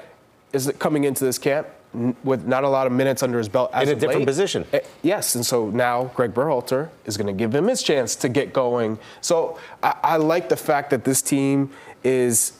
is 0.53 0.71
coming 0.77 1.05
into 1.05 1.23
this 1.23 1.39
camp 1.39 1.67
n- 1.95 2.15
with 2.23 2.45
not 2.45 2.63
a 2.63 2.69
lot 2.69 2.85
of 2.87 2.93
minutes 2.93 3.23
under 3.23 3.37
his 3.37 3.49
belt 3.49 3.69
as 3.73 3.89
In 3.89 3.97
a 3.97 3.99
different 3.99 4.21
late. 4.21 4.27
position. 4.27 4.65
Eh, 4.73 4.79
Yes, 5.01 5.35
and 5.35 5.45
so 5.45 5.69
now 5.69 6.05
Gregg 6.15 6.33
Berhalter 6.33 6.89
is 7.05 7.17
going 7.17 7.27
to 7.27 7.33
give 7.33 7.53
him 7.55 7.67
his 7.67 7.81
chance 7.81 8.15
to 8.17 8.29
get 8.29 8.53
going. 8.53 8.99
So 9.21 9.57
I, 9.81 9.95
I 10.03 10.17
like 10.17 10.49
the 10.49 10.57
fact 10.57 10.89
that 10.91 11.03
this 11.05 11.21
team 11.21 11.71
is 12.03 12.53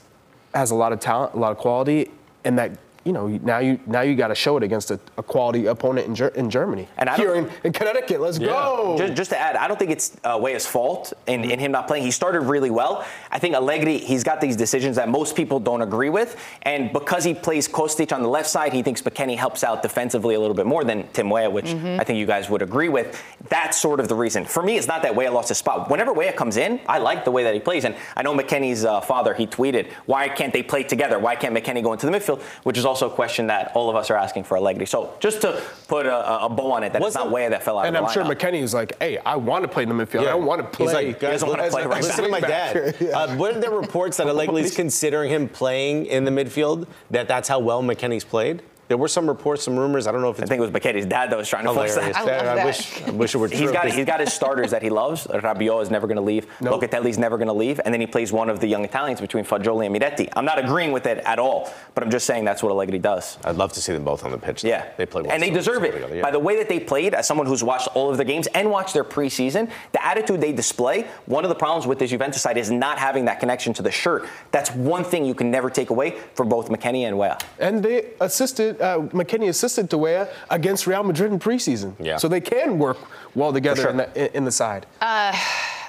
has 0.54 0.72
a 0.72 0.76
lot 0.76 0.94
of 0.94 1.00
talent, 1.00 1.34
a 1.34 1.38
lot 1.38 1.52
of 1.52 1.58
quality, 1.58 2.12
and 2.46 2.58
that 2.58 2.72
you 3.06 3.14
know 3.14 3.28
now 3.28 3.60
you 3.60 3.80
now 3.86 4.02
you 4.02 4.16
got 4.16 4.28
to 4.30 4.36
show 4.36 4.58
it 4.58 4.64
against 4.64 4.92
a, 4.92 5.00
a 5.18 5.24
quality 5.24 5.68
opponent 5.68 6.08
in, 6.08 6.16
Ger- 6.16 6.28
in 6.36 6.50
Germany. 6.50 6.88
And 6.98 7.08
I 7.10 7.16
here 7.16 7.36
in, 7.36 7.50
in 7.64 7.72
Connecticut, 7.72 8.20
let's 8.20 8.38
go. 8.40 8.96
Just, 8.98 9.14
just 9.14 9.30
to 9.30 9.40
add, 9.40 9.56
I 9.56 9.68
don't 9.68 9.78
think 9.78 9.92
it's 9.92 10.18
uh, 10.24 10.38
Weah's 10.42 10.66
fault 10.66 11.14
in, 11.28 11.44
in 11.50 11.60
him 11.60 11.72
not 11.72 11.88
playing. 11.88 12.04
He 12.04 12.12
started 12.12 12.42
really 12.42 12.72
well. 12.72 13.06
I 13.32 13.40
think 13.40 13.56
Allegri, 13.56 14.00
he's 14.00 14.24
got 14.24 14.42
these 14.42 14.56
decisions 14.56 14.96
that 14.98 15.08
most 15.08 15.36
people 15.36 15.60
don't 15.60 15.82
agree 15.82 16.10
with. 16.10 16.36
And 16.64 16.92
because 16.92 17.24
he 17.24 17.34
plays 17.34 17.68
Kostic 17.68 18.12
on 18.12 18.24
the 18.24 18.30
left 18.30 18.50
side, 18.50 18.74
he 18.74 18.82
thinks 18.82 19.02
McKennie 19.04 19.38
helps 19.38 19.64
out 19.64 19.82
defensively 19.84 20.36
a 20.36 20.40
little 20.40 20.56
bit 20.56 20.66
more 20.66 20.84
than 20.84 21.08
Tim 21.14 21.30
Weah, 21.30 21.50
which 21.50 21.66
Mhm. 21.68 22.00
I 22.00 22.04
think 22.04 22.18
you 22.18 22.26
guys 22.26 22.50
would 22.50 22.62
agree 22.64 22.90
with. 22.90 23.22
That's 23.50 23.80
sort 23.80 24.00
of 24.00 24.08
the 24.08 24.16
reason. 24.16 24.46
For 24.46 24.64
me, 24.64 24.78
it's 24.78 24.88
not 24.88 25.04
that 25.04 25.16
Weah 25.16 25.32
lost 25.32 25.50
his 25.50 25.58
spot. 25.60 25.90
Whenever 25.92 26.12
Weah 26.14 26.34
comes 26.34 26.58
in, 26.58 26.80
I 26.88 26.98
like 27.00 27.24
the 27.26 27.32
way 27.32 27.44
that 27.44 27.54
he 27.54 27.60
plays. 27.60 27.86
And 27.86 27.96
I 28.16 28.24
know 28.24 28.34
McKennie's 28.34 28.84
uh, 28.86 29.02
father, 29.02 29.34
he 29.34 29.46
tweeted, 29.46 29.92
why 30.06 30.30
can't 30.30 30.54
they 30.54 30.64
play 30.64 30.84
together? 30.84 31.20
Why 31.20 31.36
can't 31.36 31.54
McKenny 31.54 31.84
go 31.84 31.92
into 31.94 32.06
the 32.08 32.12
midfield? 32.12 32.42
Which 32.64 32.78
is 32.78 32.86
also 32.86 32.95
a 33.02 33.10
question 33.10 33.48
that 33.48 33.72
all 33.76 33.90
of 33.90 33.96
us 33.96 34.10
are 34.10 34.16
asking 34.18 34.44
for 34.46 34.58
Allegri. 34.58 34.86
So 34.86 35.14
just 35.20 35.42
to 35.42 35.62
put 35.88 36.06
a, 36.06 36.44
a 36.46 36.50
bow 36.50 36.72
on 36.74 36.84
it, 36.84 36.94
that 36.94 37.02
it's 37.02 37.16
not 37.16 37.32
Weah 37.32 37.50
that 37.50 37.64
fell 37.64 37.80
out 37.80 37.86
and 37.88 37.96
of 37.98 38.06
I'm 38.06 38.12
sure 38.12 38.24
lineup. 38.24 38.36
McKennie 38.36 38.62
is 38.62 38.74
like, 38.74 38.98
hey, 39.02 39.18
I 39.20 39.36
want 39.36 39.64
to 39.64 39.68
play 39.68 39.84
in 39.84 39.90
the 39.90 39.96
midfield. 39.96 40.22
I 40.22 40.26
don't 40.26 40.46
want 40.46 40.62
to 40.62 40.68
play. 40.68 40.86
He's 40.86 40.94
like, 40.94 41.20
guys, 41.20 41.44
as- 41.44 41.44
listen, 41.44 41.60
as- 41.60 41.76
as 41.76 42.06
listen 42.08 42.24
to 42.26 42.30
my 42.32 42.40
dad. 42.40 42.96
Yeah. 43.00 43.10
Uh, 43.20 43.36
weren't 43.38 43.62
there 43.62 43.72
reports 43.72 44.18
that 44.18 44.28
Allegri's 44.34 44.76
considering 44.76 45.30
him 45.32 45.48
playing 45.50 46.06
in 46.08 46.24
the 46.26 46.32
midfield? 46.32 46.88
That 47.12 47.28
that's 47.28 47.48
how 47.50 47.60
well 47.60 47.84
McKennie's 47.84 48.24
played. 48.24 48.62
There 48.88 48.98
were 48.98 49.08
some 49.08 49.28
reports, 49.28 49.64
some 49.64 49.76
rumors. 49.78 50.06
I 50.06 50.12
don't 50.12 50.22
know 50.22 50.30
if 50.30 50.38
it's. 50.40 50.44
I 50.44 50.48
think 50.56 50.60
it 50.60 50.72
was 50.72 50.82
McKennie's 50.82 51.06
dad 51.08 51.32
that 51.32 51.38
was 51.38 51.50
trying 51.50 51.66
to 51.66 51.74
force 51.74 51.96
hilarious. 51.96 52.18
that. 52.18 52.22
I 52.22 52.26
love 52.26 52.46
Yeah, 52.46 52.56
that. 52.56 52.66
wish, 52.66 53.02
I 53.04 53.10
wish 53.12 53.34
it 53.36 53.38
were 53.40 53.48
true. 53.50 53.58
He's 53.58 53.72
got 53.72 53.88
he's 53.88 54.06
got 54.06 54.20
his 54.20 54.32
starters 54.34 54.72
that 54.72 54.82
he 54.84 54.90
loves. 54.90 55.26
Rabiot 55.26 55.82
is 55.82 55.90
never 55.90 56.06
going 56.08 56.18
to 56.18 56.22
leave. 56.22 56.48
Locatelli's 56.60 57.18
never 57.18 57.38
going 57.38 57.48
to 57.48 57.54
leave, 57.54 57.80
and 57.84 57.94
then 57.94 58.00
he 58.00 58.08
plays 58.08 58.32
one 58.32 58.50
of 58.50 58.60
the 58.60 58.68
young 58.68 58.84
Italians 58.86 59.20
between 59.22 59.44
Fagioli 59.44 59.88
and 59.88 59.96
Miretti. 59.96 60.30
I'm 60.36 60.46
not 60.46 60.60
agreeing 60.60 60.92
with 60.92 61.06
it 61.08 61.18
at 61.26 61.40
all, 61.40 61.74
but 61.96 62.04
I'm 62.04 62.12
just 62.12 62.26
saying 62.28 62.46
that's 62.46 62.62
what 62.62 62.72
Allegri 62.72 63.00
does. 63.00 63.38
I'd 63.44 63.56
love 63.56 63.74
to 63.74 63.82
see 63.82 63.92
them 63.94 64.04
both 64.04 64.24
on 64.24 64.32
the 64.32 64.38
pitch. 64.38 64.62
though. 64.62 64.70
Yeah, 64.70 64.86
they 64.98 65.06
play 65.08 65.24
well 65.24 65.32
and 65.32 65.42
they 65.42 65.50
so- 65.50 65.54
deserve 65.56 65.78
so 65.78 65.84
it. 65.84 65.92
together, 65.94 66.16
yeah. 66.18 66.22
By 66.22 66.32
the 66.32 66.40
way 66.40 66.56
that 66.58 66.70
they 66.70 66.80
played, 66.80 67.14
as 67.16 67.28
someone 67.28 67.48
who's 67.48 67.64
watched 67.64 67.88
all 67.96 68.12
of 68.12 68.18
the 68.18 68.26
games 68.26 68.46
and 68.54 68.70
watched 68.70 68.94
their 68.94 69.04
preseason, 69.04 69.70
the 69.94 70.06
attitude 70.06 70.42
they 70.42 70.52
display. 70.52 71.08
One 71.26 71.44
of 71.44 71.50
the 71.50 71.56
problems 71.56 71.88
with 71.88 71.98
this 71.98 72.12
Juventus 72.12 72.42
side 72.44 72.58
is 72.58 72.70
not 72.70 73.00
having 73.00 73.26
that 73.26 73.40
connection 73.40 73.74
to 73.74 73.82
the 73.82 73.92
shirt. 73.92 74.28
That's 74.52 74.70
one 74.72 75.04
thing 75.04 75.26
you 75.26 75.34
can 75.34 75.50
never 75.50 75.70
take 75.72 75.90
away 75.90 76.12
from 76.36 76.50
both 76.50 76.70
McKenny 76.70 77.08
and 77.08 77.18
Weah. 77.18 77.38
And 77.60 77.82
they 77.82 78.12
assisted, 78.22 78.75
uh, 78.82 79.00
McKennie 79.10 79.50
assisted 79.50 79.90
to 79.90 79.98
Weah 79.98 80.28
against 80.50 80.88
Real 80.88 81.04
Madrid 81.04 81.32
in 81.32 81.40
preseason. 81.40 81.94
Yeah. 82.00 82.18
So 82.18 82.28
they 82.28 82.42
can 82.42 82.80
work 82.80 82.98
well 83.36 83.54
together 83.54 83.84
sure. 83.84 83.92
in, 83.92 83.98
the, 83.98 84.38
in 84.38 84.46
the 84.46 84.52
side. 84.52 84.86
Uh, 85.02 85.38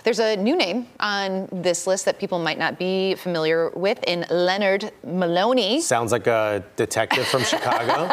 there's 0.06 0.20
a 0.20 0.36
new 0.36 0.56
name 0.56 0.86
on 1.00 1.48
this 1.50 1.84
list 1.84 2.04
that 2.04 2.20
people 2.20 2.38
might 2.38 2.60
not 2.60 2.78
be 2.78 3.16
familiar 3.16 3.70
with 3.70 3.98
in 4.06 4.24
Lennard 4.30 4.92
Maloney. 5.02 5.80
Sounds 5.80 6.12
like 6.12 6.28
a 6.28 6.64
detective 6.76 7.26
from 7.26 7.42
Chicago. 7.42 8.08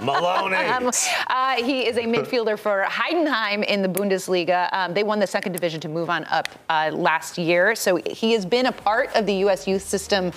Maloney. 0.02 0.56
Um, 0.56 0.90
uh, 1.26 1.56
he 1.56 1.86
is 1.86 1.98
a 1.98 2.04
midfielder 2.04 2.58
for 2.58 2.86
Heidenheim 2.88 3.62
in 3.66 3.82
the 3.82 3.88
Bundesliga. 3.88 4.70
Um, 4.72 4.94
they 4.94 5.02
won 5.02 5.18
the 5.18 5.26
second 5.26 5.52
division 5.52 5.82
to 5.82 5.88
move 5.90 6.08
on 6.08 6.24
up 6.30 6.48
uh, 6.70 6.90
last 6.94 7.36
year. 7.36 7.74
So 7.74 7.96
he 7.96 8.32
has 8.32 8.46
been 8.46 8.64
a 8.64 8.72
part 8.72 9.14
of 9.14 9.26
the 9.26 9.34
U.S. 9.34 9.68
youth 9.68 9.82
system 9.82 10.32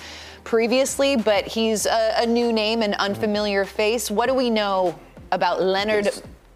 previously, 0.48 1.14
but 1.14 1.46
he's 1.46 1.84
a, 1.84 2.22
a 2.22 2.26
new 2.26 2.54
name, 2.54 2.80
an 2.80 2.94
unfamiliar 2.94 3.66
face. 3.66 4.10
What 4.10 4.28
do 4.28 4.34
we 4.34 4.48
know 4.48 4.98
about 5.30 5.60
Lennard 5.62 6.08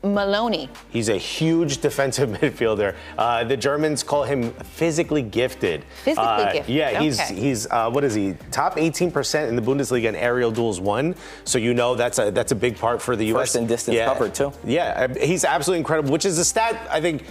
Maloney? 0.02 0.70
He's 0.88 1.11
a 1.11 1.18
huge 1.18 1.83
defensive 1.83 2.31
midfielder. 2.40 2.94
Uh, 3.18 3.44
the 3.44 3.57
Germans 3.57 4.02
call 4.02 4.24
him 4.24 4.50
physically 4.55 5.20
gifted. 5.20 5.85
Physically 6.05 6.26
Uh, 6.26 6.52
gifted, 6.55 6.74
Yeah, 6.74 7.02
he's 7.02 7.20
okay. 7.20 7.35
he's 7.35 7.66
uh, 7.70 7.90
what 7.90 8.02
is 8.02 8.14
he? 8.14 8.35
Top 8.50 8.76
18% 8.76 9.48
in 9.48 9.57
the 9.57 9.62
Bundesliga 9.62 10.09
in 10.09 10.16
aerial 10.16 10.50
duels 10.50 10.81
won. 10.81 11.14
So 11.44 11.59
you 11.59 11.74
know 11.74 11.94
that's 11.94 12.18
a 12.18 12.31
that's 12.31 12.52
a 12.52 12.57
big 12.57 12.78
part 12.78 13.02
for 13.02 13.14
the 13.14 13.26
U.S. 13.26 13.40
First 13.48 13.57
in 13.57 13.66
distance 13.66 13.94
yeah. 13.94 14.07
covered, 14.07 14.35
too. 14.35 14.55
Yeah, 14.64 15.09
uh, 15.11 15.20
he's 15.20 15.44
absolutely 15.44 15.81
incredible. 15.81 16.11
Which 16.11 16.24
is 16.24 16.38
a 16.38 16.46
stat 16.46 16.88
I 16.90 17.02
think 17.02 17.26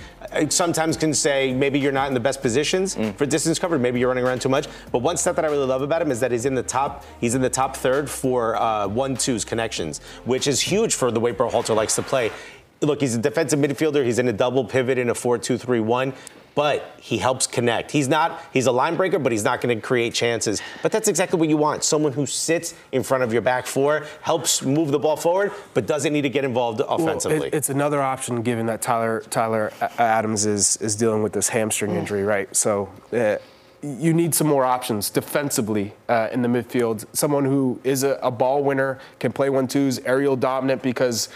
sometimes 0.50 0.98
can 0.98 1.13
say 1.13 1.54
maybe 1.54 1.80
you're 1.80 1.91
not 1.91 2.08
in 2.08 2.13
the 2.13 2.20
best 2.20 2.41
positions 2.41 2.96
Mm. 2.96 3.15
for 3.15 3.26
distance 3.26 3.60
covered. 3.60 3.82
Maybe 3.82 4.00
you're 4.00 4.08
running 4.10 4.24
around 4.26 4.41
too 4.41 4.50
much. 4.50 4.67
But 4.91 5.00
one 5.00 5.17
stat 5.17 5.36
that 5.36 5.46
I 5.46 5.50
really 5.50 5.65
love 5.65 5.82
about 5.82 6.02
him 6.02 6.12
is 6.12 6.20
that 6.20 6.32
he's 6.32 6.46
in 6.46 6.56
the 6.56 6.63
top 6.63 7.04
he's 7.20 7.36
in 7.36 7.41
the 7.41 7.50
top 7.50 7.76
third 7.76 8.10
for 8.10 8.56
uh, 8.56 8.88
one 8.88 9.15
twos 9.15 9.46
connections, 9.46 10.00
which 10.26 10.48
is 10.48 10.62
huge 10.62 10.96
for 10.96 11.12
the 11.12 11.20
way 11.20 11.34
Berhalter 11.34 11.76
likes 11.76 11.96
to 11.96 12.02
play. 12.02 12.32
Look, 12.82 13.02
he's 13.02 13.13
a 13.15 13.20
defensive 13.20 13.60
midfielder. 13.60 14.04
He's 14.04 14.17
in 14.17 14.28
a 14.28 14.34
double 14.34 14.65
pivot 14.65 14.98
in 14.98 15.10
a 15.10 15.13
4-2-3-1. 15.13 16.13
But 16.53 16.95
he 16.99 17.17
helps 17.17 17.47
connect. 17.47 17.91
He's 17.91 18.09
not, 18.09 18.41
he's 18.51 18.65
a 18.65 18.71
line 18.73 18.97
breaker, 18.97 19.19
but 19.19 19.31
he's 19.31 19.43
not 19.43 19.61
going 19.61 19.73
to 19.73 19.81
create 19.81 20.13
chances. 20.13 20.61
But 20.83 20.91
that's 20.91 21.07
exactly 21.07 21.39
what 21.39 21.47
you 21.47 21.55
want. 21.55 21.83
Someone 21.85 22.11
who 22.11 22.25
sits 22.25 22.73
in 22.91 23.03
front 23.03 23.23
of 23.23 23.31
your 23.31 23.41
back 23.41 23.65
four, 23.65 24.05
helps 24.21 24.61
move 24.61 24.91
the 24.91 24.99
ball 24.99 25.15
forward, 25.15 25.53
but 25.73 25.85
doesn't 25.87 26.11
need 26.11 26.23
to 26.23 26.29
get 26.29 26.43
involved 26.43 26.79
Well, 26.79 26.93
offensively. 26.95 27.47
it- 27.47 27.53
it's 27.53 27.69
another 27.69 28.01
option 28.01 28.41
given 28.41 28.65
that 28.65 28.81
Tyler 28.81 29.23
Tyler 29.29 29.71
Adams 29.97 30.45
is 30.45 30.75
is 30.77 30.95
dealing 30.95 31.23
with 31.23 31.31
this 31.33 31.47
hamstring 31.49 31.91
injury, 31.95 32.23
right? 32.23 32.53
So 32.55 32.89
uh, 33.13 33.37
you 33.81 34.13
need 34.13 34.35
some 34.35 34.47
more 34.47 34.65
options 34.65 35.09
defensively 35.09 35.93
uh, 36.09 36.27
in 36.33 36.41
the 36.41 36.49
midfield. 36.49 37.05
Someone 37.13 37.45
who 37.45 37.79
is 37.83 38.03
a, 38.03 38.19
a 38.21 38.29
ball 38.29 38.61
winner, 38.63 38.99
can 39.19 39.31
play 39.31 39.49
one 39.49 39.67
twos, 39.67 39.99
aerial 39.99 40.35
dominant 40.35 40.81
because. 40.81 41.29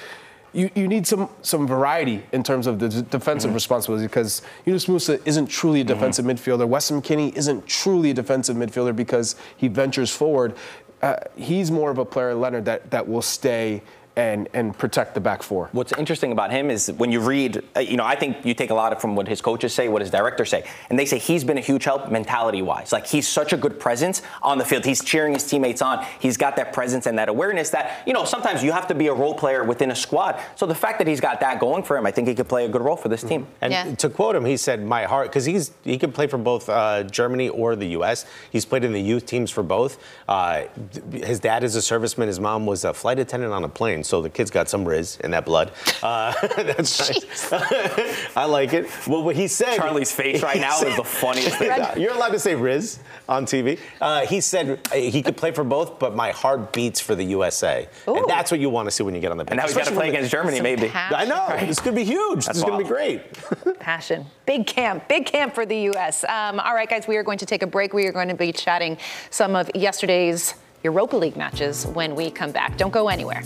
You, 0.56 0.70
you 0.74 0.88
need 0.88 1.06
some 1.06 1.28
some 1.42 1.68
variety 1.68 2.24
in 2.32 2.42
terms 2.42 2.66
of 2.66 2.80
the 2.80 2.88
d- 2.88 3.02
defensive 3.10 3.54
responsibility 3.54 4.08
because 4.08 4.42
Yunus 4.66 4.86
Musah 4.86 5.22
isn't 5.26 5.48
truly 5.48 5.82
a 5.82 5.84
defensive 5.84 6.24
midfielder. 6.24 6.66
Weston 6.66 7.02
McKennie 7.02 7.36
isn't 7.36 7.68
truly 7.68 8.12
a 8.12 8.14
defensive 8.14 8.56
midfielder 8.56 8.96
because 8.96 9.36
he 9.58 9.68
ventures 9.68 10.12
forward. 10.16 10.56
Uh, 11.02 11.18
he's 11.36 11.72
more 11.72 11.92
of 11.92 11.98
a 11.98 12.06
player, 12.06 12.34
Lennard, 12.34 12.64
that, 12.66 12.90
that 12.90 13.06
will 13.06 13.22
stay 13.22 13.84
and 14.16 14.48
and 14.54 14.78
protect 14.78 15.14
the 15.14 15.22
back 15.22 15.44
four. 15.44 15.70
What's 15.72 15.92
interesting 15.94 16.32
about 16.32 16.52
him 16.52 16.70
is 16.70 16.92
when 16.92 17.12
you 17.12 17.20
read, 17.20 17.64
uh, 17.76 17.82
you 17.82 17.98
know, 17.98 18.06
I 18.06 18.16
think 18.16 18.46
you 18.46 18.54
take 18.54 18.70
a 18.70 18.74
lot 18.74 18.94
of 18.94 19.02
from 19.02 19.16
what 19.16 19.28
his 19.28 19.42
coaches 19.42 19.74
say, 19.74 19.88
what 19.90 20.02
his 20.02 20.12
directors 20.12 20.50
say, 20.50 20.64
and 20.90 20.98
they 20.98 21.06
say 21.06 21.18
he's 21.18 21.44
been 21.44 21.58
a 21.58 21.62
huge 21.62 21.84
help 21.84 22.10
mentality 22.12 22.62
wise. 22.62 22.92
Like 22.92 23.08
he's 23.08 23.28
such 23.28 23.54
a 23.54 23.58
good 23.58 23.80
presence 23.80 24.22
on 24.42 24.58
the 24.58 24.66
field. 24.66 24.86
He's 24.86 25.04
cheering 25.04 25.34
his 25.34 25.46
teammates 25.48 25.82
on. 25.82 26.06
He's 26.20 26.38
got 26.38 26.56
that 26.56 26.74
presence 26.74 27.06
and 27.06 27.18
that 27.18 27.30
awareness 27.30 27.70
that, 27.72 28.04
you 28.08 28.14
know, 28.14 28.26
sometimes 28.26 28.64
you 28.64 28.72
have 28.72 28.88
to 28.88 28.96
be 28.96 29.08
a 29.08 29.14
role 29.14 29.34
player 29.34 29.64
within 29.64 29.92
a 29.92 29.96
squad. 29.96 30.40
So 30.56 30.66
the 30.66 30.76
fact 30.76 31.00
that 31.00 31.08
he's 31.08 31.22
got 31.22 31.40
that 31.42 31.60
going 31.60 31.84
for 31.84 31.98
him, 31.98 32.06
I 32.06 32.12
think 32.12 32.28
he 32.28 32.36
could 32.36 32.48
play 32.48 32.66
a 32.66 32.70
good 32.70 32.82
role 32.82 32.96
for 32.96 33.10
this 33.10 33.24
team. 33.24 33.48
And 33.62 34.00
to 34.00 34.10
quote 34.10 34.36
him, 34.36 34.46
he 34.46 34.58
said, 34.58 34.86
"My 34.86 35.04
heart," 35.04 35.30
because 35.30 35.46
he's 35.46 35.72
he 35.84 35.98
can 35.98 36.12
play 36.12 36.28
for 36.28 36.38
both 36.38 36.70
uh, 36.70 37.04
Germany 37.04 37.50
or 37.50 37.76
the 37.76 37.88
U.S. 37.88 38.26
He's 38.52 38.66
played 38.66 38.84
in 38.84 38.94
the 38.94 39.02
youth 39.02 39.26
teams 39.26 39.52
for 39.52 39.64
both. 39.64 39.98
Uh, 40.28 40.64
his 41.12 41.40
dad 41.40 41.64
is 41.64 41.76
a 41.76 41.80
serviceman. 41.80 42.28
His 42.28 42.40
mom 42.40 42.66
was 42.66 42.84
a 42.86 42.94
flight 42.94 43.20
attendant 43.20 43.54
on 43.54 43.64
a 43.64 43.70
plane, 43.70 44.04
so 44.06 44.22
the 44.22 44.30
kid's 44.30 44.52
got 44.52 44.70
some 44.70 44.86
riz 44.86 45.18
in 45.24 45.32
that 45.32 45.46
blood. 45.46 45.72
Uh, 46.02 46.34
that's 46.58 47.10
nice. 47.10 47.54
I 48.36 48.46
like 48.46 48.74
it. 48.74 48.88
Well, 49.08 49.24
what 49.24 49.36
he 49.36 49.48
said. 49.48 49.76
Charlie's 49.78 50.12
face 50.12 50.42
right 50.42 50.60
now 50.60 50.80
is 50.82 50.96
the 50.96 51.04
funniest 51.22 51.58
thing. 51.58 51.72
You're 52.02 52.14
allowed 52.14 52.30
to 52.34 52.40
say 52.40 52.56
riz 52.56 53.00
on 53.28 53.46
TV. 53.46 53.80
Uh, 54.00 54.26
he 54.26 54.42
said 54.42 54.80
uh, 54.92 54.96
he 54.96 55.22
could 55.22 55.38
play 55.38 55.52
for 55.52 55.64
both, 55.64 56.00
but 56.00 56.16
my 56.16 56.32
heart 56.32 56.72
beats 56.74 57.00
for 57.00 57.16
the 57.16 57.24
USA, 57.26 57.88
and 58.08 58.26
that's 58.28 58.52
what 58.52 58.60
you 58.60 58.70
want 58.70 58.88
to 58.88 58.92
see 58.92 59.04
when 59.04 59.16
you 59.16 59.22
get 59.22 59.32
on 59.32 59.38
the 59.38 59.46
pitch. 59.46 59.52
And 59.52 59.58
now 59.58 59.64
he's 59.64 59.74
got 59.74 59.86
to 59.86 59.92
Especially 59.92 59.98
play 59.98 60.10
against 60.10 60.32
Germany, 60.32 60.62
maybe. 60.62 60.90
passion. 60.90 61.16
I 61.18 61.26
know. 61.26 61.66
This 61.66 61.80
could 61.80 61.96
be 61.96 62.04
huge. 62.04 62.46
That's 62.46 62.48
this 62.48 62.58
is 62.58 62.64
going 62.64 62.78
to 62.78 62.84
be 62.84 62.88
great. 62.88 63.80
Passion. 63.80 64.26
Big 64.46 64.68
camp. 64.68 65.08
Big 65.08 65.26
camp 65.26 65.56
for 65.56 65.66
the 65.66 65.78
U.S. 65.92 66.24
Um, 66.24 66.60
all 66.60 66.74
right, 66.76 66.90
guys, 66.90 67.08
we 67.08 67.18
are 67.18 67.24
going 67.24 67.40
to 67.40 67.46
take 67.46 67.64
a 67.64 67.68
break. 67.68 67.94
We 67.94 68.06
are 68.06 68.12
going 68.12 68.28
to 68.30 68.36
be 68.36 68.52
chatting 68.52 68.98
some 69.30 69.56
of 69.56 69.70
yesterday's 69.76 70.56
Europa 70.84 71.18
League 71.18 71.36
matches 71.36 71.86
when 71.88 72.16
we 72.16 72.30
come 72.30 72.52
back. 72.52 72.78
Don't 72.78 72.94
go 72.94 73.10
anywhere. 73.10 73.42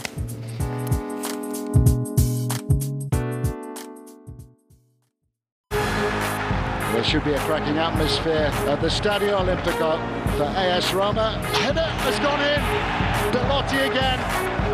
Should 7.10 7.24
be 7.24 7.34
a 7.34 7.40
cracking 7.40 7.80
atmosphere 7.80 8.52
at 8.70 8.82
the 8.82 8.88
Stadio 8.88 9.40
Olimpico 9.40 9.98
for 10.38 10.44
AS 10.44 10.94
Roma. 10.94 11.40
Header 11.58 11.82
has 11.82 12.20
gone 12.20 12.40
in. 12.40 13.32
Belotti 13.32 13.78
again. 13.78 14.20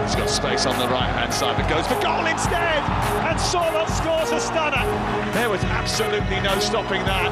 He's 0.03 0.15
got 0.15 0.29
space 0.29 0.65
on 0.65 0.77
the 0.77 0.85
right 0.89 1.07
hand 1.07 1.33
side, 1.33 1.55
but 1.55 1.69
goes 1.69 1.87
for 1.87 1.93
goal 2.01 2.25
instead. 2.25 2.83
And 3.23 3.39
Sorloth 3.39 3.89
scores 3.89 4.31
a 4.31 4.41
stunner. 4.41 4.83
There 5.31 5.49
was 5.49 5.63
absolutely 5.63 6.41
no 6.41 6.59
stopping 6.59 7.05
that. 7.05 7.31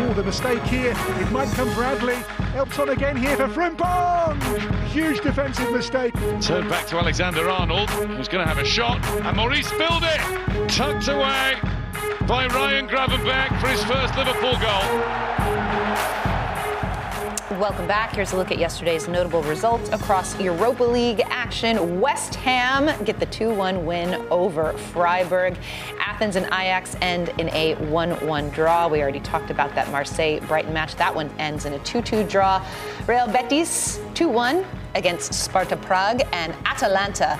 Oh, 0.00 0.14
the 0.14 0.24
mistake 0.24 0.64
here. 0.64 0.96
It 0.96 1.30
might 1.30 1.52
come 1.52 1.72
Bradley. 1.74 2.16
Helps 2.52 2.76
on 2.80 2.88
again 2.88 3.16
here 3.16 3.36
for 3.36 3.46
Frimpong. 3.46 4.42
Huge 4.86 5.20
defensive 5.20 5.70
mistake. 5.70 6.12
Turned 6.40 6.68
back 6.68 6.88
to 6.88 6.98
Alexander 6.98 7.48
Arnold, 7.48 7.88
who's 7.88 8.26
going 8.26 8.44
to 8.44 8.48
have 8.52 8.58
a 8.58 8.64
shot. 8.64 9.00
And 9.24 9.36
Maurice 9.36 9.70
filled 9.70 10.02
it. 10.02 10.68
Tucked 10.68 11.06
away 11.06 11.56
by 12.26 12.46
Ryan 12.46 12.86
Gravenberch 12.86 13.60
for 13.60 13.68
his 13.68 13.82
first 13.84 14.16
Liverpool 14.16 14.58
goal. 14.58 15.40
Welcome 17.58 17.86
back. 17.86 18.14
Here's 18.14 18.32
a 18.32 18.36
look 18.36 18.50
at 18.50 18.58
yesterday's 18.58 19.08
notable 19.08 19.42
results 19.42 19.90
across 19.90 20.40
Europa 20.40 20.84
League 20.84 21.20
action. 21.26 22.00
West 22.00 22.36
Ham 22.36 23.04
get 23.04 23.18
the 23.18 23.26
2 23.26 23.52
1 23.52 23.84
win 23.84 24.14
over 24.30 24.72
Freiburg. 24.72 25.58
Athens 25.98 26.36
and 26.36 26.46
Ajax 26.46 26.96
end 27.00 27.30
in 27.38 27.50
a 27.50 27.74
1 27.74 28.26
1 28.26 28.50
draw. 28.50 28.88
We 28.88 29.02
already 29.02 29.20
talked 29.20 29.50
about 29.50 29.74
that 29.74 29.90
Marseille 29.90 30.40
Brighton 30.46 30.72
match. 30.72 30.94
That 30.96 31.14
one 31.14 31.28
ends 31.38 31.64
in 31.66 31.72
a 31.72 31.78
2 31.80 32.00
2 32.00 32.24
draw. 32.24 32.64
Real 33.06 33.26
Betis 33.26 34.00
2 34.14 34.28
1 34.28 34.64
against 34.94 35.34
Sparta 35.34 35.76
Prague, 35.76 36.22
and 36.32 36.54
Atalanta 36.64 37.38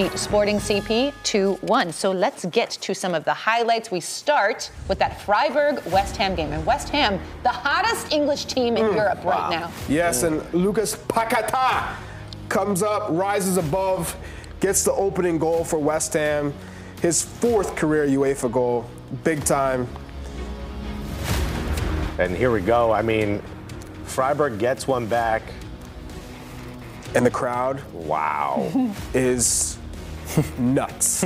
beat 0.00 0.18
Sporting 0.18 0.56
CP 0.56 1.12
2 1.24 1.58
1. 1.60 1.92
So 1.92 2.10
let's 2.10 2.46
get 2.46 2.70
to 2.70 2.94
some 2.94 3.14
of 3.14 3.26
the 3.26 3.34
highlights. 3.34 3.90
We 3.90 4.00
start 4.00 4.70
with 4.88 4.98
that 4.98 5.20
Freiburg 5.20 5.84
West 5.92 6.16
Ham 6.16 6.34
game. 6.34 6.52
And 6.52 6.64
West 6.64 6.88
Ham, 6.88 7.20
the 7.42 7.50
hottest 7.50 8.10
English 8.10 8.46
team 8.46 8.78
in 8.78 8.86
mm, 8.86 8.94
Europe 8.94 9.22
right 9.24 9.50
now. 9.50 9.70
Yes, 9.90 10.22
and 10.22 10.42
Lucas 10.54 10.96
Paqueta 10.96 11.94
comes 12.48 12.82
up, 12.82 13.08
rises 13.10 13.58
above, 13.58 14.16
gets 14.60 14.84
the 14.84 14.92
opening 14.92 15.38
goal 15.38 15.64
for 15.64 15.78
West 15.78 16.14
Ham. 16.14 16.54
His 17.02 17.22
fourth 17.22 17.76
career 17.76 18.06
UEFA 18.06 18.50
goal, 18.50 18.88
big 19.22 19.44
time. 19.44 19.86
And 22.18 22.34
here 22.34 22.50
we 22.50 22.62
go. 22.62 22.90
I 22.90 23.02
mean, 23.02 23.42
Freiburg 24.04 24.58
gets 24.58 24.88
one 24.88 25.06
back. 25.06 25.42
And 27.14 27.26
the 27.26 27.30
crowd, 27.30 27.82
wow, 27.92 28.70
is 29.14 29.79
nuts. 30.58 31.24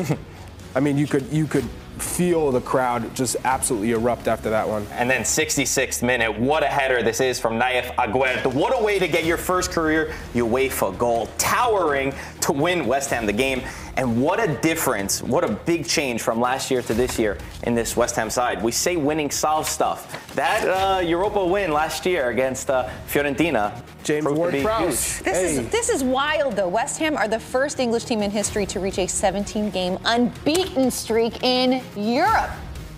I 0.75 0.81
mean, 0.81 0.99
you 0.99 1.07
could 1.07 1.27
you 1.33 1.47
could 1.47 1.64
feel 1.98 2.50
the 2.50 2.61
crowd 2.61 3.14
just 3.14 3.37
absolutely 3.44 3.92
erupt 3.92 4.28
after 4.28 4.50
that 4.50 4.68
one. 4.68 4.87
And 4.92 5.09
then 5.09 5.22
66th 5.22 6.02
minute, 6.02 6.38
what 6.38 6.62
a 6.62 6.66
header 6.66 7.02
this 7.02 7.20
is 7.20 7.40
from 7.40 7.59
Naif 7.59 7.94
Aguerd. 7.96 8.52
What 8.54 8.78
a 8.78 8.83
way 8.83 8.98
to 8.98 9.09
get 9.09 9.24
your 9.24 9.37
first 9.37 9.70
career 9.70 10.12
UEFA 10.35 10.96
goal, 10.98 11.28
towering 11.38 12.12
to 12.42 12.52
win 12.52 12.87
West 12.87 13.11
Ham 13.11 13.26
the 13.26 13.33
game. 13.33 13.62
And 13.96 14.20
what 14.20 14.42
a 14.42 14.52
difference, 14.61 15.22
what 15.22 15.44
a 15.44 15.52
big 15.52 15.87
change 15.87 16.20
from 16.20 16.40
last 16.40 16.70
year 16.70 16.83
to 16.83 16.94
this 16.94 17.18
year 17.18 17.38
in 17.62 17.74
this 17.74 17.96
West 17.96 18.16
Ham 18.16 18.28
side. 18.28 18.61
We 18.62 18.72
say 18.72 18.96
winning 18.96 19.30
solves 19.30 19.68
stuff. 19.68 20.35
That 20.35 20.66
uh, 20.66 21.00
Europa 21.00 21.44
win 21.44 21.72
last 21.72 22.04
year 22.04 22.30
against 22.30 22.70
uh, 22.70 22.88
Fiorentina. 23.07 23.80
James 24.02 24.26
Ward-Prowse. 24.26 25.20
This 25.20 25.38
is 25.38 25.68
this 25.70 25.88
is 25.88 26.04
wild 26.04 26.57
though. 26.57 26.68
West 26.68 26.98
Ham 26.98 27.16
are 27.16 27.26
the 27.26 27.38
first 27.38 27.80
English 27.80 28.04
team 28.04 28.20
in 28.20 28.30
history 28.30 28.66
to 28.66 28.78
reach 28.78 28.98
a 28.98 29.07
17 29.07 29.70
game 29.70 29.98
unbeaten 30.04 30.90
streak 30.90 31.42
in 31.42 31.83
Europe. 31.97 32.51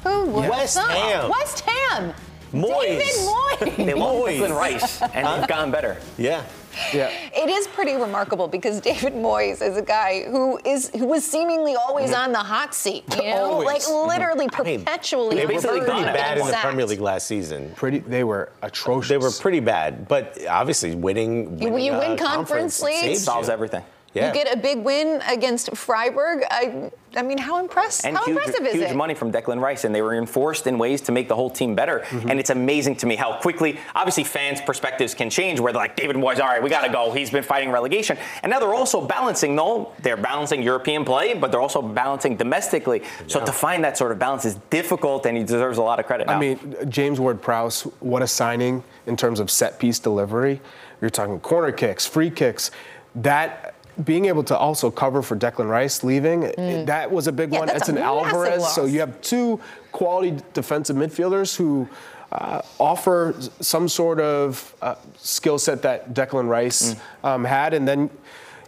Who 0.05 0.27
would 0.27 0.49
West 0.51 0.79
have? 0.79 0.89
Ham. 0.91 1.31
West 1.31 1.61
Ham. 1.61 2.15
Moyes. 2.53 2.81
David 2.81 3.07
Moyes. 3.07 3.77
They 3.87 3.95
lost 3.95 4.17
Moyes. 4.27 4.39
Declan 4.39 4.57
Rice, 4.57 5.03
and 5.03 5.27
they've 5.27 5.49
gotten 5.49 5.71
better. 5.73 5.97
Yeah. 6.17 6.45
Yeah. 6.93 7.11
It 7.35 7.49
is 7.49 7.67
pretty 7.69 7.95
remarkable 7.95 8.49
because 8.49 8.81
David 8.83 9.15
Moyes 9.15 9.63
is 9.67 9.77
a 9.79 9.83
guy 9.83 10.25
who 10.29 10.59
is 10.65 10.91
who 10.91 11.07
was 11.07 11.25
seemingly 11.27 11.75
always 11.75 12.13
on 12.13 12.33
the 12.33 12.39
hot 12.39 12.75
seat. 12.75 13.03
You 13.17 13.31
know, 13.31 13.45
Always. 13.53 13.67
like 13.67 14.09
literally 14.09 14.47
perpetually. 14.49 15.37
They 15.37 15.47
on 15.47 15.55
were 15.55 15.61
the 15.61 15.69
pretty 15.69 15.87
verge 15.87 16.05
bad 16.15 16.39
in 16.39 16.47
the. 16.47 16.53
Premier 16.63 16.85
League 16.87 17.01
last 17.01 17.27
season. 17.27 17.73
Pretty, 17.77 17.99
they 18.01 18.25
were 18.25 18.53
atrocious. 18.63 19.09
They 19.09 19.17
were 19.19 19.31
pretty 19.31 19.61
bad, 19.61 20.07
but 20.07 20.39
obviously 20.49 20.95
winning. 20.95 21.59
You- 21.59 21.71
winning 21.71 21.87
you 21.87 21.93
win 21.93 22.13
uh, 22.13 22.17
conference 22.17 22.81
leagues. 22.83 23.01
saves 23.01 23.25
Solves 23.25 23.49
you. 23.49 23.55
everything. 23.55 23.83
Yeah. 24.17 24.29
You 24.29 24.35
get 24.35 24.53
a 24.53 24.57
big 24.59 24.79
win 24.79 25.21
against 25.29 25.77
Freiburg. 25.77 26.43
I, 26.51 26.91
I 27.15 27.23
mean, 27.23 27.39
how 27.39 27.59
impressed? 27.61 28.07
And 28.07 28.17
how 28.17 28.25
huge, 28.25 28.37
impressive 28.37 28.67
is 28.67 28.73
huge 28.73 28.83
it? 28.85 28.87
Huge 28.89 28.97
money 28.97 29.15
from 29.15 29.31
Declan 29.31 29.61
Rice, 29.61 29.85
and 29.85 29.95
they 29.95 30.01
were 30.01 30.15
enforced 30.15 30.67
in 30.67 30.79
ways 30.79 31.03
to 31.03 31.13
make 31.13 31.29
the 31.29 31.35
whole 31.35 31.51
team 31.51 31.75
better. 31.75 32.01
Mm-hmm. 32.01 32.31
And 32.31 32.41
it's 32.41 32.51
amazing 32.51 32.97
to 32.97 33.07
me 33.07 33.17
how 33.17 33.39
quickly, 33.39 33.79
obviously, 33.95 34.25
fans' 34.25 34.61
perspectives 34.63 35.15
can 35.15 35.29
change. 35.29 35.61
Where 35.61 35.73
they're 35.73 35.83
like, 35.83 35.97
David 35.97 36.17
Moyes, 36.17 36.41
all 36.41 36.47
right, 36.47 36.63
we 36.63 36.71
got 36.71 36.87
to 36.87 36.93
go. 36.93 37.13
He's 37.13 37.31
been 37.31 37.43
fighting 37.43 37.71
relegation, 37.71 38.17
and 38.43 38.51
now 38.51 38.59
they're 38.59 38.75
also 38.75 39.07
balancing. 39.07 39.55
No, 39.55 39.93
they're 40.01 40.17
balancing 40.17 40.63
European 40.63 41.05
play, 41.05 41.35
but 41.35 41.51
they're 41.51 41.61
also 41.61 41.83
balancing 41.83 42.37
domestically. 42.37 43.03
So 43.27 43.45
to 43.45 43.53
find 43.53 43.85
that 43.85 43.99
sort 43.99 44.13
of 44.13 44.19
balance 44.19 44.45
is 44.47 44.55
difficult, 44.71 45.27
and 45.27 45.37
he 45.37 45.45
deserves 45.45 45.79
a 45.79 45.83
lot 45.83 46.01
of 46.01 46.07
credit. 46.07 46.27
Now. 46.27 46.37
I 46.37 46.41
mean, 46.41 46.77
James 46.89 47.21
Ward-Prowse, 47.21 47.83
what 48.01 48.23
a 48.23 48.27
signing 48.27 48.83
in 49.07 49.17
terms 49.17 49.41
of 49.41 49.51
set 49.51 49.79
piece 49.79 49.99
delivery. 49.99 50.61
You're 51.01 51.11
talking 51.11 51.39
corner 51.41 51.73
kicks, 51.73 52.07
free 52.07 52.31
kicks. 52.31 52.71
That 53.15 53.76
being 54.05 54.27
able 54.27 54.45
to 54.45 54.57
also 54.57 54.91
cover 54.91 55.23
for 55.23 55.37
Declan 55.37 55.69
Rice 55.71 56.05
leaving, 56.05 56.41
that 56.87 57.11
was 57.11 57.27
a 57.27 57.33
big 57.33 57.51
Mm. 57.51 57.53
Yeah, 57.55 57.59
one. 57.61 57.69
that's 57.69 57.89
an 57.89 57.99
Alvarez. 57.99 58.67
So 58.75 58.85
you 58.85 59.01
have 59.01 59.21
two 59.23 59.61
quality 59.93 60.37
defensive 60.53 60.97
midfielders 60.97 61.57
who 61.57 61.89
uh, 62.33 62.61
offer 62.79 63.35
some 63.61 63.89
sort 63.89 64.21
of 64.21 64.75
uh, 64.83 64.97
skill 65.17 65.59
set 65.59 65.83
that 65.83 66.13
Declan 66.13 66.49
Rice 66.49 66.95
Mm. 66.95 66.99
um, 67.29 67.45
had, 67.45 67.73
and 67.73 67.87
then 67.89 68.11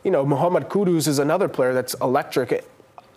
you 0.04 0.10
know 0.10 0.24
Muhammad 0.24 0.68
Kudus 0.68 1.06
is 1.08 1.18
another 1.18 1.48
player 1.48 1.74
that's 1.74 1.94
electric. 1.94 2.64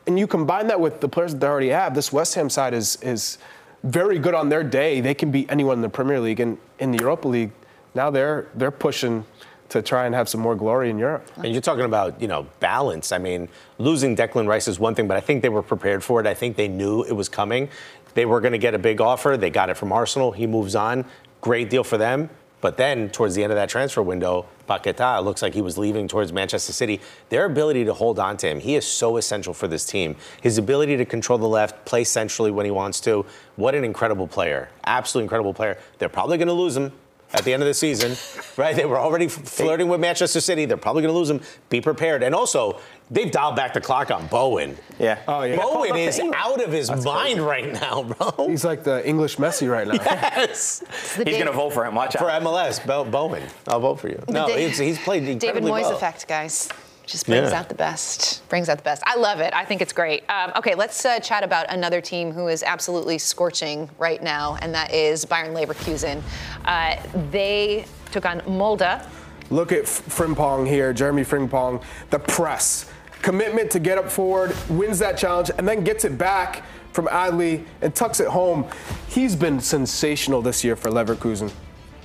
And 0.07 0.17
you 0.17 0.25
combine 0.27 0.67
that 0.67 0.79
with 0.79 0.99
the 0.99 1.07
players 1.07 1.31
that 1.33 1.39
they 1.39 1.47
already 1.47 1.69
have. 1.69 1.93
This 1.93 2.11
West 2.11 2.33
Ham 2.35 2.49
side 2.49 2.73
is 2.73 2.97
is 3.03 3.37
very 3.83 4.19
good 4.19 4.33
on 4.33 4.49
their 4.49 4.63
day. 4.63 4.99
They 4.99 5.13
can 5.13 5.31
beat 5.31 5.49
anyone 5.51 5.77
in 5.77 5.81
the 5.81 5.89
Premier 5.89 6.19
League 6.19 6.39
and 6.39 6.57
in 6.79 6.91
the 6.91 6.97
Europa 6.99 7.27
League. 7.27 7.51
Now 7.93 8.09
they're 8.09 8.47
they're 8.55 8.71
pushing 8.71 9.25
to 9.71 9.81
try 9.81 10.05
and 10.05 10.13
have 10.13 10.27
some 10.27 10.41
more 10.41 10.55
glory 10.55 10.89
in 10.89 10.97
Europe. 10.97 11.29
And 11.37 11.51
you're 11.51 11.61
talking 11.61 11.85
about, 11.85 12.21
you 12.21 12.27
know, 12.27 12.45
balance. 12.59 13.11
I 13.11 13.17
mean, 13.17 13.47
losing 13.77 14.15
Declan 14.15 14.47
Rice 14.47 14.67
is 14.67 14.79
one 14.79 14.95
thing, 14.95 15.07
but 15.07 15.17
I 15.17 15.21
think 15.21 15.41
they 15.41 15.49
were 15.49 15.63
prepared 15.63 16.03
for 16.03 16.19
it. 16.19 16.27
I 16.27 16.33
think 16.33 16.57
they 16.57 16.67
knew 16.67 17.03
it 17.03 17.13
was 17.13 17.29
coming. 17.29 17.69
They 18.13 18.25
were 18.25 18.41
going 18.41 18.51
to 18.51 18.57
get 18.57 18.73
a 18.75 18.79
big 18.79 18.99
offer. 18.99 19.37
They 19.37 19.49
got 19.49 19.69
it 19.69 19.77
from 19.77 19.93
Arsenal. 19.93 20.33
He 20.33 20.45
moves 20.45 20.75
on. 20.75 21.05
Great 21.39 21.69
deal 21.69 21.83
for 21.83 21.97
them. 21.97 22.29
But 22.59 22.77
then, 22.77 23.09
towards 23.09 23.33
the 23.33 23.43
end 23.43 23.51
of 23.51 23.55
that 23.55 23.69
transfer 23.69 24.03
window, 24.03 24.45
Paqueta 24.69 25.23
looks 25.23 25.41
like 25.41 25.53
he 25.53 25.61
was 25.61 25.79
leaving 25.79 26.07
towards 26.07 26.31
Manchester 26.31 26.73
City. 26.73 27.01
Their 27.29 27.45
ability 27.45 27.85
to 27.85 27.93
hold 27.93 28.19
on 28.19 28.37
to 28.37 28.47
him, 28.47 28.59
he 28.59 28.75
is 28.75 28.85
so 28.85 29.17
essential 29.17 29.53
for 29.53 29.67
this 29.67 29.83
team. 29.83 30.15
His 30.41 30.59
ability 30.59 30.97
to 30.97 31.05
control 31.05 31.39
the 31.39 31.47
left, 31.47 31.85
play 31.85 32.03
centrally 32.03 32.51
when 32.51 32.65
he 32.65 32.71
wants 32.71 32.99
to. 33.01 33.25
What 33.55 33.73
an 33.73 33.83
incredible 33.83 34.27
player. 34.27 34.69
Absolutely 34.85 35.23
incredible 35.23 35.55
player. 35.55 35.79
They're 35.97 36.09
probably 36.09 36.37
going 36.37 36.49
to 36.49 36.53
lose 36.53 36.77
him 36.77 36.91
at 37.33 37.43
the 37.45 37.53
end 37.53 37.63
of 37.63 37.67
the 37.67 37.73
season, 37.73 38.15
right? 38.57 38.75
They 38.75 38.85
were 38.85 38.99
already 38.99 39.27
flirting 39.27 39.87
with 39.87 39.99
Manchester 39.99 40.41
City. 40.41 40.65
They're 40.65 40.77
probably 40.77 41.01
going 41.03 41.13
to 41.13 41.17
lose 41.17 41.29
him. 41.29 41.41
Be 41.69 41.79
prepared. 41.81 42.23
And 42.23 42.35
also, 42.35 42.79
they've 43.09 43.31
dialed 43.31 43.55
back 43.55 43.73
the 43.73 43.81
clock 43.81 44.11
on 44.11 44.27
Bowen. 44.27 44.77
yeah. 44.99 45.19
Oh 45.27 45.43
yeah. 45.43 45.55
Bowen 45.57 45.95
is 45.95 46.19
out 46.35 46.61
of 46.63 46.71
his 46.71 46.91
mind 47.03 47.39
right 47.41 47.71
now, 47.71 48.03
bro. 48.03 48.47
He's 48.49 48.65
like 48.65 48.83
the 48.83 49.07
English 49.07 49.37
Messi 49.37 49.69
right 49.71 49.87
now. 49.87 49.93
Yes. 49.93 50.83
He's 51.15 51.23
going 51.25 51.45
to 51.45 51.51
vote 51.51 51.71
for 51.73 51.85
him. 51.85 51.95
Watch 51.95 52.15
out. 52.15 52.21
For. 52.21 52.27
MLS, 52.45 52.85
Bo- 52.85 53.05
Bowen. 53.05 53.43
I'll 53.67 53.79
vote 53.79 53.99
for 53.99 54.09
you. 54.09 54.21
No, 54.29 54.47
Da- 54.47 54.55
it's, 54.55 54.77
he's 54.77 54.99
played 54.99 55.39
David 55.39 55.63
Moyes 55.63 55.81
well. 55.83 55.95
effect, 55.95 56.27
guys. 56.27 56.69
Just 57.05 57.25
brings 57.25 57.51
Yeah. 57.51 57.59
out 57.59 57.67
the 57.69 57.75
best. 57.75 58.47
Brings 58.47 58.69
out 58.69 58.77
the 58.77 58.83
best. 58.83 59.01
I 59.05 59.15
love 59.15 59.39
it. 59.39 59.53
I 59.53 59.65
think 59.65 59.81
it's 59.81 59.91
great. 59.93 60.23
Um, 60.29 60.51
okay, 60.55 60.75
let's 60.75 61.03
uh, 61.05 61.19
chat 61.19 61.43
about 61.43 61.65
another 61.69 61.99
team 61.99 62.31
who 62.31 62.47
is 62.47 62.63
absolutely 62.63 63.17
scorching 63.17 63.89
right 63.97 64.21
now, 64.21 64.57
and 64.61 64.73
that 64.75 64.93
is 64.93 65.25
Bayern 65.25 65.53
Leverkusen. 65.53 66.21
Uh, 66.63 66.95
they 67.31 67.85
took 68.11 68.25
on 68.25 68.41
Molde. 68.47 69.01
Look 69.49 69.71
at 69.71 69.83
Frimpong 69.83 70.67
here, 70.67 70.93
Jeremy 70.93 71.23
Frimpong, 71.23 71.83
the 72.11 72.19
press. 72.19 72.89
Commitment 73.21 73.69
to 73.71 73.79
get 73.79 73.97
up 73.97 74.09
forward, 74.09 74.55
wins 74.69 74.97
that 74.99 75.17
challenge, 75.17 75.51
and 75.57 75.67
then 75.67 75.83
gets 75.83 76.05
it 76.05 76.17
back 76.17 76.63
from 76.93 77.07
Adli 77.07 77.65
and 77.81 77.93
tucks 77.93 78.19
it 78.19 78.27
home. 78.27 78.65
He's 79.07 79.35
been 79.35 79.59
sensational 79.59 80.41
this 80.41 80.63
year 80.63 80.75
for 80.75 80.89
Leverkusen. 80.89 81.51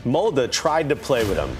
Molde 0.05 0.51
tried 0.51 0.89
to 0.89 0.97
play 0.97 1.25
with 1.25 1.37
him. 1.39 1.57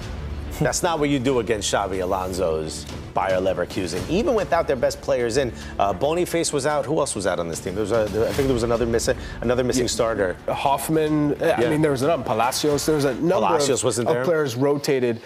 That's 0.59 0.83
not 0.83 0.99
what 0.99 1.09
you 1.09 1.19
do 1.19 1.39
against 1.39 1.71
Xabi 1.73 2.01
Alonso's 2.01 2.85
Bayer 3.13 3.39
Leverkusen. 3.39 4.07
Even 4.09 4.33
without 4.33 4.67
their 4.67 4.75
best 4.75 5.01
players 5.01 5.37
in, 5.37 5.53
uh, 5.79 5.93
Boniface 5.93 6.51
was 6.53 6.65
out. 6.65 6.85
Who 6.85 6.99
else 6.99 7.15
was 7.15 7.27
out 7.27 7.39
on 7.39 7.47
this 7.47 7.59
team? 7.59 7.75
There 7.75 7.81
was 7.83 7.91
a, 7.91 8.05
there- 8.09 8.27
I 8.27 8.31
think 8.31 8.47
there 8.47 8.53
was 8.53 8.63
another 8.63 8.85
missing, 8.85 9.17
another 9.41 9.63
missing 9.63 9.87
starter. 9.87 10.35
Hofmann, 10.47 11.41
uh, 11.41 11.55
I 11.57 11.69
mean, 11.69 11.81
there 11.81 11.91
was 11.91 12.01
a 12.01 12.17
Palacios, 12.17 12.85
there 12.85 12.95
was 12.95 13.05
a 13.05 13.13
number 13.15 13.47
Palacios 13.47 13.81
of, 13.81 13.85
wasn't 13.85 14.07
of 14.07 14.13
there. 14.15 14.25
players 14.25 14.55
rotated. 14.55 15.21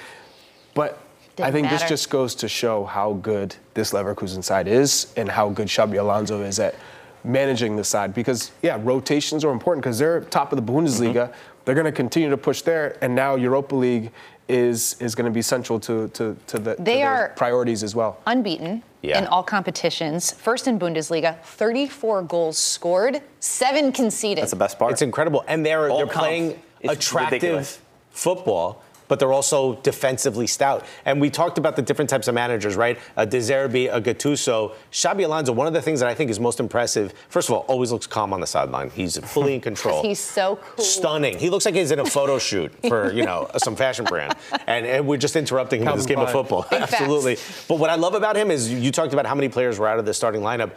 But 0.73 0.99
I 1.37 1.49
Didn't 1.49 1.53
think 1.53 1.69
this 1.69 1.89
just 1.89 2.09
goes 2.09 2.35
to 2.35 2.47
show 2.47 2.85
how 2.85 3.13
good 3.13 3.55
this 3.73 3.91
Leverkusen 3.93 4.43
side 4.43 4.67
is 4.67 5.13
and 5.17 5.29
how 5.29 5.49
good 5.49 5.67
Xabi 5.67 5.99
Alonso 5.99 6.41
is 6.43 6.59
at 6.59 6.75
managing 7.23 7.75
the 7.75 7.83
side. 7.83 8.13
Because, 8.13 8.51
yeah, 8.61 8.79
rotations 8.81 9.43
are 9.43 9.51
important 9.51 9.83
because 9.83 9.97
they're 9.99 10.21
top 10.21 10.51
of 10.51 10.63
the 10.65 10.71
Bundesliga. 10.71 11.13
Mm-hmm. 11.29 11.33
They're 11.65 11.75
going 11.75 11.85
to 11.85 11.91
continue 11.91 12.29
to 12.29 12.37
push 12.37 12.61
there. 12.63 12.97
And 13.01 13.15
now 13.15 13.35
Europa 13.35 13.75
League 13.75 14.11
is 14.51 14.95
is 14.99 15.15
going 15.15 15.25
to 15.25 15.31
be 15.31 15.41
central 15.41 15.79
to 15.79 16.07
to, 16.09 16.35
to 16.47 16.59
the 16.59 16.75
They 16.77 16.97
their 16.97 17.09
are- 17.09 17.29
priorities 17.35 17.83
as 17.83 17.95
well. 17.95 18.17
Unbeaten 18.27 18.83
Yeah. 19.01 19.19
in 19.19 19.27
all 19.27 19.43
competitions. 19.43 20.31
First 20.31 20.67
in 20.67 20.77
Bundesliga, 20.77 21.37
34 21.43 22.23
goals 22.23 22.57
scored, 22.57 23.21
seven 23.39 23.91
conceded. 23.91 24.41
That's 24.43 24.51
the 24.51 24.57
best 24.57 24.77
part. 24.77 24.91
It's 24.91 25.01
incredible, 25.01 25.43
and 25.47 25.65
they're 25.65 25.89
All 25.89 25.97
they're 25.97 26.05
comp 26.07 26.25
playing 26.25 26.61
is 26.81 26.91
attractive 26.91 27.41
ridiculous. 27.41 27.79
football. 28.11 28.81
But 29.11 29.19
they're 29.19 29.33
also 29.33 29.75
defensively 29.83 30.47
stout. 30.47 30.85
And 31.03 31.19
we 31.19 31.29
talked 31.29 31.57
about 31.57 31.75
the 31.75 31.81
different 31.81 32.09
types 32.09 32.29
of 32.29 32.33
managers, 32.33 32.77
right? 32.77 32.97
A 33.17 33.25
De 33.25 33.39
Zerbi, 33.39 33.93
a 33.93 33.99
Gattuso. 33.99 34.71
Xabi 34.89 35.25
Alonso, 35.25 35.51
one 35.51 35.67
of 35.67 35.73
the 35.73 35.81
things 35.81 35.99
that 35.99 36.07
I 36.07 36.15
think 36.15 36.31
is 36.31 36.39
most 36.39 36.61
impressive, 36.61 37.13
first 37.27 37.49
of 37.49 37.55
all, 37.55 37.65
always 37.67 37.91
looks 37.91 38.07
calm 38.07 38.31
on 38.31 38.39
the 38.39 38.47
sideline. 38.47 38.89
He's 38.89 39.17
fully 39.17 39.53
in 39.53 39.59
control. 39.69 40.01
He's 40.01 40.21
so 40.21 40.55
cool. 40.55 40.85
Stunning. 40.85 41.37
He 41.37 41.49
looks 41.49 41.65
like 41.65 41.75
he's 41.75 41.91
in 41.91 41.99
a 41.99 42.05
photo 42.05 42.39
shoot 42.39 42.71
for, 42.87 43.11
you 43.13 43.25
know, 43.25 43.51
some 43.57 43.75
fashion 43.75 44.05
brand. 44.05 44.33
And, 44.65 44.85
and 44.85 45.05
we're 45.05 45.17
just 45.17 45.35
interrupting 45.35 45.81
him 45.81 45.87
with 45.87 45.97
this 45.97 46.05
game 46.05 46.19
of 46.19 46.31
football. 46.31 46.65
Absolutely. 46.71 47.35
But 47.67 47.79
what 47.79 47.89
I 47.89 47.95
love 47.95 48.13
about 48.13 48.37
him 48.37 48.49
is 48.49 48.71
you 48.71 48.93
talked 48.93 49.11
about 49.11 49.25
how 49.25 49.35
many 49.35 49.49
players 49.49 49.77
were 49.77 49.89
out 49.89 49.99
of 49.99 50.05
the 50.05 50.13
starting 50.13 50.39
lineup. 50.39 50.71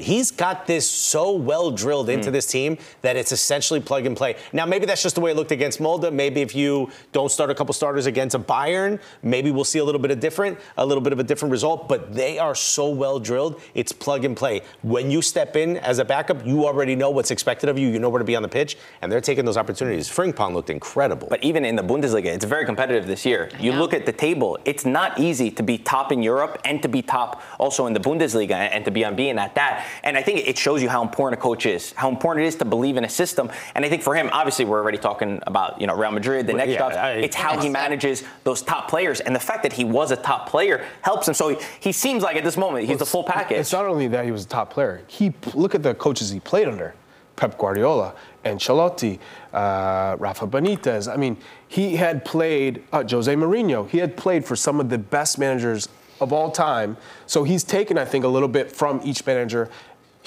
He's 0.00 0.30
got 0.30 0.66
this 0.66 0.88
so 0.90 1.32
well 1.32 1.70
drilled 1.70 2.08
into 2.08 2.28
hmm. 2.28 2.32
this 2.32 2.46
team 2.46 2.78
that 3.02 3.16
it's 3.16 3.32
essentially 3.32 3.80
plug 3.80 4.06
and 4.06 4.16
play. 4.16 4.36
Now, 4.52 4.66
maybe 4.66 4.86
that's 4.86 5.02
just 5.02 5.14
the 5.14 5.20
way 5.20 5.32
it 5.32 5.36
looked 5.36 5.52
against 5.52 5.80
Molde. 5.80 6.12
Maybe 6.12 6.40
if 6.40 6.54
you 6.54 6.90
don't 7.12 7.30
start 7.30 7.50
a 7.50 7.54
couple 7.54 7.72
starters 7.74 8.06
against 8.06 8.34
a 8.34 8.38
Bayern, 8.38 9.00
maybe 9.22 9.50
we'll 9.50 9.64
see 9.64 9.78
a 9.78 9.84
little 9.84 10.00
bit 10.00 10.10
of 10.10 10.20
different, 10.20 10.58
a 10.76 10.86
little 10.86 11.02
bit 11.02 11.12
of 11.12 11.18
a 11.18 11.22
different 11.22 11.52
result. 11.52 11.88
But 11.88 12.14
they 12.14 12.38
are 12.38 12.54
so 12.54 12.88
well 12.88 13.18
drilled, 13.18 13.60
it's 13.74 13.92
plug 13.92 14.24
and 14.24 14.36
play. 14.36 14.62
When 14.82 15.10
you 15.10 15.22
step 15.22 15.56
in 15.56 15.76
as 15.78 15.98
a 15.98 16.04
backup, 16.04 16.46
you 16.46 16.66
already 16.66 16.96
know 16.96 17.10
what's 17.10 17.30
expected 17.30 17.68
of 17.68 17.78
you. 17.78 17.88
You 17.88 17.98
know 17.98 18.08
where 18.08 18.18
to 18.18 18.24
be 18.24 18.36
on 18.36 18.42
the 18.42 18.48
pitch, 18.48 18.76
and 19.02 19.12
they're 19.12 19.20
taking 19.20 19.44
those 19.44 19.56
opportunities. 19.56 20.08
Frimpong 20.08 20.54
looked 20.54 20.70
incredible. 20.70 21.28
But 21.28 21.44
even 21.44 21.64
in 21.64 21.76
the 21.76 21.82
Bundesliga, 21.82 22.26
it's 22.26 22.44
very 22.44 22.64
competitive 22.64 23.06
this 23.06 23.26
year. 23.26 23.50
You 23.60 23.72
look 23.72 23.92
at 23.92 24.06
the 24.06 24.12
table, 24.12 24.58
it's 24.64 24.84
not 24.84 25.18
easy 25.18 25.50
to 25.50 25.62
be 25.62 25.78
top 25.78 26.12
in 26.12 26.22
Europe 26.22 26.60
and 26.64 26.82
to 26.82 26.88
be 26.88 27.02
top 27.02 27.42
also 27.58 27.86
in 27.86 27.92
the 27.92 28.00
Bundesliga 28.00 28.54
and 28.54 28.84
to 28.84 28.90
be 28.90 29.02
unbeaten 29.02 29.38
at 29.38 29.54
that. 29.54 29.86
And 30.04 30.16
I 30.16 30.22
think 30.22 30.46
it 30.48 30.56
shows 30.58 30.82
you 30.82 30.88
how 30.88 31.02
important 31.02 31.38
a 31.40 31.42
coach 31.42 31.66
is, 31.66 31.92
how 31.92 32.08
important 32.08 32.44
it 32.44 32.48
is 32.48 32.56
to 32.56 32.64
believe 32.64 32.96
in 32.96 33.04
a 33.04 33.08
system. 33.08 33.50
And 33.74 33.84
I 33.84 33.88
think 33.88 34.02
for 34.02 34.14
him, 34.14 34.30
obviously, 34.32 34.64
we're 34.64 34.78
already 34.80 34.98
talking 34.98 35.40
about 35.46 35.80
you 35.80 35.86
know 35.86 35.94
Real 35.96 36.10
Madrid, 36.12 36.46
the 36.46 36.52
Well, 36.54 36.66
next 36.66 36.78
yeah. 36.78 36.86
I- 36.86 37.10
it's 37.12 37.36
how 37.36 37.58
he 37.60 37.68
manages 37.68 38.24
those 38.44 38.62
top 38.62 38.88
players, 38.88 39.20
and 39.20 39.34
the 39.34 39.40
fact 39.40 39.62
that 39.62 39.72
he 39.72 39.84
was 39.84 40.10
a 40.10 40.16
top 40.16 40.48
player 40.48 40.84
helps 41.02 41.28
him. 41.28 41.34
So 41.34 41.48
he, 41.50 41.56
he 41.80 41.92
seems 41.92 42.22
like 42.22 42.36
at 42.36 42.44
this 42.44 42.56
moment 42.56 42.86
he's 42.88 42.98
the 42.98 43.06
full 43.06 43.24
package. 43.24 43.58
It's 43.58 43.72
not 43.72 43.86
only 43.86 44.08
that 44.08 44.24
he 44.24 44.30
was 44.30 44.44
a 44.44 44.48
top 44.48 44.72
player. 44.72 45.02
He 45.06 45.32
look 45.54 45.74
at 45.74 45.82
the 45.82 45.94
coaches 45.94 46.30
he 46.30 46.40
played 46.40 46.68
under: 46.68 46.94
Pep 47.36 47.58
Guardiola, 47.58 48.14
Ancelotti, 48.44 49.18
uh, 49.52 50.16
Rafa 50.18 50.46
Benitez. 50.46 51.12
I 51.12 51.16
mean, 51.16 51.36
he 51.68 51.96
had 51.96 52.24
played 52.24 52.82
uh, 52.92 53.04
Jose 53.08 53.32
Mourinho. 53.34 53.88
He 53.88 53.98
had 53.98 54.16
played 54.16 54.44
for 54.44 54.56
some 54.56 54.80
of 54.80 54.88
the 54.88 54.98
best 54.98 55.38
managers 55.38 55.88
of 56.20 56.32
all 56.32 56.50
time. 56.50 56.96
So 57.26 57.44
he's 57.44 57.64
taken, 57.64 57.98
I 57.98 58.04
think, 58.04 58.24
a 58.24 58.28
little 58.28 58.48
bit 58.48 58.70
from 58.70 59.00
each 59.04 59.24
manager 59.26 59.68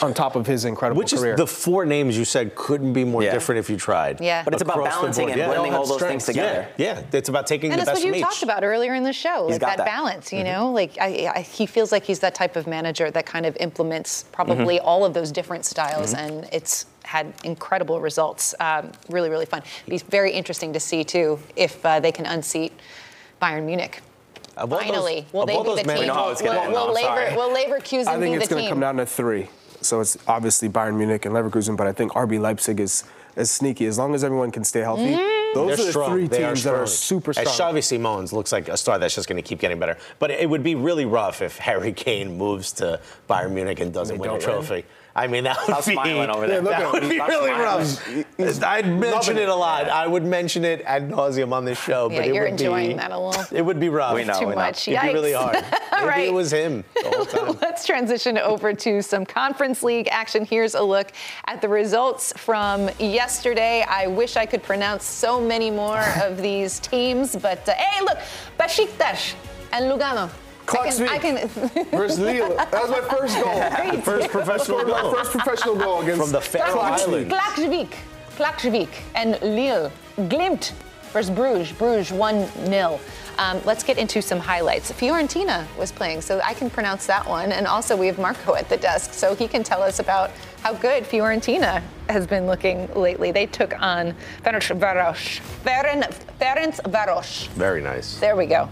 on 0.02 0.12
top 0.12 0.36
of 0.36 0.48
his 0.48 0.66
incredible 0.66 0.98
Which 0.98 1.14
career. 1.14 1.34
is 1.34 1.38
the 1.38 1.46
four 1.46 1.86
names 1.86 2.18
you 2.18 2.26
said 2.26 2.56
couldn't 2.56 2.94
be 2.94 3.04
more 3.04 3.22
Yeah. 3.22 3.32
different 3.32 3.60
if 3.60 3.70
you 3.70 3.78
tried. 3.78 4.20
Yeah. 4.20 4.42
But 4.44 4.54
it's 4.56 4.64
about 4.64 4.84
balancing 4.84 5.30
and 5.30 5.38
yeah. 5.38 5.46
blending 5.46 5.72
They 5.72 5.78
all 5.78 5.84
have 5.84 5.88
those 5.90 6.00
things 6.10 6.24
strengths. 6.24 6.26
together. 6.26 6.68
Yeah, 6.78 6.96
yeah. 7.00 7.04
it's 7.18 7.30
about 7.30 7.46
taking 7.46 7.72
and 7.72 7.80
the 7.80 7.86
that's 7.86 8.00
what 8.00 8.04
you 8.04 8.12
from 8.12 8.18
each. 8.18 8.24
talked 8.24 8.42
about 8.42 8.64
earlier 8.64 8.96
in 8.96 9.04
the 9.04 9.14
show, 9.14 9.46
like 9.48 9.62
got 9.62 9.68
that, 9.68 9.78
that. 9.78 9.86
balance. 9.86 10.34
You 10.34 10.44
know, 10.46 10.72
like 10.72 10.98
I, 11.00 11.32
I, 11.36 11.42
he 11.42 11.68
feels 11.68 11.92
like 11.92 12.06
he's 12.06 12.20
that 12.22 12.34
type 12.34 12.56
of 12.56 12.66
manager 12.66 13.12
that 13.12 13.28
kind 13.28 13.46
of 13.46 13.56
implements 13.60 14.26
probably 14.32 14.78
Mm-hmm. 14.78 14.86
all 14.88 15.06
of 15.06 15.14
those 15.14 15.32
different 15.32 15.64
styles, 15.64 16.16
Mhm. 16.16 16.18
and 16.18 16.50
it's 16.52 16.88
had 17.04 17.32
incredible 17.44 18.02
results. 18.02 18.56
Um, 18.60 18.94
really, 19.10 19.30
really 19.30 19.46
fun. 19.46 19.62
It'd 19.86 20.02
be 20.04 20.10
very 20.10 20.32
interesting 20.32 20.74
to 20.74 20.80
see 20.80 21.04
too 21.04 21.38
if 21.56 21.86
uh, 21.86 22.00
they 22.00 22.12
can 22.12 22.26
unseat 22.26 22.74
Bayern 23.40 23.66
Munich. 23.66 24.02
Of 24.56 24.72
all 24.72 24.80
those- 24.80 24.88
Finally, 24.88 25.26
will 25.34 25.42
of 25.42 25.48
they 25.48 25.54
all 25.56 25.64
be 25.64 25.70
those 25.70 25.78
the 25.82 25.84
team? 25.84 26.00
We 26.00 26.06
know 26.08 26.14
how 26.14 26.30
it's 26.30 26.42
will, 26.42 26.50
gonna 26.50 26.62
end, 26.62 26.74
will, 26.74 26.90
I'm 26.90 26.96
sorry. 27.04 27.26
Lever, 27.32 27.36
will 27.38 27.56
Leverkusen 27.56 28.08
I 28.08 28.20
think 28.20 28.36
it's 28.38 28.48
going 28.50 28.64
to 28.64 28.70
come 28.70 28.80
down 28.80 28.98
to 28.98 29.06
three. 29.06 29.50
So 29.82 30.00
it's 30.00 30.18
obviously 30.28 30.70
Bayern 30.70 30.96
Munich 30.96 31.26
and 31.26 31.36
Leverkusen, 31.36 31.76
but 31.76 31.88
I 31.88 31.92
think 31.92 32.14
RB 32.14 32.40
Leipzig 32.40 32.80
is 32.80 33.04
is 33.36 33.50
sneaky. 33.50 33.88
As 33.88 33.98
long 33.98 34.14
as 34.14 34.24
everyone 34.24 34.52
can 34.52 34.64
stay 34.64 34.82
healthy, 34.82 35.06
Mm-hmm. 35.16 35.56
those 35.56 35.66
They're 35.70 35.74
are 35.74 35.86
the 35.88 35.92
strong. 35.92 36.12
three 36.12 36.28
They 36.28 36.38
teams 36.38 36.64
that 36.66 36.76
are 36.76 36.86
super 36.86 37.34
And 37.36 37.48
strong. 37.48 37.74
Xavi 37.76 37.84
Simons 37.84 38.32
looks 38.32 38.52
like 38.52 38.70
a 38.70 38.78
star 38.78 39.00
that's 39.00 39.16
just 39.16 39.28
going 39.28 39.42
to 39.42 39.48
keep 39.48 39.58
getting 39.60 39.80
better. 39.80 39.98
But 40.20 40.30
it 40.30 40.48
would 40.48 40.62
be 40.62 40.76
really 40.76 41.06
rough 41.06 41.42
if 41.42 41.58
Harry 41.58 41.94
Kane 41.94 42.38
moves 42.38 42.72
to 42.74 43.00
Bayern 43.28 43.52
Munich 43.54 43.80
and 43.80 43.92
doesn't 43.92 44.18
They 44.18 44.22
win 44.22 44.30
a 44.30 44.34
don't 44.40 44.48
win? 44.48 44.58
Trophy. 45.14 45.24
I 45.26 45.28
mean, 45.28 45.44
that 45.44 45.58
would 45.58 45.66
Stop 45.66 45.86
be, 45.86 45.94
smiling 45.94 46.30
over 46.30 46.48
there. 46.48 46.62
that 46.62 46.80
Yeah, 46.80 46.86
look 46.88 46.94
would 46.94 47.10
be 47.10 47.18
him. 47.18 47.26
really 47.28 47.50
Stop 47.52 48.60
rough. 48.60 48.64
I'd 48.64 48.88
mention 49.00 49.38
it 49.38 49.50
a 49.50 49.56
lot. 49.56 49.88
I 49.90 50.08
would 50.08 50.24
mention 50.26 50.66
it 50.66 50.82
ad 50.86 51.10
nauseum 51.10 51.52
on 51.54 51.66
this 51.66 51.80
show. 51.82 52.10
Yeah, 52.10 52.18
but 52.20 52.28
it 52.28 52.34
you're 52.36 52.44
would 52.46 52.52
enjoying 52.52 52.88
be, 52.90 52.94
that 52.96 53.12
a 53.12 53.18
little. 53.20 53.46
It 53.56 53.62
would 53.62 53.80
be 53.80 53.90
rough. 53.90 54.16
We 54.16 54.24
know, 54.24 54.34
Too 54.40 54.46
we 54.48 54.52
know. 54.52 54.56
much. 54.62 54.88
It'd 54.88 55.02
be 55.02 55.14
really 55.14 55.34
hard. 55.34 55.56
Maybe 55.94 56.06
Right. 56.08 56.28
it 56.28 56.34
was 56.34 56.52
him 56.52 56.84
the 57.02 57.10
whole 57.10 57.26
time. 57.54 57.58
Let's 57.62 57.86
transition 57.86 58.38
over 58.38 58.74
to 58.74 59.02
some 59.02 59.26
Conference 59.26 59.84
League 59.84 60.10
action. 60.12 60.44
Here's 60.44 60.76
a 60.76 60.82
look 60.84 61.12
at 61.46 61.62
the 61.62 61.70
results 61.70 62.34
from 62.36 62.90
yesterday. 63.00 63.86
I 63.88 64.08
wish 64.08 64.36
I 64.36 64.46
could 64.46 64.64
pronounce 64.64 65.06
so 65.06 65.40
many 65.40 65.72
more 65.72 66.04
of 66.22 66.42
these 66.42 66.80
teams, 66.80 67.36
but 67.38 67.68
uh, 67.70 67.74
hey, 67.76 68.02
look, 68.04 68.18
Besiktas 68.60 69.36
and 69.72 69.86
Lugano. 69.86 70.30
Klaksvik 70.66 71.08
I 71.10 71.18
can, 71.20 71.38
I 71.38 71.48
can 71.48 71.86
versus 71.92 72.20
Lille. 72.20 72.56
That 72.56 72.72
was 72.72 72.90
my 72.90 73.02
first 73.02 73.40
goal. 73.42 74.02
First 74.02 74.30
professional 74.30 74.84
my 74.86 75.14
first 75.14 75.32
professional 75.32 75.76
goal 75.76 76.02
against 76.02 76.22
From 76.22 76.32
the 76.32 76.42
Faroe 76.42 76.76
Klaksvik. 76.76 77.08
Islands. 77.08 77.34
Klaksvik, 77.34 77.94
Klaksvik 78.38 78.90
and 79.16 79.42
Lille. 79.42 79.92
Glimt 80.18 80.74
versus 81.12 81.30
Bruges. 81.30 81.72
Bruges 81.72 82.12
1 82.12 82.48
0. 82.66 83.00
Um, 83.40 83.60
let's 83.66 83.84
get 83.84 83.98
into 83.98 84.22
some 84.22 84.40
highlights. 84.40 84.92
Fiorentina 84.92 85.66
was 85.76 85.92
playing, 85.92 86.22
so 86.22 86.40
I 86.44 86.54
can 86.54 86.70
pronounce 86.70 87.08
that 87.08 87.28
one. 87.28 87.52
And 87.52 87.66
also, 87.66 87.98
we 87.98 88.06
have 88.08 88.20
Marco 88.20 88.54
at 88.54 88.70
the 88.70 88.78
desk, 88.78 89.14
so 89.14 89.34
he 89.34 89.48
can 89.48 89.64
tell 89.64 89.82
us 89.82 90.00
about 90.00 90.30
how 90.62 90.74
good 90.74 91.04
Fiorentina 91.04 91.82
has 92.10 92.28
been 92.28 92.46
looking 92.46 92.92
lately. 92.94 93.32
They 93.32 93.48
took 93.48 93.80
on 93.82 94.14
Ferenc 94.44 94.80
Varos. 94.80 95.40
Ferenc 95.64 96.14
Ferenc 96.40 96.80
Varos. 96.92 97.48
Very 97.50 97.82
nice. 97.82 98.18
There 98.20 98.36
we 98.36 98.46
go. 98.46 98.70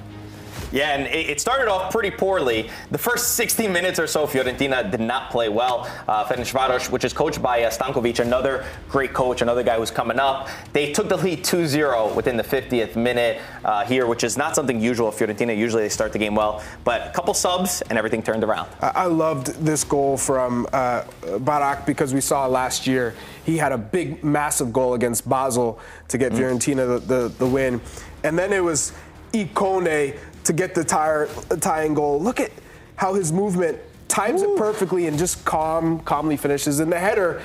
Yeah, 0.72 0.96
and 0.96 1.08
it 1.08 1.30
it 1.30 1.42
started 1.42 1.68
off 1.68 1.92
pretty 1.92 2.12
poorly. 2.12 2.70
The 2.92 2.98
first 2.98 3.36
60 3.36 3.68
minutes 3.68 4.00
or 4.00 4.08
so, 4.08 4.26
Fiorentina 4.26 4.90
did 4.90 5.00
not 5.02 5.32
play 5.32 5.50
well. 5.50 5.90
Uh, 6.08 6.26
Ferencvaros, 6.26 6.90
which 6.90 7.04
is 7.04 7.14
coached 7.14 7.42
by 7.42 7.64
uh, 7.64 7.70
Stankovic, 7.70 8.20
another 8.20 8.66
great 8.90 9.14
coach, 9.14 9.42
another 9.42 9.64
guy 9.64 9.78
who's 9.78 9.92
coming 9.92 10.20
up. 10.20 10.50
They 10.74 10.92
took 10.92 11.10
the 11.10 11.18
lead 11.18 11.44
2-0 11.44 12.16
within 12.16 12.38
the 12.38 12.44
50th 12.44 12.96
minute 12.96 13.42
uh, 13.66 13.86
here, 13.86 14.06
which 14.08 14.24
is 14.24 14.38
not 14.38 14.56
something 14.56 14.80
usual. 14.80 15.12
Fiorentina 15.12 15.56
usually 15.56 15.84
they 15.84 15.90
start 15.90 16.14
the 16.14 16.20
game 16.20 16.36
well, 16.36 16.64
but 16.84 17.08
a 17.08 17.12
couple 17.12 17.34
subs 17.34 17.82
and 17.90 17.98
everything 17.98 18.24
turned 18.24 18.44
around. 18.44 18.70
I 18.82 19.02
I 19.02 19.06
loved 19.06 19.48
this 19.66 19.84
goal 19.84 20.16
from 20.16 20.68
uh, 20.72 21.04
Barak 21.40 21.86
because 21.86 22.14
we 22.14 22.22
saw 22.22 22.46
last 22.46 22.88
year 22.88 23.16
he 23.46 23.58
had 23.58 23.72
a 23.72 23.78
big, 23.78 24.24
massive 24.24 24.72
goal 24.72 24.94
against 24.94 25.28
Basel 25.28 25.80
to 26.08 26.18
get 26.18 26.32
Fiorentina 26.32 26.88
the, 26.88 27.00
the, 27.00 27.28
the 27.30 27.48
win. 27.48 27.82
And 28.24 28.38
then 28.38 28.54
it 28.54 28.64
was 28.64 28.94
Ikone 29.34 30.18
to 30.44 30.54
get 30.54 30.76
the 30.76 30.84
tire, 30.84 31.28
tying 31.60 31.94
goal. 31.94 32.20
Look 32.20 32.40
at 32.40 32.52
how 32.96 33.14
his 33.14 33.32
movement 33.32 33.80
times 34.08 34.42
it 34.42 34.58
perfectly 34.58 35.08
and 35.08 35.18
just 35.18 35.44
calm, 35.46 36.00
calmly 36.02 36.38
finishes. 36.38 36.80
And 36.80 36.92
the 36.92 37.00
header 37.00 37.42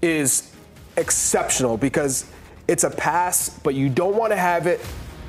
is 0.00 0.52
exceptional 0.96 1.76
because 1.76 2.30
it's 2.68 2.84
a 2.84 2.90
pass, 2.90 3.48
but 3.48 3.74
you 3.74 3.88
don't 3.88 4.16
want 4.16 4.32
to 4.32 4.36
have 4.36 4.66
it 4.66 4.80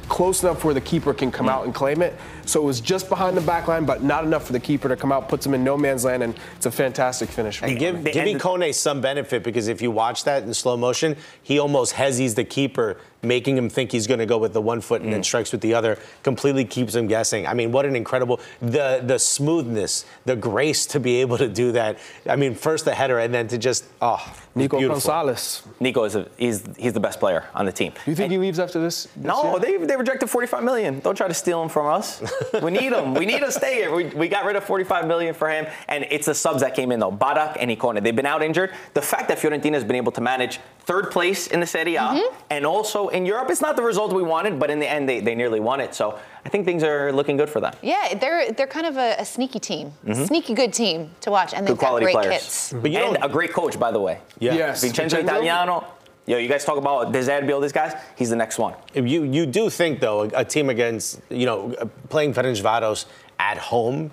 close 0.08 0.44
enough 0.44 0.64
where 0.64 0.74
the 0.74 0.82
keeper 0.82 1.14
can 1.14 1.32
come 1.32 1.48
hmm. 1.48 1.52
out 1.52 1.66
and 1.66 1.74
claim 1.74 2.02
it. 2.02 2.14
So 2.46 2.62
it 2.62 2.66
was 2.66 2.80
just 2.82 3.10
behind 3.10 3.36
the 3.36 3.42
back 3.42 3.68
line, 3.68 3.86
but 3.86 4.04
not 4.04 4.24
enough 4.24 4.46
for 4.46 4.54
the 4.54 4.60
keeper 4.60 4.88
to 4.90 4.96
come 4.96 5.12
out, 5.12 5.28
puts 5.30 5.46
him 5.46 5.54
in 5.54 5.64
no 5.64 5.78
man's 5.78 6.06
land, 6.06 6.24
and 6.24 6.36
it's 6.56 6.66
a 6.66 6.72
fantastic 6.72 7.30
finish. 7.30 7.62
And 7.62 7.78
give, 7.78 8.04
They 8.04 8.12
give 8.12 8.22
ended- 8.24 8.42
Ikone 8.42 8.74
some 8.74 9.02
benefit 9.02 9.44
because 9.44 9.68
if 9.68 9.82
you 9.82 9.92
watch 9.92 10.24
that 10.26 10.44
in 10.44 10.54
slow 10.54 10.78
motion, 10.78 11.16
he 11.42 11.60
almost 11.60 11.94
hezzies 11.96 12.36
the 12.36 12.44
keeper, 12.44 12.98
making 13.22 13.58
him 13.58 13.70
think 13.70 13.92
he's 13.92 14.06
going 14.08 14.20
to 14.20 14.26
go 14.26 14.38
with 14.38 14.54
the 14.54 14.62
one 14.62 14.82
foot 14.82 15.02
and 15.02 15.12
then 15.12 15.22
mm. 15.22 15.26
strikes 15.26 15.52
with 15.52 15.62
the 15.62 15.74
other. 15.74 15.98
Completely 16.24 16.64
keeps 16.66 16.94
him 16.94 17.08
guessing. 17.08 17.48
I 17.48 17.54
mean, 17.54 17.72
what 17.72 17.86
an 17.86 17.96
incredible 17.96 18.40
the 18.62 19.02
the 19.04 19.18
smoothness, 19.18 20.06
the 20.26 20.36
grace 20.36 20.86
to 20.88 21.00
be 21.00 21.22
able 21.22 21.38
to 21.40 21.48
do 21.48 21.72
that. 21.72 21.98
I 22.30 22.36
mean, 22.36 22.54
first 22.54 22.86
the 22.86 22.94
header 22.94 23.20
and 23.20 23.34
then 23.34 23.48
to 23.48 23.58
just 23.58 23.86
oh, 24.02 24.22
Nico 24.54 24.78
beautiful. 24.78 24.96
Gonzalez. 25.02 25.64
Nico 25.80 26.04
is 26.04 26.16
a, 26.16 26.28
he's 26.38 26.64
he's 26.78 26.94
the 26.94 27.00
best 27.00 27.20
player 27.20 27.46
on 27.56 27.66
the 27.66 27.72
team. 27.72 27.94
Do 28.06 28.12
you 28.12 28.16
think 28.16 28.32
he 28.32 28.38
leaves 28.38 28.60
after 28.60 28.80
this? 28.80 29.06
this 29.16 29.26
No, 29.26 29.58
year? 29.58 29.80
they, 29.80 29.86
they 29.86 29.96
rejected 29.98 30.30
45 30.30 30.64
million. 30.64 31.00
Don't 31.00 31.16
try 31.16 31.28
to 31.28 31.34
steal 31.34 31.62
him 31.64 31.70
from 31.70 31.88
us. 31.88 32.22
we 32.62 32.72
need 32.72 32.92
him. 32.94 33.14
We 33.14 33.26
need 33.26 33.40
to 33.40 33.52
stay 33.52 33.76
here. 33.76 33.94
We, 33.94 34.06
we 34.06 34.28
got 34.28 34.46
rid 34.46 34.56
of 34.56 34.64
45 34.64 35.08
million 35.08 35.34
for 35.34 35.50
him, 35.50 35.68
and 35.88 36.06
it's 36.10 36.26
the 36.26 36.36
subs 36.36 36.62
that 36.62 36.76
came 36.76 36.92
in 36.92 37.00
though. 37.00 37.12
Barak 37.12 37.58
and 37.60 37.72
Ikone. 37.72 38.04
They've 38.04 38.16
been 38.16 38.26
out 38.26 38.44
injured. 38.44 38.74
The 38.94 39.02
fact 39.02 39.28
that 39.30 39.38
Fiorentina 39.38 39.74
has 39.74 39.84
been 39.84 39.96
able 39.96 40.12
to 40.14 40.22
manage 40.22 40.60
third 40.80 41.12
place 41.12 41.48
in 41.48 41.60
the 41.60 41.66
Serie 41.66 41.96
A 41.96 42.02
mm-hmm. 42.02 42.36
and 42.50 42.66
also 42.66 43.08
in 43.10 43.26
Europe, 43.26 43.50
it's 43.50 43.62
not 43.62 43.76
the 43.76 43.82
result 43.82 44.14
we 44.14 44.24
wanted, 44.24 44.60
but 44.60 44.70
in 44.70 44.80
the 44.80 44.90
end, 44.90 45.10
they, 45.10 45.20
they 45.20 45.36
nearly 45.36 45.60
won 45.60 45.82
it. 45.82 45.96
So 45.96 46.20
I 46.46 46.50
think 46.50 46.66
things 46.66 46.84
are 46.84 47.12
looking 47.12 47.38
good 47.38 47.50
for 47.50 47.60
them. 47.60 47.74
Yeah, 47.82 48.14
they're 48.16 48.52
they're 48.52 48.68
kind 48.68 48.86
of 48.86 48.98
a, 48.98 49.16
a 49.20 49.26
sneaky 49.26 49.60
team, 49.60 49.94
mm-hmm. 50.06 50.26
sneaky 50.26 50.54
good 50.54 50.74
team 50.74 51.12
to 51.22 51.32
watch, 51.32 51.54
and 51.54 51.66
they've 51.66 51.76
Good 51.76 51.80
quality 51.80 52.06
got 52.06 52.14
great 52.14 52.28
players. 52.30 52.44
kits. 52.44 52.74
But 52.74 52.92
you 52.92 53.00
and 53.00 53.18
a 53.24 53.30
great 53.30 53.54
coach, 53.54 53.80
by 53.80 53.92
the 53.92 54.00
way. 54.00 54.20
Yeah. 54.40 54.54
Yes. 54.54 54.82
Vincenzo 54.82 55.18
Vincenzo? 55.18 55.34
Italiano. 55.34 55.88
Yo, 56.28 56.38
you 56.38 56.48
guys 56.50 56.66
talk 56.66 56.78
about 56.78 57.12
De 57.12 57.20
Zerbi, 57.20 57.54
all 57.54 57.60
these 57.62 57.72
guys. 57.72 57.94
He's 58.16 58.32
the 58.32 58.36
next 58.36 58.58
one. 58.58 58.74
You 58.96 59.24
you 59.24 59.46
do 59.46 59.70
think 59.70 60.00
though 60.00 60.24
a, 60.24 60.30
a 60.42 60.46
team 60.46 60.70
against 60.70 61.20
you 61.30 61.46
know 61.46 61.74
uh, 61.76 61.86
playing 62.10 62.34
Ferencvaros 62.34 63.06
at 63.38 63.58
home, 63.60 64.10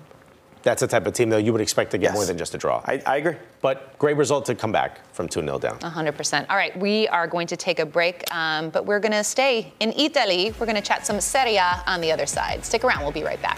that's 0.61 0.81
the 0.81 0.87
type 0.87 1.07
of 1.07 1.13
team 1.13 1.29
though 1.29 1.37
you 1.37 1.51
would 1.51 1.61
expect 1.61 1.89
to 1.91 1.97
get 1.97 2.09
Yes. 2.09 2.13
more 2.13 2.25
than 2.25 2.37
just 2.37 2.53
a 2.53 2.57
draw. 2.59 2.83
I, 2.85 3.01
I 3.07 3.17
agree. 3.17 3.35
But 3.61 3.97
great 3.97 4.17
result 4.17 4.45
to 4.45 4.53
come 4.55 4.71
back 4.71 4.99
from 5.13 5.27
2 5.27 5.41
0 5.41 5.57
down. 5.57 5.79
100%. 5.79 6.45
All 6.49 6.55
right, 6.55 6.77
we 6.77 7.07
are 7.07 7.25
going 7.27 7.47
to 7.47 7.57
take 7.57 7.79
a 7.79 7.85
break, 7.85 8.23
um, 8.31 8.69
but 8.69 8.85
we're 8.85 8.99
going 8.99 9.13
to 9.13 9.23
stay 9.23 9.73
in 9.79 9.91
Italy. 9.93 10.53
We're 10.59 10.67
going 10.67 10.75
to 10.83 10.87
chat 10.87 11.05
some 11.07 11.19
Serie 11.19 11.55
A 11.55 11.81
on 11.87 11.99
the 12.01 12.11
other 12.11 12.27
side. 12.27 12.63
Stick 12.63 12.83
around, 12.83 13.01
we'll 13.01 13.11
be 13.11 13.23
right 13.23 13.41
back. 13.41 13.57